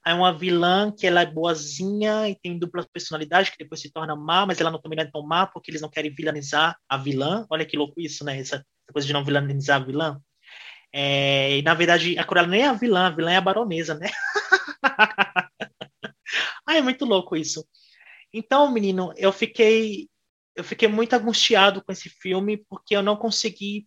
[0.06, 4.16] é uma vilã que ela é boazinha e tem dupla personalidade, que depois se torna
[4.16, 6.96] má, mas ela não também não é tão má, porque eles não querem vilanizar a
[6.96, 7.46] vilã.
[7.50, 8.38] Olha que louco isso, né?
[8.38, 10.20] Essa coisa de não vilanizar a vilã.
[10.92, 13.94] É, e na verdade, a Cruella nem é a vilã, a vilã é a baronesa,
[13.94, 14.08] né?
[16.66, 17.66] ah, é muito louco isso.
[18.32, 20.08] Então, menino, eu fiquei
[20.56, 23.86] eu fiquei muito angustiado com esse filme porque eu não consegui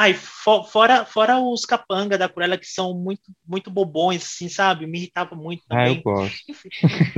[0.00, 4.86] Ai, for, fora, fora os capanga da Cruella que são muito, muito bobões, assim, sabe?
[4.86, 5.84] Me irritava muito também.
[5.84, 6.38] Ah, eu gosto.
[6.48, 6.70] Enfim.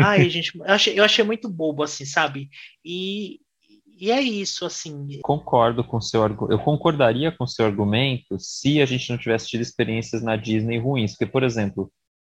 [0.03, 2.51] Ai, gente, eu achei, eu achei muito bobo, assim, sabe?
[2.85, 3.39] E,
[3.87, 5.21] e é isso, assim.
[5.23, 6.53] Concordo com o seu argumento.
[6.53, 10.81] Eu concordaria com o seu argumento se a gente não tivesse tido experiências na Disney
[10.81, 11.13] ruins.
[11.13, 11.89] Porque, por exemplo,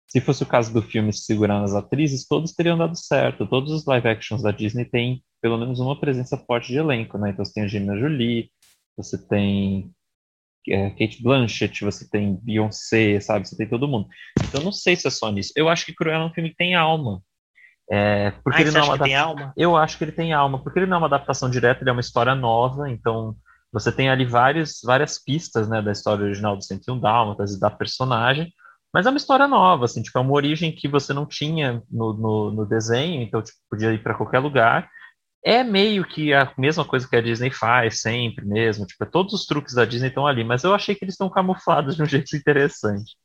[0.10, 3.48] se fosse o caso do filme se segurar nas atrizes, todos teriam dado certo.
[3.48, 7.30] Todos os live actions da Disney têm pelo menos uma presença forte de elenco, né?
[7.30, 8.52] Então você tem a Gina Jolie,
[8.98, 9.90] você tem
[10.70, 13.48] é, Kate Blanchett, você tem Beyoncé, sabe?
[13.48, 14.08] Você tem todo mundo.
[14.44, 15.52] Então não sei se é só nisso.
[15.56, 17.22] Eu acho que Cruella é um filme que tem alma.
[17.92, 19.54] É, porque ah, ele não é uma que tem alma?
[19.58, 21.94] Eu acho que ele tem alma, porque ele não é uma adaptação direta, ele é
[21.94, 23.36] uma história nova, então
[23.72, 27.70] você tem ali vários, várias pistas né, da história original do 101 Dálmatas e da
[27.70, 28.54] personagem,
[28.94, 32.14] mas é uma história nova, assim, tipo, é uma origem que você não tinha no,
[32.14, 34.88] no, no desenho, então tipo, podia ir para qualquer lugar,
[35.44, 39.46] é meio que a mesma coisa que a Disney faz sempre mesmo, tipo, todos os
[39.46, 42.36] truques da Disney estão ali, mas eu achei que eles estão camuflados de um jeito
[42.36, 43.16] interessante.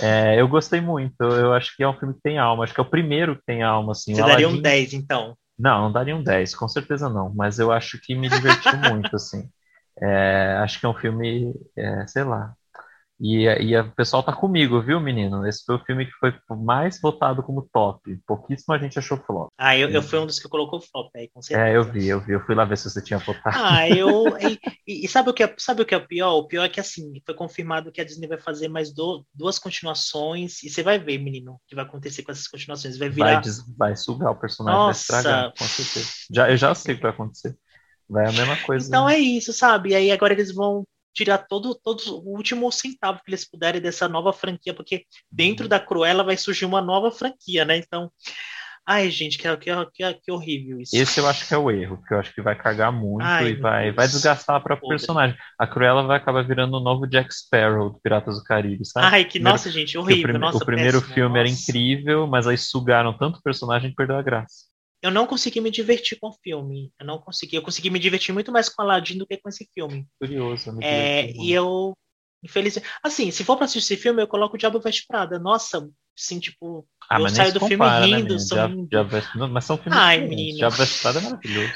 [0.00, 2.80] É, eu gostei muito, eu acho que é um filme que tem alma, acho que
[2.80, 4.14] é o primeiro que tem alma, assim.
[4.14, 5.36] Você daria um 10, então?
[5.58, 9.14] Não, não daria um 10, com certeza não, mas eu acho que me divertiu muito,
[9.14, 9.46] assim.
[10.00, 12.54] É, acho que é um filme, é, sei lá,
[13.20, 15.46] E, e o pessoal tá comigo, viu, menino?
[15.46, 18.16] Esse foi o filme que foi mais votado como top.
[18.26, 19.48] Pouquíssima gente achou flop.
[19.58, 21.68] Ah, eu, eu fui um dos que colocou flop aí, com certeza.
[21.68, 22.32] É, eu vi, eu vi.
[22.32, 23.58] Eu fui lá ver se você tinha votado.
[23.62, 24.36] Ah, eu.
[24.86, 26.32] E, e sabe, o que é, sabe o que é o pior?
[26.36, 29.58] O pior é que assim, foi confirmado que a Disney vai fazer mais do- duas
[29.58, 30.62] continuações.
[30.64, 32.98] E você vai ver, menino, o que vai acontecer com essas continuações.
[32.98, 33.40] Vai Vai, virar.
[33.40, 34.86] des- vai sugar o personagem, Nossa.
[34.86, 36.14] vai estragar, com certeza.
[36.30, 37.56] Já, eu já sei o que vai acontecer.
[38.08, 38.88] Vai a mesma coisa.
[38.88, 39.08] Então né?
[39.08, 39.90] é isso, sabe?
[39.90, 40.84] E aí agora eles vão
[41.14, 45.80] tirar todo, todo o último centavo que eles puderem dessa nova franquia, porque dentro da
[45.80, 47.76] Cruella vai surgir uma nova franquia, né?
[47.76, 48.10] Então.
[48.86, 50.96] Ai, gente, que, que, que, horrível isso.
[50.96, 53.50] Esse eu acho que é o erro, porque eu acho que vai cagar muito Ai,
[53.50, 53.94] e vai, Deus.
[53.96, 54.96] vai desgastar a própria Podre.
[54.96, 55.36] personagem.
[55.58, 59.06] A Cruella vai acabar virando o novo Jack Sparrow do Piratas do Caribe, sabe?
[59.06, 60.22] Ai, que Primeiro- nossa, gente, Porque o, horrível.
[60.24, 61.62] prime- nossa, o primeiro péssimo, filme era nossa.
[61.62, 64.69] incrível, mas aí sugaram tanto o personagem que perdeu a graça.
[65.02, 66.92] Eu não consegui me divertir com o filme.
[67.00, 67.56] Eu não consegui.
[67.56, 70.06] Eu consegui me divertir muito mais com Aladdin do que com esse filme.
[70.18, 71.96] Curioso, me É, diverti e eu,
[72.42, 72.86] infelizmente.
[73.02, 75.38] Assim, se for pra assistir esse filme, eu coloco o Diabo Veste Prada.
[75.38, 76.86] Nossa, assim, tipo.
[77.08, 78.58] Ah, eu saio do filme compara, né, rindo, sou
[78.90, 80.56] Diabo- Veste- não, mas são filmes Ai, diferentes.
[80.56, 80.58] menino.
[80.58, 81.74] Diabo Veste Prada é maravilhoso.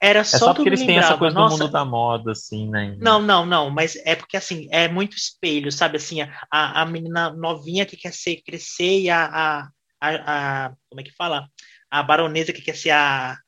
[0.00, 1.84] Era É só, só que eu porque eles têm essa coisa do Nossa, mundo da
[1.84, 2.96] moda, assim, né?
[2.98, 5.98] Não, não, não, mas é porque assim, é muito espelho, sabe?
[5.98, 6.20] Assim,
[6.50, 9.68] a, a menina novinha que quer ser crescer e a, a,
[10.00, 11.46] a, a- como é que fala?
[11.90, 13.38] A baronesa que quer ser a,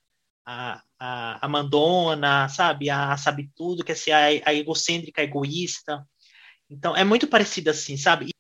[0.47, 2.91] a, a, a mandona, sabe?
[2.91, 6.07] A, sabe tudo, quer ser a, a egocêntrica, a egoísta.
[6.71, 8.31] Então, é muito parecido assim, sabe?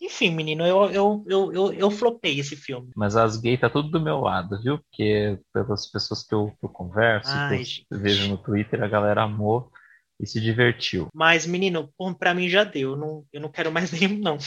[0.00, 2.90] Enfim, menino, eu, eu, eu, eu, eu flopei esse filme.
[2.94, 4.78] Mas as gays tá tudo do meu lado, viu?
[4.78, 7.86] Porque pelas pessoas que eu, que eu converso, Ai, que gente.
[7.90, 9.72] eu vejo no Twitter, a galera amou
[10.20, 11.08] e se divertiu.
[11.12, 12.92] Mas, menino, pô, pra mim já deu.
[12.92, 14.38] Eu não, eu não quero mais nenhum, não.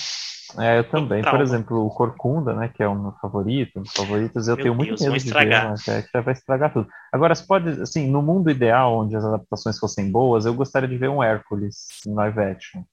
[0.60, 1.24] É, eu também.
[1.26, 4.60] Por exemplo, o Corcunda, né, que é o meu favorito, um dos favoritos, eu Meu
[4.60, 5.62] tenho muito Deus, medo vão de ver, estragar.
[5.62, 6.90] mas é que já vai estragar tudo.
[7.12, 10.98] Agora, se pode, assim, no mundo ideal, onde as adaptações fossem boas, eu gostaria de
[10.98, 12.84] ver um Hércules em live action.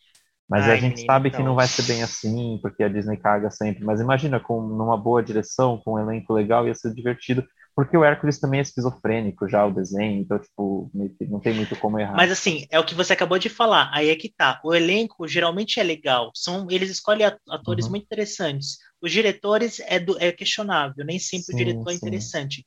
[0.49, 1.45] Mas a Ai, gente menino, sabe que então.
[1.45, 3.85] não vai ser bem assim, porque a Disney caga sempre.
[3.85, 7.45] Mas imagina, com numa boa direção, com um elenco legal, ia ser divertido.
[7.79, 10.91] Porque o Hércules também é esquizofrênico já, o desenho, então, tipo,
[11.31, 12.17] não tem muito como errar.
[12.17, 13.89] Mas assim, é o que você acabou de falar.
[13.95, 14.61] Aí é que tá.
[14.65, 16.33] O elenco geralmente é legal.
[16.35, 17.93] São, eles escolhem at- atores Uhum.
[17.93, 18.79] muito interessantes.
[19.01, 21.05] Os diretores é, do- é questionável.
[21.05, 21.97] Nem sempre Sim, o diretor é sim.
[21.99, 22.67] interessante.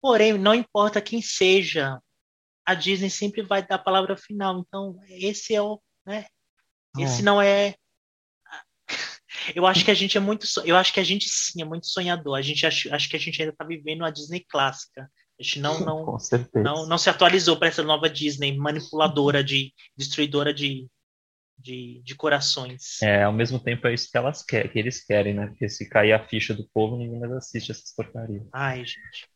[0.00, 1.98] Porém, não importa quem seja,
[2.64, 4.60] a Disney sempre vai dar a palavra final.
[4.60, 6.26] Então, esse é o, né?
[6.96, 7.24] Esse É.
[7.24, 7.74] não é.
[9.54, 10.46] Eu acho que a gente é muito.
[10.64, 12.36] Eu acho que a gente sim é muito sonhador.
[12.36, 15.10] A gente acho, acho que a gente ainda tá vivendo a Disney clássica.
[15.38, 16.16] A gente não, não,
[16.54, 20.86] não, não se atualizou para essa nova Disney manipuladora de destruidora de,
[21.58, 23.00] de, de corações.
[23.02, 25.46] É, ao mesmo tempo é isso que elas querem, que eles querem, né?
[25.46, 28.46] Porque se cair a ficha do povo, ninguém mais assiste essas porcarias.
[28.52, 29.26] Ai, gente.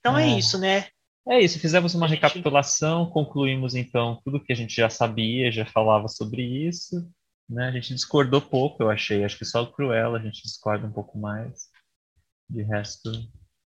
[0.00, 0.38] Então é É.
[0.38, 0.86] isso, né?
[1.28, 5.52] É isso, fizemos uma A gente- recapitulação, concluímos então tudo que a gente já sabia,
[5.52, 7.08] já falava sobre isso,
[7.52, 7.68] né?
[7.68, 10.92] A gente discordou pouco, eu achei, acho que só o Cruella a gente discorda um
[10.92, 11.70] pouco mais.
[12.48, 13.10] De resto,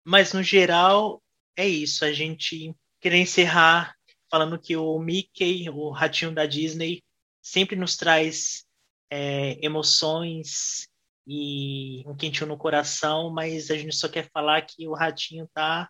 [0.03, 1.23] Mas no geral
[1.55, 2.03] é isso.
[2.03, 3.95] A gente queria encerrar
[4.29, 7.01] falando que o Mickey, o ratinho da Disney,
[7.41, 8.65] sempre nos traz
[9.09, 10.89] é, emoções
[11.27, 15.89] e um quentinho no coração, mas a gente só quer falar que o ratinho tá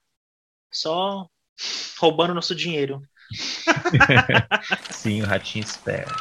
[0.72, 1.28] só
[1.98, 3.02] roubando nosso dinheiro.
[4.92, 6.14] sim, o ratinho espera.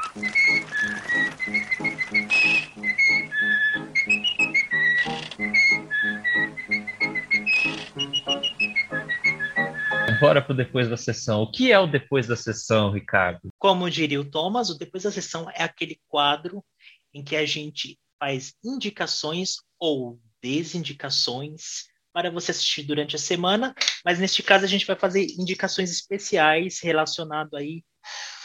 [10.21, 11.43] Bora pro depois da sessão.
[11.43, 13.49] O que é o depois da sessão, Ricardo?
[13.59, 16.65] Como diria o Thomas, o Depois da Sessão é aquele quadro
[17.13, 23.75] em que a gente faz indicações ou desindicações para você assistir durante a semana,
[24.05, 27.83] mas neste caso a gente vai fazer indicações especiais relacionado aí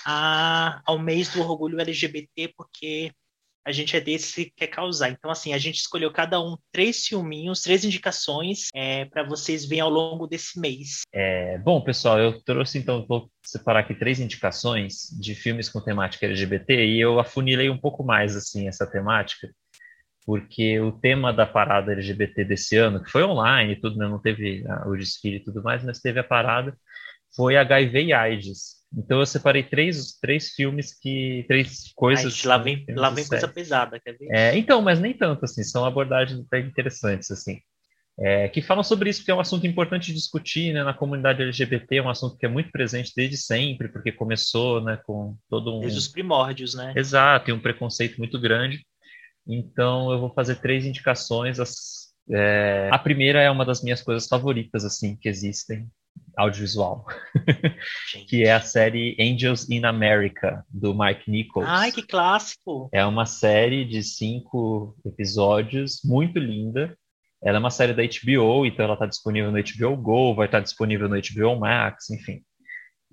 [0.05, 3.11] a, ao mês do orgulho LGBT, porque
[3.65, 5.09] a gente é desse que quer causar.
[5.09, 9.81] Então, assim, a gente escolheu cada um três filminhos, três indicações é, para vocês verem
[9.81, 11.01] ao longo desse mês.
[11.13, 16.25] É, bom, pessoal, eu trouxe então, vou separar aqui três indicações de filmes com temática
[16.25, 19.49] LGBT e eu afunilei um pouco mais assim essa temática,
[20.25, 24.19] porque o tema da parada LGBT desse ano, que foi online e tudo, né, não
[24.19, 26.77] teve ah, o desfile e tudo mais, mas teve a parada,
[27.35, 28.78] foi HIV e AIDS.
[28.95, 31.45] Então eu separei três, três filmes que.
[31.47, 32.39] três coisas.
[32.41, 34.27] Aí, lá vem, lá vem coisa pesada, quer ver?
[34.31, 37.59] É, então, mas nem tanto, assim, são abordagens bem interessantes, assim,
[38.19, 41.41] é, que falam sobre isso, porque é um assunto importante de discutir, né, na comunidade
[41.43, 45.77] LGBT, é um assunto que é muito presente desde sempre, porque começou, né, com todo
[45.77, 45.81] um...
[45.81, 46.91] Desde os primórdios, né?
[46.95, 48.83] Exato, e um preconceito muito grande.
[49.47, 51.59] Então, eu vou fazer três indicações.
[51.59, 55.87] As- é, a primeira é uma das minhas coisas favoritas, assim, que existem,
[56.37, 57.05] audiovisual,
[58.27, 61.67] que é a série Angels in America, do Mike Nichols.
[61.67, 62.89] Ai, que clássico!
[62.93, 66.97] É uma série de cinco episódios, muito linda.
[67.43, 70.59] Ela é uma série da HBO, então ela está disponível no HBO Go, vai estar
[70.59, 72.41] disponível no HBO Max, enfim.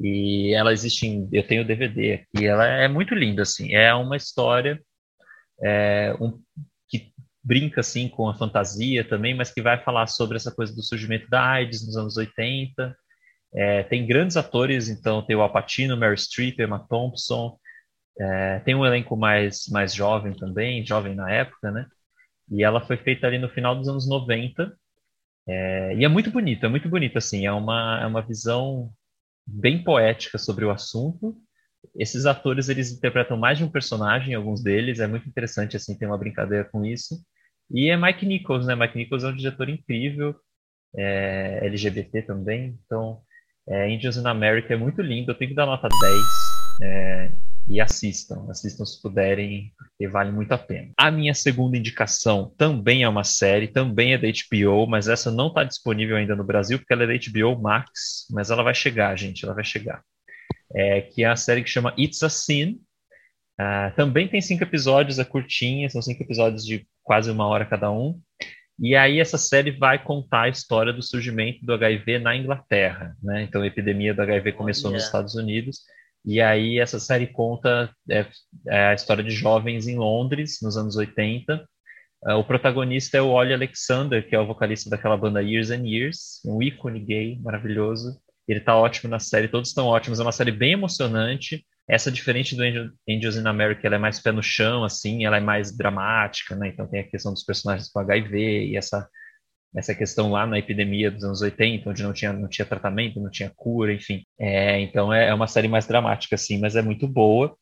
[0.01, 3.75] E ela existe em, eu tenho o DVD aqui, ela é muito linda, assim.
[3.75, 4.81] É uma história
[5.63, 6.41] é, um,
[7.47, 11.31] brinca, assim, com a fantasia também, mas que vai falar sobre essa coisa do surgimento
[11.31, 12.97] da AIDS nos anos 80.
[13.55, 17.57] É, tem grandes atores, então tem o Al Pacino, Mary Streep, Emma Thompson.
[18.19, 21.87] É, tem um elenco mais, mais jovem também, jovem na época, né?
[22.51, 24.77] E ela foi feita ali no final dos anos 90.
[25.49, 27.47] É, e é muito bonita, é muito bonita, assim.
[27.47, 28.91] É uma, é uma visão
[29.47, 31.37] bem poética sobre o assunto.
[31.95, 34.99] Esses atores, eles interpretam mais de um personagem, alguns deles.
[34.99, 37.17] É muito interessante, assim, ter uma brincadeira com isso.
[37.71, 38.75] E é Mike Nichols, né?
[38.75, 40.35] Mike Nichols é um diretor incrível,
[40.97, 42.79] é, LGBT também.
[42.85, 43.21] Então,
[43.69, 45.31] é, Angels in America é muito lindo.
[45.31, 46.23] Eu tenho que dar nota 10.
[46.83, 47.33] É,
[47.69, 50.93] e assistam, assistam se puderem, porque vale muito a pena.
[50.97, 55.49] A minha segunda indicação também é uma série, também é da HBO, mas essa não
[55.49, 59.17] está disponível ainda no Brasil, porque ela é da HBO Max, mas ela vai chegar,
[59.19, 60.03] gente, ela vai chegar.
[60.75, 62.81] É, que é a série que chama It's a Sin.
[63.61, 67.91] Uh, também tem cinco episódios, é curtinha, são cinco episódios de quase uma hora cada
[67.91, 68.21] um.
[68.79, 73.43] E aí essa série vai contar a história do surgimento do HIV na Inglaterra, né?
[73.43, 74.97] Então a epidemia do HIV começou Olha.
[74.97, 75.81] nos Estados Unidos
[76.27, 78.27] e aí essa série conta é,
[78.67, 81.65] é a história de jovens em Londres, nos anos 80.
[82.25, 85.87] Uh, o protagonista é o Ollie Alexander, que é o vocalista daquela banda Years and
[85.87, 88.21] Years, um ícone gay maravilhoso.
[88.49, 91.65] Ele tá ótimo na série, todos estão ótimos, é uma série bem emocionante.
[91.89, 95.37] Essa, diferente do Angel, Angels in America, ela é mais pé no chão, assim, ela
[95.37, 96.69] é mais dramática, né?
[96.69, 99.09] Então tem a questão dos personagens com HIV e essa
[99.77, 103.31] essa questão lá na epidemia dos anos 80, onde não tinha, não tinha tratamento, não
[103.31, 104.25] tinha cura, enfim.
[104.39, 107.55] É, então é, é uma série mais dramática, assim, mas é muito boa.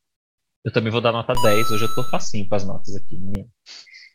[0.65, 3.49] Eu também vou dar nota 10, hoje eu tô facinho com as notas aqui, menino.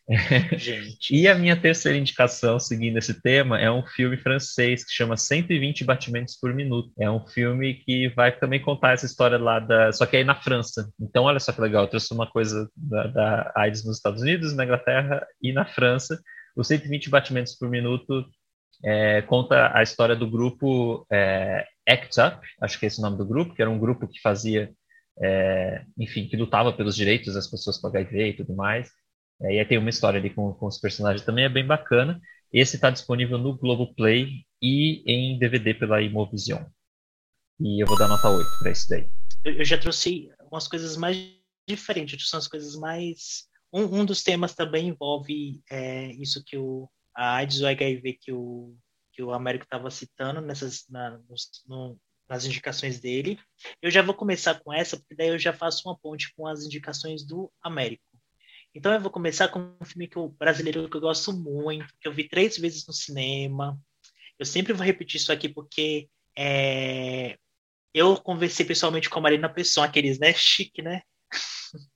[0.57, 1.15] Gente.
[1.15, 5.84] E a minha terceira indicação, seguindo esse tema, é um filme francês que chama 120
[5.84, 6.91] Batimentos por Minuto.
[6.99, 9.91] É um filme que vai também contar essa história lá da.
[9.91, 10.91] Só que aí na França.
[10.99, 14.56] Então, olha só que legal, eu trouxe uma coisa da, da AIDS nos Estados Unidos,
[14.56, 16.19] na Inglaterra e na França.
[16.56, 18.26] Os 120 batimentos por minuto
[18.84, 23.18] é, conta a história do grupo é, ACT UP, acho que é esse o nome
[23.18, 24.72] do grupo, que era um grupo que fazia,
[25.22, 28.90] é, enfim, que lutava pelos direitos das pessoas com HIV e tudo mais.
[29.41, 32.20] É, e aí tem uma história ali com, com os personagens também, é bem bacana.
[32.52, 36.64] Esse está disponível no Globoplay e em DVD pela Imovision.
[37.60, 39.10] E eu vou dar nota 8 para esse daí.
[39.44, 41.18] Eu, já trouxe umas coisas mais
[41.68, 43.48] diferentes, são as coisas mais.
[43.72, 48.32] Um, um dos temas também envolve é, isso que o a AIDS, o HIV que
[48.32, 48.76] o,
[49.11, 51.20] que o Américo estava citando nessas, na,
[51.68, 51.99] no,
[52.30, 53.38] nas indicações dele.
[53.82, 56.64] Eu já vou começar com essa, porque daí eu já faço uma ponte com as
[56.64, 58.03] indicações do Américo.
[58.74, 62.08] Então eu vou começar com um filme que eu, brasileiro que eu gosto muito, que
[62.08, 63.78] eu vi três vezes no cinema.
[64.38, 67.36] Eu sempre vou repetir isso aqui porque é,
[67.94, 70.34] eu conversei pessoalmente com a Marina Pessoa, aqueles, né?
[70.34, 71.02] Chique, né?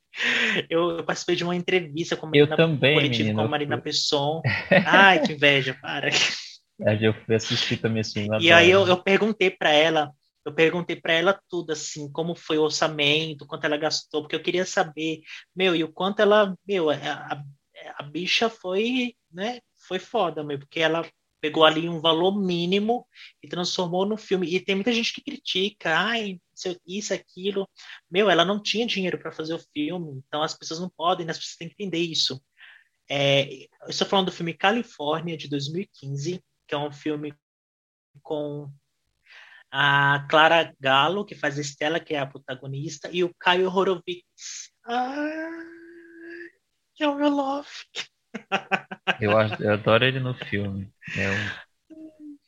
[0.69, 3.39] Eu, eu participei de uma entrevista com a Eu Marina também, coletiva menino.
[3.39, 4.43] com a Marina Pessoa.
[4.85, 6.07] Ai, que inveja, para.
[6.07, 8.37] É, eu fui assistir também esse filme.
[8.39, 10.11] E aí eu, eu perguntei para ela,
[10.45, 14.43] eu perguntei para ela tudo assim, como foi o orçamento, quanto ela gastou, porque eu
[14.43, 15.21] queria saber,
[15.55, 17.43] meu, e o quanto ela, meu, a, a,
[17.97, 21.07] a bicha foi, né, foi foda, meu, porque ela
[21.43, 23.05] pegou ali um valor mínimo
[23.41, 24.47] e transformou no filme.
[24.47, 27.69] E tem muita gente que critica, ai, isso, isso aquilo.
[28.09, 31.37] Meu, ela não tinha dinheiro para fazer o filme, então as pessoas não podem, as
[31.37, 32.41] pessoas têm que entender isso.
[33.09, 37.33] É, eu estou falando do filme Califórnia, de 2015, que é um filme
[38.21, 38.71] com
[39.75, 44.71] a Clara Gallo, que faz a Estela, que é a protagonista, e o Caio Horowitz.
[44.85, 45.49] Ah,
[46.95, 47.67] que é o meu love.
[49.19, 50.91] Eu, acho- eu adoro ele no filme.
[51.17, 51.63] É um-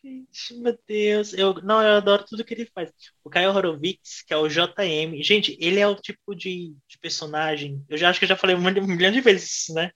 [0.04, 2.92] Gente, meu Deus, eu não, eu adoro tudo que ele faz.
[3.24, 7.84] O Caio Horowitz, que é o JM, gente, ele é o tipo de, de personagem.
[7.90, 9.90] Eu já acho que eu já falei um milhão de vezes né?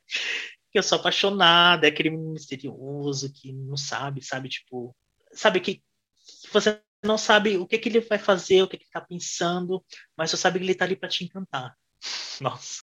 [0.71, 4.95] Que eu sou apaixonada, é aquele misterioso que não sabe, sabe, tipo,
[5.31, 8.83] sabe que, que você não sabe o que que ele vai fazer, o que que
[8.83, 9.83] ele tá pensando,
[10.17, 11.75] mas só sabe que ele tá ali pra te encantar.
[12.41, 12.83] Nossa.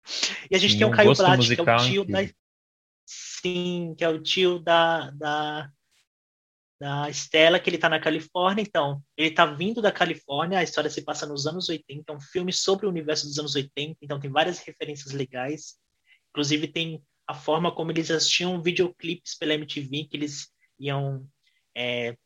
[0.50, 2.28] E a gente Sim, tem o Caio Blatt, que é o tio da.
[3.04, 5.70] Sim, que é o tio da, da,
[6.80, 8.62] da Estela, que ele tá na Califórnia.
[8.62, 12.20] Então, ele tá vindo da Califórnia, a história se passa nos anos 80, é um
[12.20, 15.76] filme sobre o universo dos anos 80, então tem várias referências legais.
[16.30, 20.48] Inclusive, tem a forma como eles assistiam videoclipes pela MTV, que eles
[20.78, 21.26] iam.
[21.74, 22.16] é,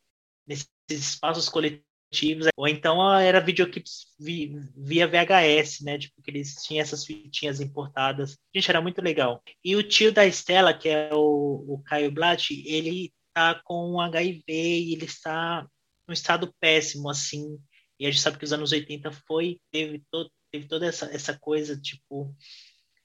[0.45, 5.97] nesse espaços coletivos, ou então era videoclips vi- via VHS, né?
[5.97, 8.37] Tipo, que eles tinham essas fitinhas importadas.
[8.55, 9.41] Gente, era muito legal.
[9.63, 14.43] E o tio da Estela, que é o, o Caio Blatt, ele tá com HIV
[14.47, 15.67] e ele está
[16.07, 17.59] num estado péssimo, assim.
[17.99, 21.37] E a gente sabe que os anos 80 foi, teve, to, teve toda essa, essa
[21.37, 22.33] coisa, tipo,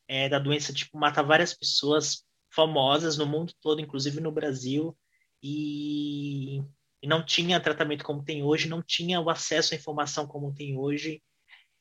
[0.07, 4.97] é, da doença, tipo, mata várias pessoas famosas no mundo todo, inclusive no Brasil,
[5.43, 6.63] e,
[7.03, 10.79] e não tinha tratamento como tem hoje, não tinha o acesso à informação como tem
[10.79, 11.21] hoje.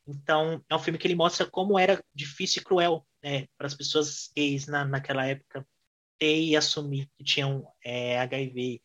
[0.07, 3.75] Então, é um filme que ele mostra como era difícil e cruel né, para as
[3.75, 5.65] pessoas gays na, naquela época
[6.17, 8.81] ter e assumir que tinham é, HIV.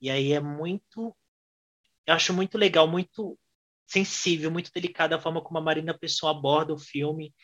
[0.00, 1.16] E aí é muito.
[2.06, 3.38] Eu acho muito legal, muito
[3.86, 7.34] sensível, muito delicada a forma como a Marina Pessoa aborda o filme,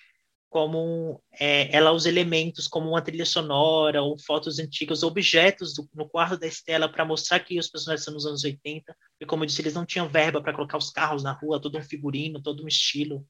[0.54, 6.08] como é, ela usa elementos como uma trilha sonora ou fotos antigas, objetos do, no
[6.08, 9.48] quarto da Estela para mostrar que os personagens são nos anos 80, e como eu
[9.48, 12.62] disse, eles não tinham verba para colocar os carros na rua, todo um figurino, todo
[12.62, 13.26] um estilo.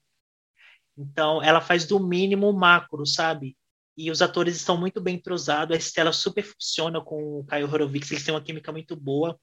[0.98, 3.56] Então, ela faz do mínimo macro, sabe?
[3.96, 8.10] E os atores estão muito bem entrosados, a Estela super funciona com o Caio Horowitz,
[8.10, 9.40] eles têm uma química muito boa,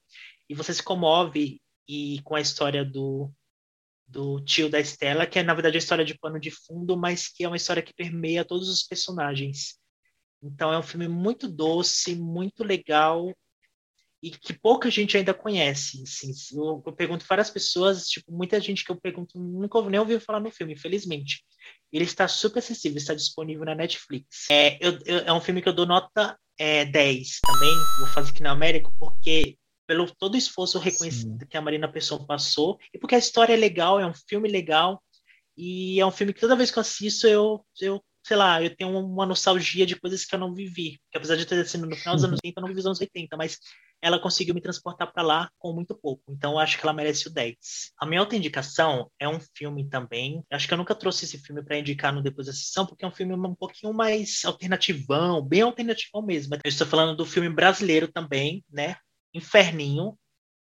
[0.48, 3.28] e você se comove e com a história do,
[4.12, 7.28] do tio da Estela, que é na verdade a história de pano de fundo, mas
[7.28, 9.78] que é uma história que permeia todos os personagens.
[10.42, 13.32] Então é um filme muito doce, muito legal
[14.22, 16.02] e que pouca gente ainda conhece.
[16.02, 16.32] Assim.
[16.56, 20.40] Eu, eu pergunto várias pessoas, tipo muita gente que eu pergunto nunca nem ouviu falar
[20.40, 21.42] no filme, infelizmente.
[21.90, 24.48] Ele está super acessível, está disponível na Netflix.
[24.50, 28.30] É, eu, eu, é um filme que eu dou nota é, 10 também, vou fazer
[28.30, 29.56] aqui na América, porque
[29.86, 31.46] pelo todo o esforço reconhecido Sim.
[31.48, 35.02] que a Marina Pessoa passou, e porque a história é legal, é um filme legal,
[35.56, 38.74] e é um filme que toda vez que eu assisto, eu, eu sei lá, eu
[38.74, 41.00] tenho uma nostalgia de coisas que eu não vivi.
[41.10, 43.00] Que apesar de ter sido no final dos anos 80, eu não vivi os anos
[43.00, 43.58] 80, mas
[44.00, 46.22] ela conseguiu me transportar para lá com muito pouco.
[46.32, 47.56] Então eu acho que ela merece o 10.
[48.00, 50.42] A minha outra indicação é um filme também.
[50.50, 53.08] Acho que eu nunca trouxe esse filme para indicar no Depois da Sessão, porque é
[53.08, 56.54] um filme um pouquinho mais alternativão, bem alternativão mesmo.
[56.54, 58.96] Eu estou falando do filme brasileiro também, né?
[59.34, 60.18] Inferninho,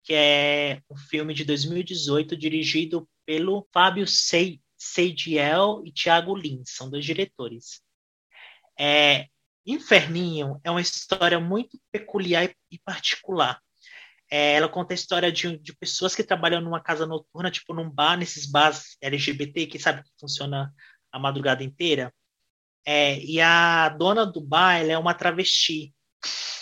[0.03, 6.89] que é um filme de 2018 dirigido pelo Fábio Sei- Seidiel e Thiago Lins, são
[6.89, 7.81] dois diretores.
[8.79, 9.27] É,
[9.65, 13.61] Inferninho é uma história muito peculiar e particular.
[14.29, 17.89] É, ela conta a história de, de pessoas que trabalham numa casa noturna, tipo num
[17.89, 20.73] bar, nesses bars LGBT, que sabe que funciona
[21.11, 22.13] a madrugada inteira.
[22.85, 25.93] É, e a dona do bar ela é uma travesti.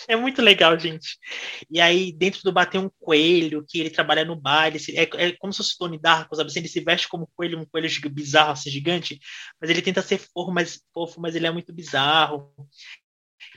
[0.08, 1.18] É muito legal, gente.
[1.70, 4.66] E aí, dentro do bar tem um coelho, que ele trabalha no bar.
[4.68, 6.50] Ele se- é, é como se fosse Tony Darko, sabe?
[6.50, 9.18] Assim, ele se veste como coelho, um coelho bizarro, assim, gigante.
[9.60, 12.52] Mas ele tenta ser fofo, mas, fofo, mas ele é muito bizarro.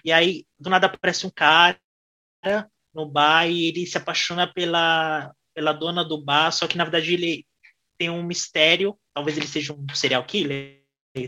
[0.05, 1.77] E aí, do nada aparece um cara
[2.93, 7.13] no bar e ele se apaixona pela, pela dona do bar, só que na verdade
[7.13, 7.45] ele
[7.97, 8.97] tem um mistério.
[9.13, 10.83] Talvez ele seja um serial killer,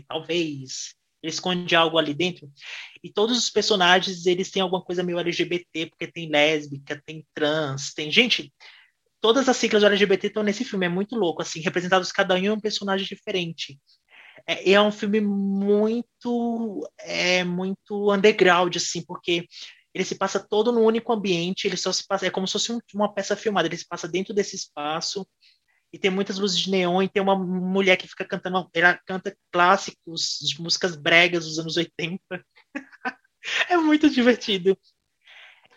[0.08, 0.94] talvez.
[1.28, 2.50] Esconde algo ali dentro.
[3.02, 7.92] E todos os personagens, eles têm alguma coisa meio LGBT, porque tem lésbica, tem trans,
[7.94, 8.10] tem.
[8.10, 8.52] Gente,
[9.20, 12.50] todas as siglas LGBT estão nesse filme, é muito louco, assim, representados cada um em
[12.50, 13.78] um personagem diferente.
[14.46, 16.88] É, é um filme muito.
[17.00, 19.46] É muito underground, assim, porque
[19.94, 22.26] ele se passa todo num único ambiente, ele só se passa.
[22.26, 25.26] É como se fosse um- uma peça filmada, ele se passa dentro desse espaço
[25.96, 29.34] e tem muitas luzes de neon e tem uma mulher que fica cantando, ela canta
[29.50, 32.20] clássicos de músicas bregas dos anos 80.
[33.70, 34.78] é muito divertido.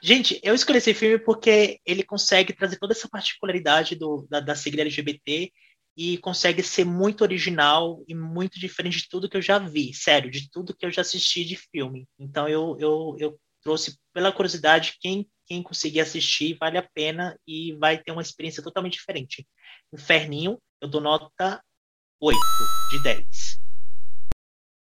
[0.01, 4.55] Gente, eu escolhi esse filme porque ele consegue trazer toda essa particularidade do, da, da
[4.55, 5.49] sigla LGBT
[5.95, 10.29] e consegue ser muito original e muito diferente de tudo que eu já vi, sério,
[10.29, 12.05] de tudo que eu já assisti de filme.
[12.19, 17.73] Então eu, eu, eu trouxe pela curiosidade quem, quem conseguir assistir vale a pena e
[17.77, 19.47] vai ter uma experiência totalmente diferente.
[19.93, 21.63] Inferninho, eu dou nota
[22.19, 22.39] 8
[22.91, 23.59] de 10.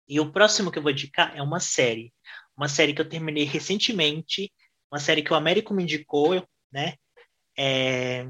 [0.09, 2.13] E o próximo que eu vou indicar é uma série.
[2.57, 4.53] Uma série que eu terminei recentemente,
[4.91, 6.95] uma série que o Américo me indicou, né?
[7.57, 8.27] É...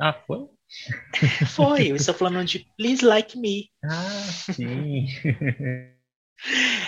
[0.00, 0.48] Ah, foi?
[1.56, 3.70] Foi, eu estou falando de Please Like Me.
[3.84, 5.06] Ah, sim.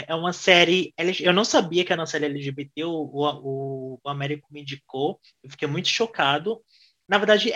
[0.06, 0.94] É uma série.
[1.20, 5.20] Eu não sabia que era uma série LGBT, o, o, o Américo me indicou.
[5.42, 6.62] Eu fiquei muito chocado.
[7.08, 7.52] Na verdade,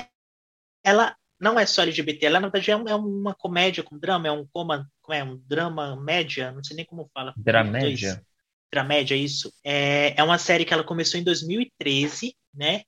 [0.84, 4.32] ela não é só LGBT, ela na verdade é, é uma comédia com drama, é
[4.32, 7.34] um coma, como é um drama média, não sei nem como fala.
[7.36, 8.24] Dramédia.
[8.72, 9.52] Dramédia, isso.
[9.64, 12.82] É, é uma série que ela começou em 2013, né?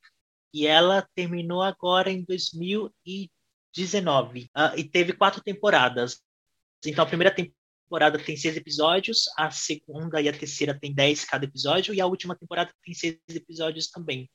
[0.53, 4.51] E ela terminou agora em 2019.
[4.55, 6.21] Ah, e teve quatro temporadas.
[6.85, 11.45] Então a primeira temporada tem seis episódios, a segunda e a terceira tem dez cada
[11.45, 14.31] episódio, e a última temporada tem seis episódios também.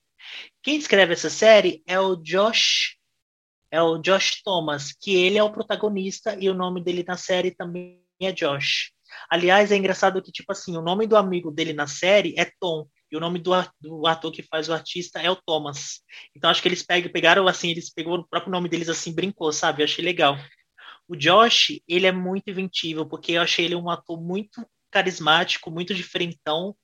[0.62, 2.93] Quem escreve essa série é o Josh,
[3.74, 7.50] é o Josh Thomas, que ele é o protagonista e o nome dele na série
[7.50, 8.92] também é Josh.
[9.28, 12.86] Aliás, é engraçado que, tipo assim, o nome do amigo dele na série é Tom,
[13.10, 16.02] e o nome do, do ator que faz o artista é o Thomas.
[16.36, 19.52] Então, acho que eles pegam, pegaram, assim, eles pegou o próprio nome deles, assim, brincou,
[19.52, 19.82] sabe?
[19.82, 20.36] Eu achei legal.
[21.08, 25.92] O Josh, ele é muito inventivo, porque eu achei ele um ator muito carismático, muito
[25.92, 26.76] diferentão,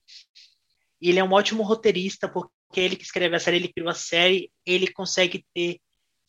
[1.01, 2.51] e ele é um ótimo roteirista, porque
[2.81, 5.79] ele que escreve a série, ele criou a série, ele consegue ter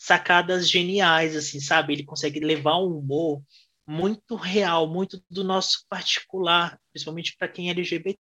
[0.01, 1.93] sacadas geniais, assim, sabe?
[1.93, 3.43] Ele consegue levar um humor
[3.85, 8.17] muito real, muito do nosso particular, principalmente para quem é LGBT.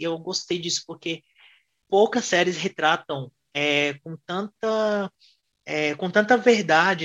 [0.00, 1.22] Eu gostei disso porque
[1.88, 5.12] poucas séries retratam é, com tanta
[5.64, 7.04] é, com tanta verdade,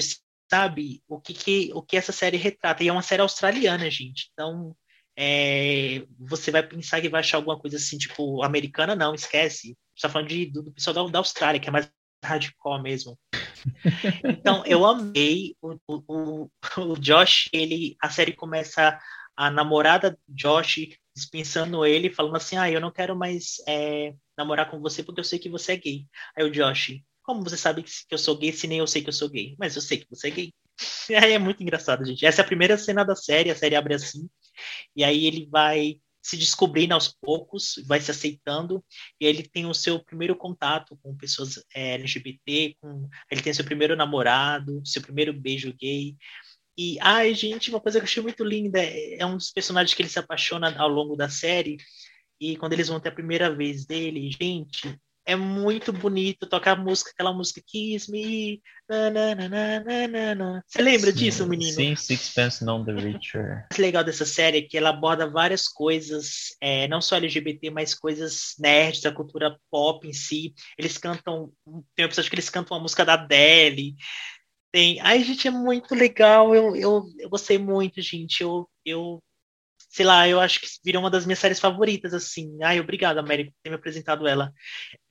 [0.50, 2.84] sabe, o que, que, o que essa série retrata.
[2.84, 4.30] E é uma série australiana, gente.
[4.34, 4.76] Então,
[5.16, 9.78] é, você vai pensar que vai achar alguma coisa assim, tipo, americana, não, esquece.
[9.96, 11.92] Você tá falando de, do, do pessoal da, da Austrália, que é mais
[12.24, 13.18] hardcore mesmo.
[14.24, 19.00] Então, eu amei o, o, o, Josh, ele, a série começa
[19.36, 24.80] a namorada Josh dispensando ele, falando assim, ah, eu não quero mais é, namorar com
[24.80, 26.06] você porque eu sei que você é gay.
[26.38, 29.10] Aí o Josh, como você sabe que eu sou gay se nem eu sei que
[29.10, 29.56] eu sou gay?
[29.60, 30.54] Mas eu sei que você é gay.
[31.22, 32.26] Aí é muito engraçado, gente.
[32.26, 34.30] Essa é a primeira cena da série, a série abre assim,
[34.96, 38.84] e aí ele vai se descobrindo aos poucos, vai se aceitando,
[39.20, 43.66] e ele tem o seu primeiro contato com pessoas é, LGBT, com, ele tem seu
[43.66, 46.16] primeiro namorado, seu primeiro beijo gay.
[46.78, 49.94] E, ai, gente, uma coisa que eu achei muito linda é, é um dos personagens
[49.94, 51.78] que ele se apaixona ao longo da série,
[52.40, 55.00] e quando eles vão ter a primeira vez dele, gente,
[55.32, 58.62] é muito bonito tocar a música, aquela música Kiss Me.
[58.90, 59.36] Na, na,
[60.36, 61.72] na, Você lembra sim, disso, menino?
[61.72, 63.68] Sim, Sixpence None the Richer.
[63.78, 67.96] O legal dessa série é que ela aborda várias coisas, é, não só LGBT, mas
[67.96, 70.54] coisas nerds, da cultura pop em si.
[70.78, 71.54] Eles cantam,
[71.96, 73.96] tem um episódio que eles cantam uma música da Adele.
[74.74, 76.54] Tem, ai, gente, é muito legal.
[76.54, 78.42] Eu, eu, eu gostei muito, gente.
[78.42, 79.24] Eu, eu
[79.92, 82.58] sei lá, eu acho que virou uma das minhas séries favoritas, assim.
[82.64, 84.54] Ai, obrigado, Américo, por ter me apresentado ela.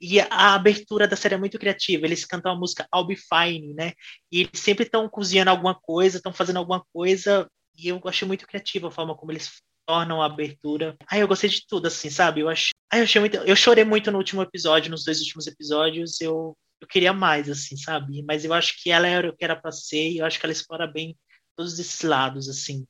[0.00, 2.06] E a abertura da série é muito criativa.
[2.06, 3.92] Eles cantam a música I'll Be Fine, né?
[4.32, 7.46] E eles sempre estão cozinhando alguma coisa, estão fazendo alguma coisa.
[7.76, 10.96] E eu achei muito criativa a forma como eles tornam a abertura.
[11.10, 12.40] Ai, eu gostei de tudo, assim, sabe?
[12.40, 13.36] Eu achei, ai, eu achei muito.
[13.36, 16.20] Eu chorei muito no último episódio, nos dois últimos episódios.
[16.22, 18.22] Eu, eu queria mais, assim, sabe?
[18.26, 20.46] Mas eu acho que ela era o que era pra ser, e eu acho que
[20.46, 21.16] ela explora bem
[21.54, 22.86] todos esses lados, assim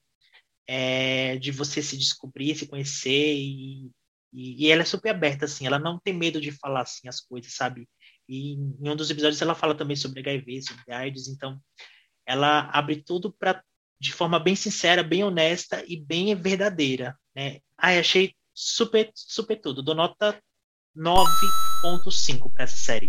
[0.73, 3.91] é, de você se descobrir, se conhecer e,
[4.33, 7.21] e, e, ela é super aberta assim, ela não tem medo de falar assim as
[7.21, 7.89] coisas, sabe?
[8.29, 11.61] E em um dos episódios ela fala também sobre HIV, sobre AIDS, então
[12.27, 13.65] ela abre tudo para
[14.01, 17.61] de forma bem sincera, bem honesta e bem verdadeira, né?
[17.77, 19.83] Ai, achei super super tudo.
[19.83, 20.41] Dou nota
[20.95, 23.09] 9.5 para essa série.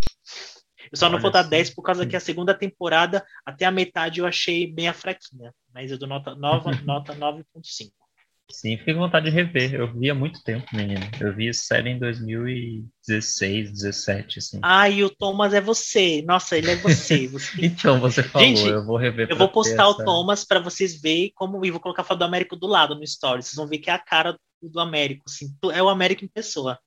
[0.91, 3.71] Eu só Olha não vou dar 10 por causa que a segunda temporada, até a
[3.71, 5.53] metade, eu achei bem a fraquinha.
[5.73, 7.91] Mas eu dou nota, nova, nota 9.5.
[8.51, 9.73] Sim, fiquei com vontade de rever.
[9.73, 11.01] Eu vi há muito tempo, menino.
[11.19, 14.59] Eu vi a série em 2016, 17, assim.
[14.61, 16.21] Ah, e o Thomas é você.
[16.21, 17.27] Nossa, ele é você.
[17.27, 17.49] você...
[17.65, 19.29] então, você falou, Gente, eu vou rever.
[19.29, 21.65] Eu vou postar o Thomas para vocês verem como.
[21.65, 23.41] E vou colocar a foto do Américo do lado no story.
[23.41, 25.23] Vocês vão ver que é a cara do Américo.
[25.27, 26.77] Assim, é o Américo em pessoa.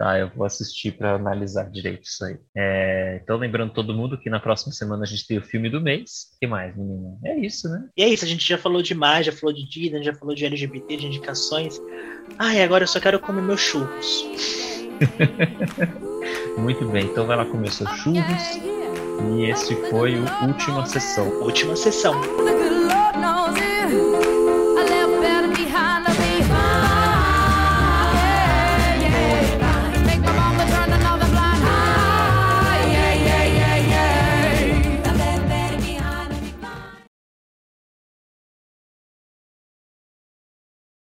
[0.00, 2.38] Tá, eu vou assistir para analisar direito isso aí.
[2.56, 5.78] É, então, lembrando todo mundo que na próxima semana a gente tem o filme do
[5.78, 6.30] mês.
[6.34, 7.18] O que mais, menina?
[7.22, 7.86] É isso, né?
[7.94, 10.46] E é isso, a gente já falou demais, já falou de Disney, já falou de
[10.46, 11.78] LGBT, de indicações.
[12.38, 14.24] Ai, agora eu só quero comer meus churros.
[16.56, 18.56] Muito bem, então vai lá comer seus churros.
[19.36, 21.28] E esse foi o Última Sessão.
[21.42, 22.18] Última Sessão.